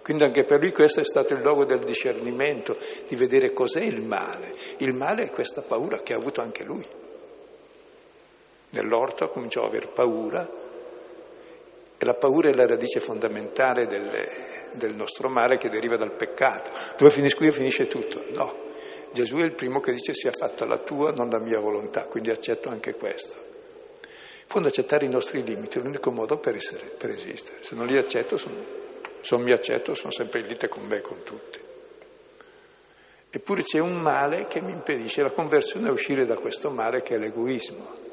Quindi 0.01 0.23
anche 0.23 0.43
per 0.43 0.59
lui 0.59 0.71
questo 0.71 0.99
è 0.99 1.03
stato 1.03 1.33
il 1.33 1.41
luogo 1.41 1.65
del 1.65 1.83
discernimento, 1.83 2.77
di 3.07 3.15
vedere 3.15 3.53
cos'è 3.53 3.81
il 3.81 4.01
male. 4.01 4.53
Il 4.77 4.93
male 4.93 5.23
è 5.23 5.29
questa 5.31 5.61
paura 5.61 6.01
che 6.01 6.13
ha 6.13 6.17
avuto 6.17 6.41
anche 6.41 6.63
lui. 6.63 6.85
Nell'orto 8.71 9.27
cominciò 9.29 9.63
a 9.63 9.67
aver 9.67 9.89
paura 9.89 10.49
e 11.97 12.05
la 12.05 12.13
paura 12.13 12.49
è 12.49 12.53
la 12.53 12.65
radice 12.65 12.99
fondamentale 12.99 13.87
del, 13.87 14.27
del 14.73 14.95
nostro 14.95 15.29
male 15.29 15.57
che 15.57 15.69
deriva 15.69 15.95
dal 15.95 16.15
peccato. 16.15 16.71
Dove 16.97 17.11
finisco 17.11 17.43
io 17.43 17.51
finisce 17.51 17.87
tutto. 17.87 18.23
No, 18.31 18.63
Gesù 19.11 19.37
è 19.37 19.43
il 19.43 19.53
primo 19.53 19.79
che 19.79 19.93
dice 19.93 20.13
sia 20.13 20.31
fatta 20.31 20.65
la 20.65 20.79
tua, 20.79 21.11
non 21.11 21.29
la 21.29 21.39
mia 21.39 21.59
volontà, 21.59 22.03
quindi 22.03 22.31
accetto 22.31 22.69
anche 22.69 22.95
questo. 22.95 23.35
In 24.01 24.51
fondo 24.51 24.67
accettare 24.67 25.05
i 25.05 25.09
nostri 25.09 25.43
limiti 25.43 25.79
è 25.79 25.81
l'unico 25.81 26.11
modo 26.11 26.37
per, 26.37 26.55
essere, 26.55 26.85
per 26.85 27.11
esistere. 27.11 27.63
Se 27.63 27.75
non 27.75 27.87
li 27.87 27.97
accetto 27.97 28.37
sono 28.37 28.83
se 29.25 29.35
non 29.35 29.43
mi 29.43 29.53
accetto 29.53 29.95
sono 29.95 30.11
sempre 30.11 30.41
in 30.41 30.45
lite 30.45 30.67
con 30.67 30.85
me 30.85 30.97
e 30.97 31.01
con 31.01 31.23
tutti. 31.23 31.59
Eppure 33.31 33.63
c'è 33.63 33.79
un 33.79 33.99
male 33.99 34.45
che 34.45 34.61
mi 34.61 34.71
impedisce 34.71 35.23
la 35.23 35.31
conversione 35.31 35.89
a 35.89 35.91
uscire 35.91 36.27
da 36.27 36.35
questo 36.35 36.69
male 36.69 37.01
che 37.01 37.15
è 37.15 37.17
l'egoismo. 37.17 38.04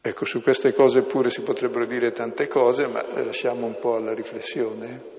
Ecco, 0.00 0.24
su 0.24 0.40
queste 0.42 0.72
cose 0.72 1.02
pure 1.02 1.28
si 1.28 1.42
potrebbero 1.42 1.84
dire 1.84 2.12
tante 2.12 2.46
cose, 2.46 2.86
ma 2.86 3.02
lasciamo 3.22 3.66
un 3.66 3.78
po' 3.78 3.96
alla 3.96 4.14
riflessione. 4.14 5.16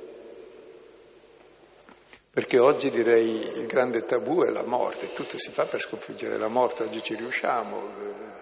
Perché 2.31 2.59
oggi 2.59 2.89
direi 2.89 3.57
il 3.57 3.65
grande 3.65 4.05
tabù 4.05 4.43
è 4.43 4.49
la 4.51 4.63
morte, 4.63 5.11
tutto 5.11 5.37
si 5.37 5.49
fa 5.51 5.65
per 5.65 5.81
sconfiggere 5.81 6.37
la 6.37 6.47
morte, 6.47 6.83
oggi 6.83 7.03
ci 7.03 7.15
riusciamo 7.15 8.37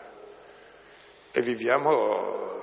e 1.32 1.42
viviamo 1.42 2.58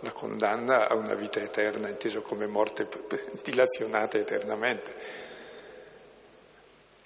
la 0.00 0.12
condanna 0.12 0.88
a 0.88 0.94
una 0.94 1.14
vita 1.14 1.40
eterna, 1.40 1.88
inteso 1.88 2.22
come 2.22 2.46
morte 2.46 2.88
dilazionata 3.42 4.18
eternamente. 4.18 4.94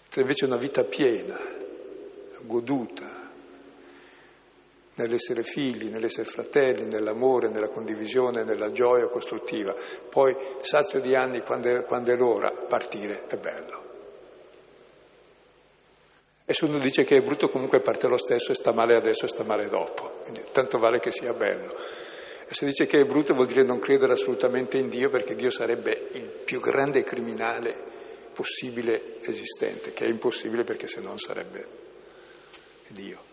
C'è 0.09 0.21
invece 0.21 0.45
una 0.45 0.57
vita 0.57 0.83
piena, 0.85 1.39
goduta, 2.41 3.12
nell'essere 4.95 5.43
figli, 5.43 5.88
nell'essere 5.88 6.28
fratelli, 6.28 6.86
nell'amore, 6.86 7.49
nella 7.49 7.68
condivisione, 7.68 8.45
nella 8.45 8.72
gioia 8.72 9.09
costruttiva. 9.09 9.74
Poi, 10.09 10.36
sazio 10.61 11.01
di 11.01 11.14
anni, 11.14 11.40
quando 11.40 11.68
è, 11.74 11.84
quando 11.84 12.12
è 12.12 12.16
l'ora, 12.16 12.51
partire 12.51 13.26
è 13.26 13.36
bello. 13.36 13.90
E 16.45 16.55
se 16.55 16.64
uno 16.64 16.78
dice 16.78 17.05
che 17.05 17.16
è 17.16 17.22
brutto 17.22 17.49
comunque 17.49 17.80
parte 17.80 18.09
lo 18.09 18.18
stesso 18.18 18.51
e 18.53 18.55
sta 18.55 18.72
male 18.72 18.97
adesso 18.97 19.24
e 19.24 19.28
sta 19.28 19.45
male 19.45 19.68
dopo, 19.68 20.20
quindi 20.22 20.43
tanto 20.53 20.76
vale 20.78 20.99
che 20.99 21.11
sia 21.11 21.32
bello. 21.32 21.74
E 22.47 22.53
se 22.53 22.66
dice 22.66 22.84
che 22.84 22.99
è 22.99 23.05
brutto 23.07 23.32
vuol 23.32 23.47
dire 23.47 23.62
non 23.62 23.78
credere 23.78 24.12
assolutamente 24.12 24.76
in 24.76 24.90
Dio 24.90 25.09
perché 25.09 25.34
Dio 25.34 25.49
sarebbe 25.49 26.09
il 26.12 26.24
più 26.45 26.61
grande 26.61 27.03
criminale 27.05 27.74
possibile 28.34 29.20
esistente, 29.22 29.93
che 29.93 30.05
è 30.05 30.09
impossibile 30.09 30.64
perché 30.64 30.88
se 30.88 31.01
non 31.01 31.18
sarebbe 31.18 31.66
Dio. 32.88 33.32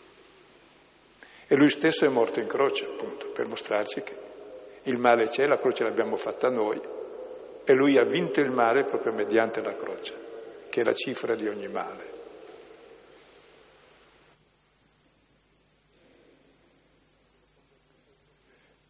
E 1.51 1.55
lui 1.55 1.69
stesso 1.69 2.05
è 2.05 2.09
morto 2.09 2.39
in 2.39 2.45
croce, 2.45 2.85
appunto, 2.85 3.31
per 3.31 3.47
mostrarci 3.47 4.03
che 4.03 4.15
il 4.83 4.99
male 4.99 5.25
c'è, 5.25 5.47
la 5.47 5.57
croce 5.57 5.83
l'abbiamo 5.83 6.15
fatta 6.15 6.47
noi 6.47 6.79
e 7.63 7.73
lui 7.73 7.97
ha 7.97 8.03
vinto 8.03 8.39
il 8.39 8.51
male 8.51 8.83
proprio 8.83 9.13
mediante 9.13 9.59
la 9.59 9.73
croce, 9.73 10.13
che 10.69 10.81
è 10.81 10.83
la 10.83 10.93
cifra 10.93 11.33
di 11.33 11.47
ogni 11.47 11.67
male. 11.67 12.17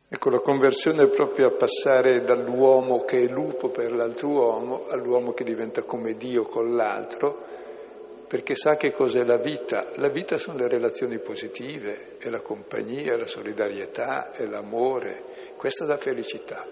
Ecco, 0.10 0.30
la 0.30 0.40
conversione 0.40 1.06
è 1.06 1.08
proprio 1.08 1.48
a 1.48 1.52
passare 1.52 2.26
dall'uomo 2.26 3.06
che 3.06 3.24
è 3.24 3.28
lupo 3.30 3.70
per 3.70 3.94
l'altro 3.94 4.28
uomo 4.28 4.88
all'uomo 4.88 5.32
che 5.32 5.46
diventa 5.46 5.84
come 5.84 6.18
Dio 6.18 6.44
con 6.44 6.76
l'altro, 6.76 7.38
perché 8.30 8.54
sa 8.54 8.78
che 8.78 8.94
cos'è 8.94 9.24
la 9.24 9.38
vita. 9.38 9.92
La 9.96 10.08
vita 10.08 10.38
sono 10.38 10.60
le 10.60 10.68
relazioni 10.68 11.18
positive, 11.18 12.18
è 12.20 12.30
la 12.30 12.42
compagnia, 12.42 13.16
è 13.16 13.18
la 13.18 13.26
solidarietà, 13.26 14.32
è 14.32 14.46
l'amore. 14.46 15.24
Questa 15.58 15.86
dà 15.86 15.98
felicità. 15.98 16.64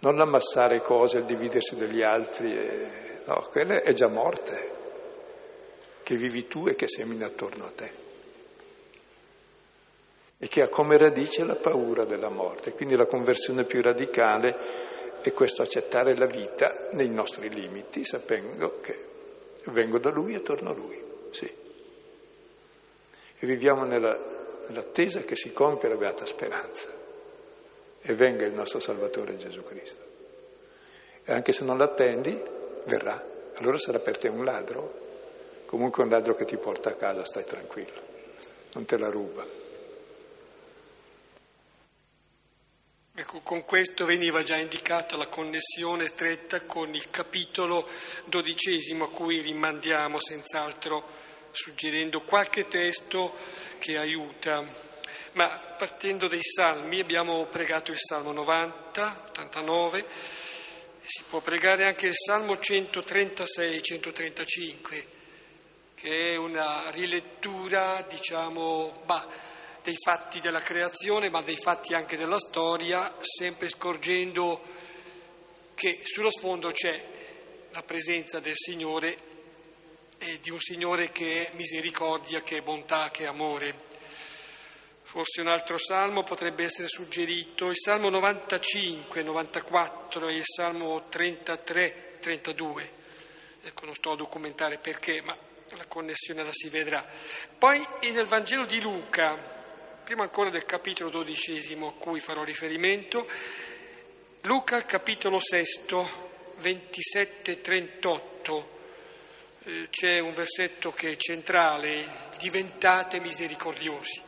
Non 0.00 0.14
l'ammassare 0.14 0.82
cose, 0.82 1.18
il 1.18 1.24
dividersi 1.24 1.74
dagli 1.78 2.02
altri, 2.02 2.54
è... 2.54 2.86
no, 3.24 3.48
quella 3.50 3.80
è 3.80 3.94
già 3.94 4.08
morte, 4.08 4.70
che 6.02 6.16
vivi 6.16 6.46
tu 6.46 6.68
e 6.68 6.74
che 6.74 6.86
semina 6.86 7.24
attorno 7.24 7.64
a 7.64 7.72
te 7.74 8.06
e 10.40 10.46
che 10.46 10.62
ha 10.62 10.68
come 10.68 10.96
radice 10.96 11.44
la 11.44 11.56
paura 11.56 12.04
della 12.04 12.28
morte. 12.28 12.72
Quindi 12.72 12.94
la 12.94 13.06
conversione 13.06 13.64
più 13.64 13.82
radicale 13.82 14.56
è 15.20 15.32
questo 15.32 15.62
accettare 15.62 16.16
la 16.16 16.26
vita 16.26 16.88
nei 16.92 17.08
nostri 17.08 17.48
limiti, 17.48 18.04
sapendo 18.04 18.78
che 18.80 19.07
vengo 19.70 19.98
da 19.98 20.10
Lui 20.10 20.34
e 20.34 20.42
torno 20.42 20.70
a 20.70 20.74
Lui, 20.74 21.02
sì. 21.30 21.46
E 23.40 23.46
viviamo 23.46 23.84
nella, 23.84 24.16
nell'attesa 24.66 25.20
che 25.20 25.36
si 25.36 25.52
compia 25.52 25.88
la 25.88 25.96
beata 25.96 26.26
speranza 26.26 26.88
e 28.00 28.14
venga 28.14 28.46
il 28.46 28.52
nostro 28.52 28.80
Salvatore 28.80 29.36
Gesù 29.36 29.62
Cristo. 29.62 30.02
E 31.24 31.32
anche 31.32 31.52
se 31.52 31.64
non 31.64 31.78
l'attendi, 31.78 32.40
verrà. 32.84 33.22
Allora 33.56 33.76
sarà 33.76 33.98
per 33.98 34.18
te 34.18 34.28
un 34.28 34.44
ladro, 34.44 35.06
comunque 35.66 36.02
un 36.02 36.10
ladro 36.10 36.34
che 36.34 36.44
ti 36.44 36.56
porta 36.56 36.90
a 36.90 36.94
casa, 36.94 37.24
stai 37.24 37.44
tranquillo, 37.44 38.00
non 38.72 38.84
te 38.84 38.96
la 38.96 39.08
ruba. 39.08 39.67
Ecco, 43.18 43.40
con 43.40 43.64
questo 43.64 44.04
veniva 44.04 44.44
già 44.44 44.56
indicata 44.58 45.16
la 45.16 45.26
connessione 45.26 46.06
stretta 46.06 46.60
con 46.60 46.94
il 46.94 47.10
capitolo 47.10 47.88
dodicesimo 48.26 49.06
a 49.06 49.10
cui 49.10 49.40
rimandiamo 49.40 50.20
senz'altro 50.20 51.04
suggerendo 51.50 52.20
qualche 52.20 52.68
testo 52.68 53.34
che 53.80 53.96
aiuta. 53.96 54.64
Ma 55.32 55.48
partendo 55.76 56.28
dai 56.28 56.44
salmi 56.44 57.00
abbiamo 57.00 57.44
pregato 57.46 57.90
il 57.90 57.98
Salmo 57.98 58.30
90, 58.30 59.30
89, 59.30 60.06
si 61.04 61.24
può 61.28 61.40
pregare 61.40 61.86
anche 61.86 62.06
il 62.06 62.14
Salmo 62.14 62.56
136, 62.56 63.82
135, 63.82 65.06
che 65.96 66.34
è 66.34 66.36
una 66.36 66.88
rilettura, 66.90 68.06
diciamo, 68.08 69.02
bah, 69.04 69.47
dei 69.88 69.96
fatti 69.96 70.38
della 70.38 70.60
creazione, 70.60 71.30
ma 71.30 71.40
dei 71.40 71.56
fatti 71.56 71.94
anche 71.94 72.18
della 72.18 72.38
storia, 72.38 73.16
sempre 73.22 73.70
scorgendo 73.70 74.62
che 75.74 76.02
sullo 76.04 76.30
sfondo 76.30 76.72
c'è 76.72 77.02
la 77.70 77.82
presenza 77.84 78.38
del 78.38 78.52
Signore 78.54 79.16
e 80.18 80.40
di 80.40 80.50
un 80.50 80.60
Signore 80.60 81.10
che 81.10 81.46
è 81.46 81.54
misericordia, 81.54 82.40
che 82.40 82.58
è 82.58 82.60
bontà, 82.60 83.08
che 83.10 83.22
è 83.22 83.28
amore. 83.28 83.86
Forse 85.04 85.40
un 85.40 85.46
altro 85.46 85.78
salmo 85.78 86.22
potrebbe 86.22 86.64
essere 86.64 86.88
suggerito, 86.88 87.68
il 87.68 87.78
salmo 87.78 88.10
95, 88.10 89.22
94 89.22 90.28
e 90.28 90.34
il 90.34 90.44
salmo 90.44 91.08
33, 91.08 92.18
32. 92.20 92.92
Ecco, 93.62 93.86
non 93.86 93.94
sto 93.94 94.12
a 94.12 94.16
documentare 94.16 94.76
perché, 94.76 95.22
ma 95.22 95.34
la 95.70 95.86
connessione 95.86 96.44
la 96.44 96.52
si 96.52 96.68
vedrà. 96.68 97.06
Poi 97.56 97.82
nel 98.02 98.26
Vangelo 98.26 98.66
di 98.66 98.82
Luca, 98.82 99.56
prima 100.08 100.22
ancora 100.22 100.48
del 100.48 100.64
capitolo 100.64 101.10
dodicesimo 101.10 101.88
a 101.88 101.92
cui 101.92 102.18
farò 102.18 102.42
riferimento, 102.42 103.28
Luca 104.40 104.82
capitolo 104.86 105.38
sesto, 105.38 106.54
27-38, 106.58 108.64
eh, 109.64 109.88
c'è 109.90 110.18
un 110.20 110.32
versetto 110.32 110.92
che 110.92 111.10
è 111.10 111.16
centrale, 111.16 112.30
diventate 112.38 113.20
misericordiosi. 113.20 114.22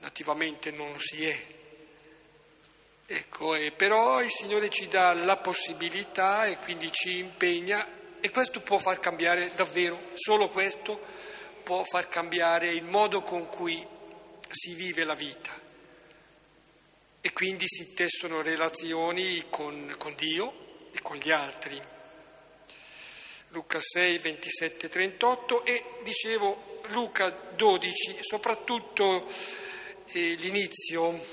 Nativamente 0.00 0.70
non 0.70 1.00
si 1.00 1.26
è. 1.26 1.46
Ecco, 3.06 3.54
eh, 3.54 3.72
però 3.72 4.22
il 4.22 4.30
Signore 4.30 4.68
ci 4.68 4.88
dà 4.88 5.14
la 5.14 5.38
possibilità 5.38 6.44
e 6.44 6.58
quindi 6.58 6.92
ci 6.92 7.16
impegna 7.16 8.20
e 8.20 8.30
questo 8.30 8.60
può 8.60 8.76
far 8.76 9.00
cambiare 9.00 9.54
davvero, 9.54 9.98
solo 10.12 10.50
questo 10.50 11.00
può 11.62 11.82
far 11.82 12.08
cambiare 12.08 12.68
il 12.68 12.84
modo 12.84 13.22
con 13.22 13.46
cui 13.46 13.93
si 14.54 14.74
vive 14.74 15.04
la 15.04 15.14
vita 15.14 15.52
e 17.20 17.32
quindi 17.32 17.66
si 17.66 17.92
tessono 17.94 18.40
relazioni 18.40 19.46
con, 19.50 19.94
con 19.98 20.14
Dio 20.14 20.88
e 20.92 21.02
con 21.02 21.16
gli 21.16 21.32
altri. 21.32 21.80
Luca 23.48 23.80
6, 23.80 24.18
27, 24.18 24.88
38 24.88 25.64
e 25.64 25.82
dicevo 26.02 26.80
Luca 26.88 27.30
12, 27.56 28.18
soprattutto 28.20 29.26
eh, 30.12 30.34
l'inizio 30.34 31.24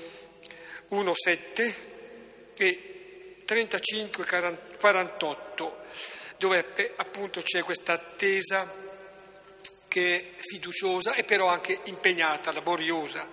1, 0.88 1.12
7 1.14 2.54
e 2.56 3.42
35, 3.44 4.24
48, 4.78 5.76
dove 6.38 6.94
appunto 6.96 7.40
c'è 7.42 7.62
questa 7.62 7.92
attesa 7.92 8.91
anche 9.92 10.32
fiduciosa 10.38 11.14
e 11.14 11.24
però 11.24 11.48
anche 11.48 11.80
impegnata, 11.84 12.50
laboriosa 12.50 13.28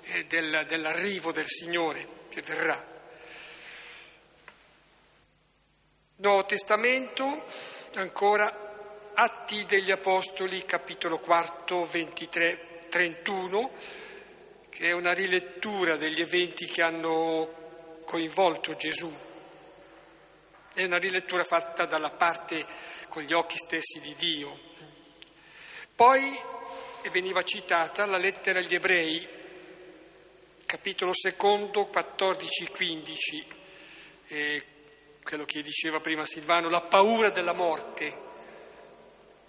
eh, 0.00 0.24
del, 0.24 0.64
dell'arrivo 0.66 1.32
del 1.32 1.46
Signore 1.46 2.08
che 2.30 2.40
verrà. 2.40 2.82
Nuovo 6.16 6.46
Testamento, 6.46 7.44
ancora 7.96 9.10
Atti 9.14 9.66
degli 9.66 9.90
Apostoli, 9.90 10.64
capitolo 10.64 11.18
4, 11.18 11.84
23, 11.84 12.86
31, 12.88 13.72
che 14.70 14.88
è 14.88 14.92
una 14.92 15.12
rilettura 15.12 15.98
degli 15.98 16.22
eventi 16.22 16.66
che 16.66 16.80
hanno 16.80 18.00
coinvolto 18.06 18.74
Gesù. 18.76 19.12
È 20.72 20.82
una 20.84 20.96
rilettura 20.96 21.44
fatta 21.44 21.84
dalla 21.84 22.12
parte 22.12 22.64
con 23.10 23.22
gli 23.22 23.34
occhi 23.34 23.58
stessi 23.58 24.00
di 24.00 24.14
Dio. 24.14 24.70
Poi 26.02 26.36
veniva 27.12 27.44
citata 27.44 28.06
la 28.06 28.16
lettera 28.16 28.58
agli 28.58 28.74
ebrei, 28.74 29.24
capitolo 30.66 31.12
secondo, 31.14 31.88
14-15, 31.94 33.44
eh, 34.26 34.64
quello 35.22 35.44
che 35.44 35.62
diceva 35.62 36.00
prima 36.00 36.24
Silvano, 36.24 36.68
la 36.68 36.80
paura 36.80 37.30
della 37.30 37.54
morte 37.54 38.10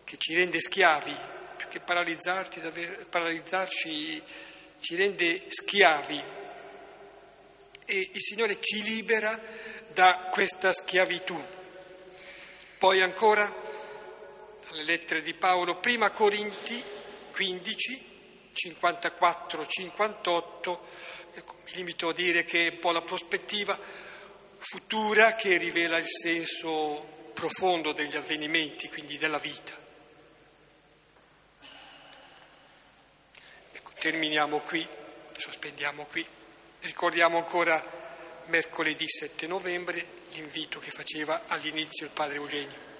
che 0.03 0.17
ci 0.17 0.35
rende 0.35 0.59
schiavi, 0.59 1.17
più 1.57 1.69
che 1.69 1.79
paralizzarci, 1.79 2.61
paralizzarci 3.09 4.23
ci 4.79 4.95
rende 4.95 5.45
schiavi 5.47 6.23
e 7.83 8.09
il 8.13 8.21
Signore 8.21 8.61
ci 8.61 8.83
libera 8.83 9.41
da 9.91 10.29
questa 10.29 10.71
schiavitù. 10.71 11.43
Poi 12.77 13.01
ancora, 13.01 13.72
dalle 14.73 14.85
lettere 14.85 15.21
di 15.21 15.35
Paolo, 15.35 15.75
prima 15.75 16.09
Corinti 16.09 16.83
15, 17.31 18.11
54-58, 18.51 20.79
ecco, 21.35 21.55
mi 21.63 21.71
limito 21.73 22.09
a 22.09 22.13
dire 22.13 22.43
che 22.43 22.65
è 22.65 22.71
un 22.71 22.79
po' 22.79 22.91
la 22.91 23.03
prospettiva 23.03 23.79
futura 24.57 25.35
che 25.35 25.57
rivela 25.57 25.97
il 25.97 26.07
senso 26.07 27.29
profondo 27.33 27.93
degli 27.93 28.15
avvenimenti, 28.15 28.89
quindi 28.89 29.19
della 29.19 29.37
vita. 29.37 29.77
Ecco, 33.73 33.91
terminiamo 33.99 34.61
qui, 34.61 34.87
sospendiamo 35.37 36.05
qui. 36.05 36.25
Ricordiamo 36.79 37.37
ancora 37.37 38.01
mercoledì 38.47 39.07
7 39.07 39.45
novembre 39.45 40.23
l'invito 40.31 40.79
che 40.79 40.89
faceva 40.89 41.43
all'inizio 41.45 42.07
il 42.07 42.11
padre 42.11 42.37
Eugenio. 42.37 42.92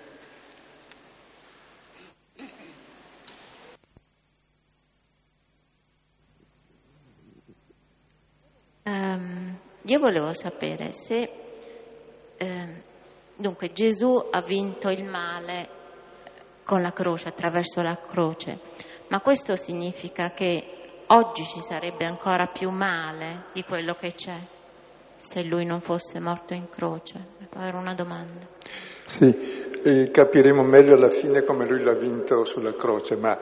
Io 9.93 9.99
volevo 9.99 10.33
sapere 10.33 10.91
se 10.91 11.29
eh, 12.35 12.67
dunque 13.35 13.71
Gesù 13.73 14.27
ha 14.31 14.41
vinto 14.41 14.89
il 14.89 15.03
male 15.03 15.69
con 16.63 16.81
la 16.81 16.91
croce, 16.91 17.27
attraverso 17.27 17.83
la 17.83 17.99
croce, 18.07 18.57
ma 19.09 19.21
questo 19.21 19.55
significa 19.55 20.31
che 20.31 21.03
oggi 21.07 21.43
ci 21.43 21.59
sarebbe 21.61 22.05
ancora 22.05 22.47
più 22.47 22.71
male 22.71 23.45
di 23.53 23.61
quello 23.61 23.93
che 23.93 24.13
c'è 24.13 24.37
se 25.17 25.43
lui 25.43 25.63
non 25.63 25.81
fosse 25.81 26.19
morto 26.19 26.55
in 26.55 26.69
croce? 26.69 27.27
Era 27.55 27.77
una 27.77 27.93
domanda. 27.93 28.47
Sì, 29.05 29.25
eh, 29.83 30.09
capiremo 30.09 30.63
meglio 30.63 30.95
alla 30.95 31.09
fine 31.09 31.43
come 31.43 31.67
lui 31.67 31.83
l'ha 31.83 31.93
vinto 31.93 32.45
sulla 32.45 32.73
croce, 32.73 33.15
ma 33.15 33.37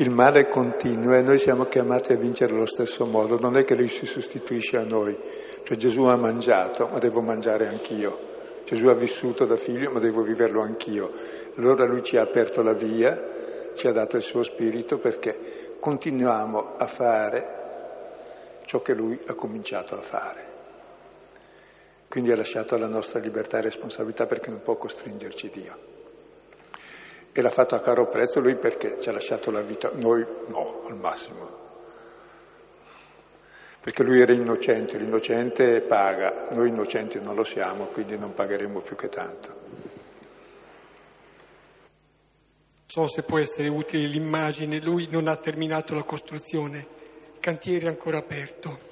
il 0.00 0.10
male 0.10 0.48
continua 0.48 1.16
e 1.16 1.22
noi 1.22 1.38
siamo 1.38 1.64
chiamati 1.64 2.12
a 2.12 2.16
vincere 2.16 2.52
allo 2.52 2.66
stesso 2.66 3.04
modo, 3.04 3.36
non 3.40 3.58
è 3.58 3.64
che 3.64 3.74
lui 3.74 3.88
si 3.88 4.06
sostituisce 4.06 4.76
a 4.76 4.84
noi, 4.84 5.18
cioè 5.64 5.76
Gesù 5.76 6.02
ha 6.04 6.16
mangiato, 6.16 6.86
ma 6.86 6.98
devo 6.98 7.20
mangiare 7.20 7.66
anch'io. 7.66 8.36
Gesù 8.64 8.86
ha 8.86 8.94
vissuto 8.94 9.44
da 9.44 9.56
figlio, 9.56 9.90
ma 9.90 9.98
devo 9.98 10.22
viverlo 10.22 10.62
anch'io. 10.62 11.10
Allora 11.56 11.84
lui 11.84 12.04
ci 12.04 12.16
ha 12.16 12.22
aperto 12.22 12.62
la 12.62 12.74
via, 12.74 13.72
ci 13.74 13.88
ha 13.88 13.92
dato 13.92 14.16
il 14.16 14.22
suo 14.22 14.42
spirito 14.42 14.98
perché 14.98 15.76
continuiamo 15.80 16.76
a 16.76 16.86
fare 16.86 17.56
ciò 18.66 18.80
che 18.80 18.94
lui 18.94 19.18
ha 19.26 19.34
cominciato 19.34 19.96
a 19.96 20.02
fare. 20.02 20.46
Quindi 22.08 22.30
ha 22.30 22.36
lasciato 22.36 22.76
la 22.76 22.88
nostra 22.88 23.18
libertà 23.18 23.58
e 23.58 23.62
responsabilità 23.62 24.26
perché 24.26 24.50
non 24.50 24.60
può 24.62 24.76
costringerci 24.76 25.50
Dio. 25.50 25.97
E 27.32 27.42
l'ha 27.42 27.50
fatto 27.50 27.74
a 27.74 27.80
caro 27.80 28.08
prezzo 28.08 28.40
lui 28.40 28.56
perché 28.56 29.00
ci 29.00 29.08
ha 29.08 29.12
lasciato 29.12 29.50
la 29.50 29.60
vita, 29.60 29.90
noi 29.94 30.24
no, 30.48 30.82
al 30.86 30.96
massimo. 30.96 31.66
Perché 33.80 34.02
lui 34.02 34.20
era 34.20 34.32
innocente, 34.32 34.98
l'innocente 34.98 35.80
paga, 35.82 36.48
noi 36.50 36.68
innocenti 36.68 37.20
non 37.20 37.34
lo 37.34 37.44
siamo, 37.44 37.86
quindi 37.86 38.18
non 38.18 38.34
pagheremo 38.34 38.80
più 38.80 38.96
che 38.96 39.08
tanto. 39.08 39.54
So 42.86 43.06
se 43.06 43.22
può 43.22 43.38
essere 43.38 43.68
utile 43.68 44.08
l'immagine, 44.08 44.80
lui 44.80 45.08
non 45.10 45.28
ha 45.28 45.36
terminato 45.36 45.94
la 45.94 46.02
costruzione, 46.02 46.86
il 47.34 47.38
cantiere 47.38 47.84
è 47.84 47.88
ancora 47.88 48.18
aperto. 48.18 48.87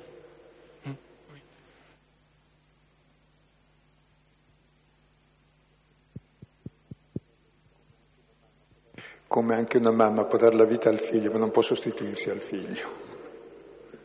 Come 9.27 9.57
anche 9.57 9.79
una 9.79 9.91
mamma 9.91 10.25
può 10.25 10.39
dare 10.39 10.57
la 10.57 10.65
vita 10.65 10.89
al 10.89 11.01
figlio, 11.01 11.31
ma 11.33 11.39
non 11.39 11.51
può 11.51 11.63
sostituirsi 11.63 12.31
al 12.31 12.41
figlio, 12.41 12.89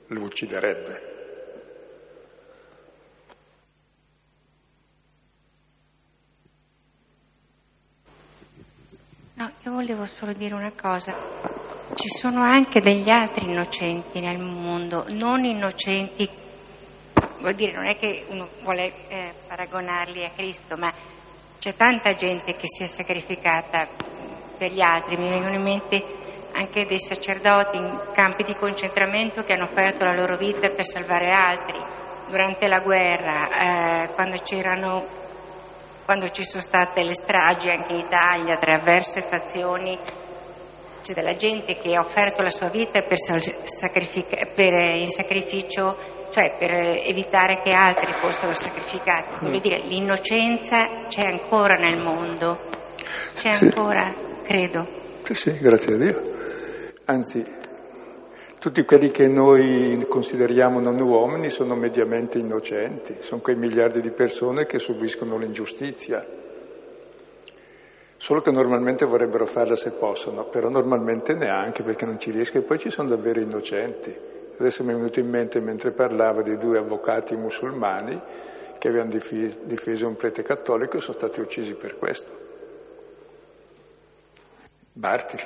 lo 0.08 0.22
ucciderebbe. 0.24 1.10
No, 9.36 9.52
io 9.64 9.72
volevo 9.72 10.06
solo 10.06 10.34
dire 10.34 10.54
una 10.54 10.74
cosa. 10.80 11.16
Ci 11.94 12.10
sono 12.10 12.42
anche 12.42 12.80
degli 12.80 13.10
altri 13.10 13.46
innocenti 13.46 14.20
nel 14.20 14.40
mondo, 14.40 15.06
non 15.10 15.44
innocenti, 15.44 16.30
vuol 17.40 17.54
dire, 17.54 17.74
non 17.74 17.88
è 17.88 17.96
che 17.96 18.26
uno 18.30 18.50
vuole 18.64 19.08
eh, 19.08 19.34
paragonarli 19.48 20.24
a 20.24 20.32
Cristo, 20.32 20.78
ma 20.78 20.94
c'è 21.60 21.76
tanta 21.76 22.16
gente 22.16 22.56
che 22.56 22.68
si 22.68 22.84
è 22.84 22.88
sacrificata 22.88 24.11
per 24.62 24.72
gli 24.72 24.82
altri. 24.82 25.18
Mi 25.18 25.28
vengono 25.28 25.56
in 25.56 25.64
mente 25.64 26.04
anche 26.54 26.86
dei 26.86 27.00
sacerdoti 27.00 27.78
in 27.78 28.00
campi 28.14 28.44
di 28.44 28.54
concentramento 28.54 29.42
che 29.42 29.54
hanno 29.54 29.64
offerto 29.64 30.04
la 30.04 30.14
loro 30.14 30.38
vita 30.38 30.70
per 30.70 30.86
salvare 30.86 31.32
altri. 31.32 31.80
Durante 32.30 32.68
la 32.68 32.80
guerra, 32.80 34.04
eh, 34.04 34.14
quando, 34.14 34.38
quando 36.06 36.30
ci 36.30 36.44
sono 36.44 36.62
state 36.62 37.04
le 37.04 37.16
stragi 37.16 37.70
anche 37.70 37.94
in 37.94 38.00
Italia 38.02 38.56
tra 38.58 38.76
avverse 38.76 39.22
fazioni, 39.22 39.98
c'è 41.02 41.14
della 41.14 41.36
gente 41.36 41.78
che 41.78 41.96
ha 41.96 42.00
offerto 42.00 42.44
la 42.44 42.52
sua 42.52 42.70
vita 42.70 43.02
per, 43.02 43.18
per, 44.54 44.74
in 44.96 45.10
sacrificio, 45.10 45.98
cioè 46.30 46.56
per 46.60 46.72
evitare 46.72 47.62
che 47.64 47.76
altri 47.76 48.14
fossero 48.22 48.54
sacrificati. 48.54 49.38
Voglio 49.40 49.58
mm. 49.58 49.62
dire, 49.62 49.80
l'innocenza 49.80 51.08
c'è 51.08 51.24
ancora 51.24 51.74
nel 51.74 52.00
mondo, 52.00 52.60
c'è 53.34 53.50
ancora 53.50 54.30
credo. 54.42 54.88
Sì, 55.24 55.34
sì, 55.34 55.58
grazie 55.60 55.94
a 55.94 55.98
Dio. 55.98 56.22
Anzi, 57.06 57.44
tutti 58.60 58.84
quelli 58.84 59.10
che 59.10 59.28
noi 59.28 60.06
consideriamo 60.08 60.80
non 60.80 61.00
uomini 61.00 61.50
sono 61.50 61.76
mediamente 61.76 62.38
innocenti, 62.38 63.18
sono 63.22 63.42
quei 63.42 63.56
miliardi 63.56 64.02
di 64.02 64.12
persone 64.12 64.66
che 64.66 64.80
subiscono 64.80 65.38
l'ingiustizia. 65.38 66.24
Solo 68.18 68.42
che 68.42 68.52
normalmente 68.52 69.04
vorrebbero 69.06 69.48
farla 69.48 69.76
se 69.76 69.92
possono, 69.92 70.46
però 70.46 70.70
normalmente 70.70 71.34
neanche 71.34 71.82
perché 71.82 72.06
non 72.06 72.20
ci 72.20 72.30
riescono 72.30 72.64
e 72.64 72.68
poi 72.68 72.78
ci 72.78 72.92
sono 72.92 73.08
davvero 73.08 73.40
innocenti. 73.40 74.16
Adesso 74.60 74.84
mi 74.84 74.92
è 74.92 74.96
venuto 74.96 75.20
in 75.20 75.28
mente 75.28 75.60
mentre 75.60 75.90
parlavo 75.90 76.44
dei 76.44 76.58
due 76.58 76.78
avvocati 76.78 77.36
musulmani 77.36 78.22
che 78.78 78.88
avevano 78.88 79.18
difeso 79.64 80.08
un 80.08 80.16
prete 80.16 80.44
cattolico 80.44 80.98
e 80.98 81.02
sono 81.02 81.18
stati 81.18 81.40
uccisi 81.40 81.74
per 81.74 81.98
questo. 81.98 82.41
Martiri. 84.94 85.44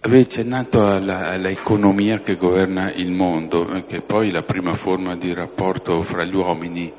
Avevi 0.00 0.22
accennato 0.22 0.80
alla, 0.80 1.30
all'economia 1.30 2.20
che 2.20 2.36
governa 2.36 2.92
il 2.92 3.10
mondo, 3.10 3.64
che 3.86 3.98
è 3.98 4.02
poi 4.02 4.30
la 4.30 4.42
prima 4.42 4.72
forma 4.74 5.16
di 5.16 5.34
rapporto 5.34 6.02
fra 6.02 6.24
gli 6.24 6.34
uomini. 6.34 6.92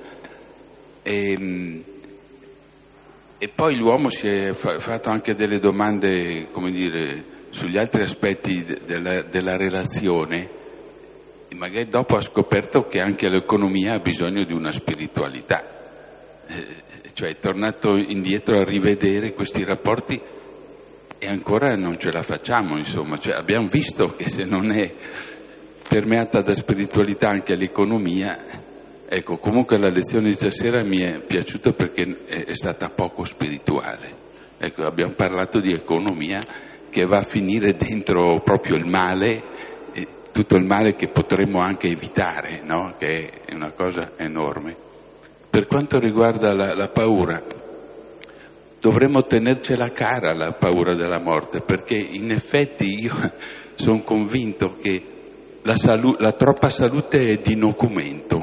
E, 1.02 1.32
ehm, 1.32 1.84
e 3.38 3.48
poi 3.48 3.78
l'uomo 3.78 4.10
si 4.10 4.28
è 4.28 4.54
fatto 4.54 5.10
anche 5.10 5.34
delle 5.34 5.60
domande, 5.60 6.50
come 6.52 6.72
dire, 6.72 7.24
sugli 7.50 7.78
altri 7.78 8.02
aspetti 8.02 8.66
della, 8.86 9.24
della 9.24 9.56
relazione 9.56 10.58
e 11.48 11.56
magari 11.56 11.88
dopo 11.90 12.16
ha 12.16 12.22
scoperto 12.22 12.82
che 12.82 13.00
anche 13.00 13.28
l'economia 13.28 13.96
ha 13.96 14.00
bisogno 14.00 14.44
di 14.44 14.54
una 14.54 14.72
spiritualità. 14.72 15.64
Eh, 16.46 16.89
cioè 17.14 17.30
è 17.30 17.40
tornato 17.40 17.96
indietro 17.96 18.60
a 18.60 18.64
rivedere 18.64 19.34
questi 19.34 19.64
rapporti 19.64 20.20
e 21.22 21.28
ancora 21.28 21.76
non 21.76 22.00
ce 22.00 22.12
la 22.12 22.24
facciamo, 22.24 22.78
insomma, 22.78 23.18
cioè, 23.18 23.34
abbiamo 23.34 23.68
visto 23.68 24.16
che 24.16 24.26
se 24.26 24.44
non 24.44 24.72
è 24.72 24.94
permeata 25.88 26.42
da 26.42 26.54
spiritualità 26.54 27.28
anche 27.30 27.56
l'economia, 27.56 28.38
ecco, 29.06 29.38
comunque 29.38 29.78
la 29.78 29.90
lezione 29.90 30.28
di 30.28 30.36
stasera 30.36 30.84
mi 30.84 31.00
è 31.00 31.20
piaciuta 31.22 31.74
perché 31.74 32.24
è 32.26 32.54
stata 32.54 32.90
poco 32.90 33.26
spirituale. 33.26 34.28
Ecco, 34.58 34.84
abbiamo 34.84 35.14
parlato 35.14 35.60
di 35.60 35.72
economia 35.72 36.42
che 36.90 37.06
va 37.06 37.20
a 37.20 37.24
finire 37.24 37.74
dentro 37.74 38.42
proprio 38.42 38.76
il 38.76 38.86
male, 38.86 39.42
tutto 40.32 40.56
il 40.56 40.66
male 40.66 40.96
che 40.96 41.10
potremmo 41.10 41.60
anche 41.60 41.88
evitare, 41.88 42.62
no? 42.64 42.96
che 42.98 43.42
è 43.46 43.54
una 43.54 43.72
cosa 43.72 44.14
enorme. 44.16 44.89
Per 45.50 45.66
quanto 45.68 46.00
riguarda 46.00 46.54
la, 46.54 46.74
la 46.76 46.90
paura, 46.90 47.44
dovremmo 48.80 49.24
tenercela 49.24 49.90
cara 49.90 50.34
la 50.34 50.54
paura 50.54 50.96
della 50.96 51.20
morte, 51.20 51.62
perché 51.62 51.96
in 51.96 52.32
effetti 52.32 53.02
io 53.02 53.14
sono 53.76 54.04
convinto 54.04 54.76
che 54.80 55.04
la, 55.64 55.76
salu- 55.76 56.20
la 56.20 56.34
troppa 56.34 56.70
salute 56.70 57.20
è 57.20 57.42
di 57.42 57.56
documento, 57.56 58.38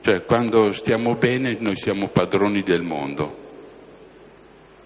cioè 0.00 0.24
quando 0.24 0.72
stiamo 0.72 1.14
bene 1.14 1.56
noi 1.60 1.76
siamo 1.76 2.08
padroni 2.08 2.62
del 2.62 2.82
mondo, 2.82 3.36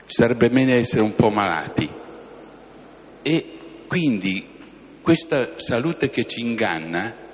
sarebbe 0.04 0.48
bene 0.48 0.76
essere 0.76 1.02
un 1.02 1.14
po' 1.14 1.30
malati. 1.30 1.88
E 3.22 3.44
quindi 3.88 4.46
questa 5.02 5.58
salute 5.58 6.10
che 6.10 6.24
ci 6.24 6.40
inganna 6.40 7.26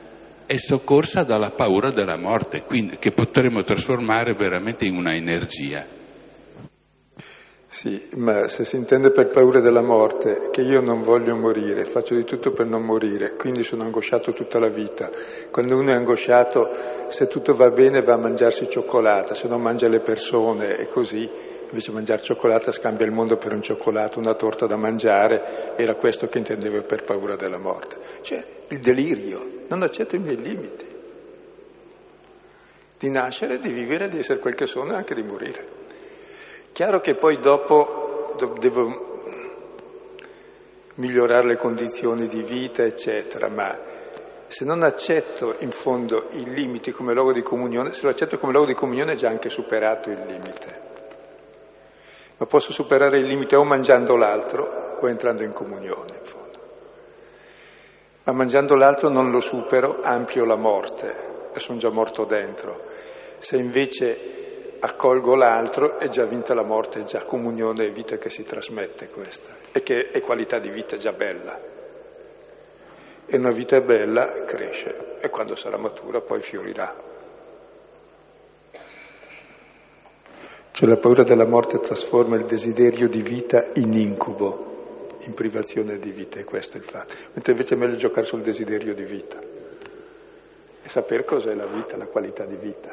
è 0.47 0.57
soccorsa 0.57 1.23
dalla 1.23 1.51
paura 1.51 1.91
della 1.93 2.19
morte, 2.19 2.63
quindi, 2.63 2.97
che 2.99 3.13
potremmo 3.13 3.63
trasformare 3.63 4.35
veramente 4.35 4.85
in 4.85 4.97
una 4.97 5.15
energia. 5.15 6.03
Sì, 7.75 8.01
ma 8.15 8.47
se 8.47 8.65
si 8.65 8.77
intende 8.77 9.11
per 9.11 9.27
paura 9.27 9.61
della 9.61 9.83
morte, 9.83 10.51
che 10.53 10.61
io 10.61 10.81
non 10.81 11.03
voglio 11.03 11.35
morire, 11.35 11.85
faccio 11.85 12.15
di 12.15 12.23
tutto 12.23 12.53
per 12.53 12.67
non 12.67 12.85
morire, 12.85 13.35
quindi 13.35 13.65
sono 13.65 13.83
angosciato 13.83 14.33
tutta 14.33 14.61
la 14.61 14.69
vita. 14.69 15.11
Quando 15.51 15.77
uno 15.77 15.91
è 15.91 15.95
angosciato, 15.95 16.71
se 17.09 17.27
tutto 17.27 17.53
va 17.55 17.71
bene 17.71 18.01
va 18.03 18.15
a 18.15 18.19
mangiarsi 18.19 18.71
cioccolata, 18.71 19.35
se 19.35 19.49
non 19.49 19.61
mangia 19.61 19.89
le 19.89 19.99
persone 19.99 20.77
e 20.77 20.87
così, 20.87 21.29
invece 21.69 21.93
mangiare 21.93 22.23
cioccolata 22.23 22.73
scambia 22.73 23.07
il 23.07 23.13
mondo 23.13 23.37
per 23.37 23.53
un 23.53 23.63
cioccolato, 23.63 24.19
una 24.19 24.35
torta 24.35 24.67
da 24.67 24.77
mangiare, 24.77 25.75
era 25.77 25.95
questo 25.95 26.29
che 26.29 26.39
intendevo 26.39 26.83
per 26.83 27.05
paura 27.05 27.37
della 27.37 27.59
morte. 27.59 27.97
Cioè, 28.23 28.45
il 28.69 28.81
delirio, 28.81 29.65
non 29.69 29.83
accetto 29.83 30.17
i 30.17 30.19
miei 30.19 30.41
limiti. 30.41 30.93
Di 32.99 33.11
nascere, 33.11 33.59
di 33.59 33.73
vivere, 33.73 34.09
di 34.09 34.19
essere 34.19 34.39
quel 34.39 34.55
che 34.55 34.67
sono 34.67 34.93
e 34.93 34.97
anche 34.97 35.15
di 35.15 35.23
morire. 35.23 35.67
Chiaro 36.73 37.01
che 37.01 37.15
poi 37.15 37.39
dopo 37.41 38.35
devo 38.59 39.23
migliorare 40.97 41.47
le 41.47 41.57
condizioni 41.57 42.29
di 42.29 42.43
vita, 42.43 42.83
eccetera, 42.83 43.49
ma 43.49 43.79
se 44.47 44.65
non 44.65 44.83
accetto 44.83 45.57
in 45.59 45.71
fondo 45.71 46.29
i 46.31 46.45
limiti 46.45 46.93
come 46.93 47.13
luogo 47.13 47.33
di 47.33 47.43
comunione, 47.43 47.93
se 47.93 48.05
lo 48.05 48.11
accetto 48.11 48.39
come 48.39 48.53
luogo 48.53 48.69
di 48.69 48.75
comunione 48.75 49.13
è 49.13 49.17
già 49.17 49.29
anche 49.29 49.49
superato 49.49 50.11
il 50.11 50.21
limite. 50.27 50.93
Ma 52.37 52.47
posso 52.47 52.73
superare 52.73 53.19
il 53.19 53.27
limite 53.27 53.57
o 53.57 53.65
mangiando 53.65 54.17
l'altro 54.17 54.99
o 55.01 55.09
entrando 55.09 55.43
in 55.43 55.53
comunione, 55.53 56.17
in 56.19 56.25
fondo. 56.25 56.59
Ma 58.25 58.33
mangiando 58.33 58.75
l'altro 58.75 59.09
non 59.09 59.31
lo 59.31 59.41
supero, 59.41 60.01
ampio 60.03 60.45
la 60.45 60.57
morte 60.57 61.33
e 61.55 61.61
sono 61.61 61.79
già 61.79 61.91
morto 61.91 62.25
dentro. 62.25 62.83
Se 63.39 63.57
invece 63.57 64.77
accolgo 64.81 65.35
l'altro, 65.35 65.99
è 65.99 66.09
già 66.09 66.25
vinta 66.25 66.55
la 66.55 66.65
morte, 66.65 67.01
è 67.01 67.05
già 67.05 67.25
comunione 67.25 67.85
e 67.85 67.91
vita 67.91 68.17
che 68.17 68.31
si 68.31 68.43
trasmette 68.43 69.09
questa, 69.09 69.51
e 69.73 69.83
che 69.83 70.11
è 70.11 70.21
qualità 70.21 70.59
di 70.59 70.71
vita 70.71 70.97
già 70.97 71.13
bella. 71.13 71.59
E 73.27 73.37
una 73.37 73.53
vita 73.53 73.81
bella 73.81 74.45
cresce 74.45 75.19
e 75.21 75.31
quando 75.31 75.55
sarà 75.55 75.79
matura 75.79 76.21
poi 76.21 76.41
fiorirà. 76.41 77.14
Cioè 80.77 80.89
la 80.89 80.97
paura 80.97 81.23
della 81.23 81.47
morte 81.47 81.79
trasforma 81.79 82.35
il 82.35 82.47
desiderio 82.47 83.09
di 83.09 83.23
vita 83.23 83.71
in 83.75 83.93
incubo, 83.93 85.19
in 85.21 85.33
privazione 85.33 86.01
di 86.01 86.11
vita, 86.11 86.41
e 86.41 86.45
questo 86.45 86.79
è 86.79 86.81
il 86.81 86.87
fatto. 86.87 87.15
Mentre 87.33 87.53
invece 87.53 87.77
è 87.77 87.79
meglio 87.79 87.95
giocare 87.95 88.27
sul 88.27 88.43
desiderio 88.43 88.93
di 88.93 89.05
vita 89.05 89.39
e 90.83 90.89
sapere 90.89 91.25
cos'è 91.25 91.55
la 91.55 91.67
vita, 91.67 91.97
la 91.97 92.07
qualità 92.07 92.45
di 92.45 92.57
vita. 92.57 92.93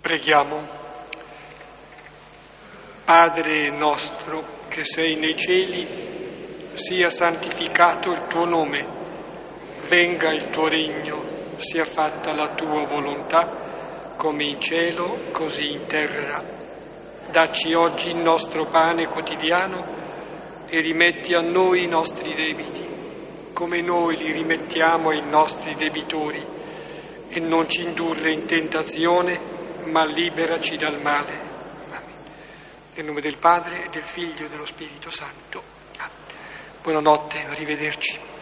Preghiamo. 0.00 0.82
Padre 3.04 3.76
nostro 3.76 4.44
che 4.68 4.84
sei 4.84 5.16
nei 5.16 5.36
cieli, 5.36 5.84
sia 6.74 7.10
santificato 7.10 8.08
il 8.12 8.28
tuo 8.28 8.44
nome, 8.44 8.86
venga 9.88 10.30
il 10.30 10.48
tuo 10.50 10.68
regno, 10.68 11.24
sia 11.56 11.84
fatta 11.84 12.32
la 12.32 12.54
tua 12.54 12.86
volontà, 12.86 13.63
come 14.16 14.44
in 14.44 14.60
cielo, 14.60 15.30
così 15.32 15.72
in 15.72 15.86
terra. 15.86 16.42
Dacci 17.30 17.72
oggi 17.74 18.08
il 18.08 18.18
nostro 18.18 18.66
pane 18.66 19.06
quotidiano 19.06 20.66
e 20.66 20.80
rimetti 20.80 21.34
a 21.34 21.40
noi 21.40 21.84
i 21.84 21.88
nostri 21.88 22.34
debiti, 22.34 23.52
come 23.52 23.80
noi 23.80 24.16
li 24.16 24.32
rimettiamo 24.32 25.10
ai 25.10 25.28
nostri 25.28 25.74
debitori, 25.74 26.44
e 27.28 27.40
non 27.40 27.68
ci 27.68 27.82
indurre 27.82 28.32
in 28.32 28.46
tentazione, 28.46 29.40
ma 29.86 30.04
liberaci 30.04 30.76
dal 30.76 31.00
male. 31.02 31.40
Amen. 31.86 32.02
Nel 32.94 33.06
nome 33.06 33.20
del 33.20 33.38
Padre, 33.38 33.88
del 33.90 34.06
Figlio 34.06 34.46
e 34.46 34.48
dello 34.48 34.64
Spirito 34.64 35.10
Santo. 35.10 35.74
Buonanotte, 36.84 37.38
arrivederci. 37.38 38.33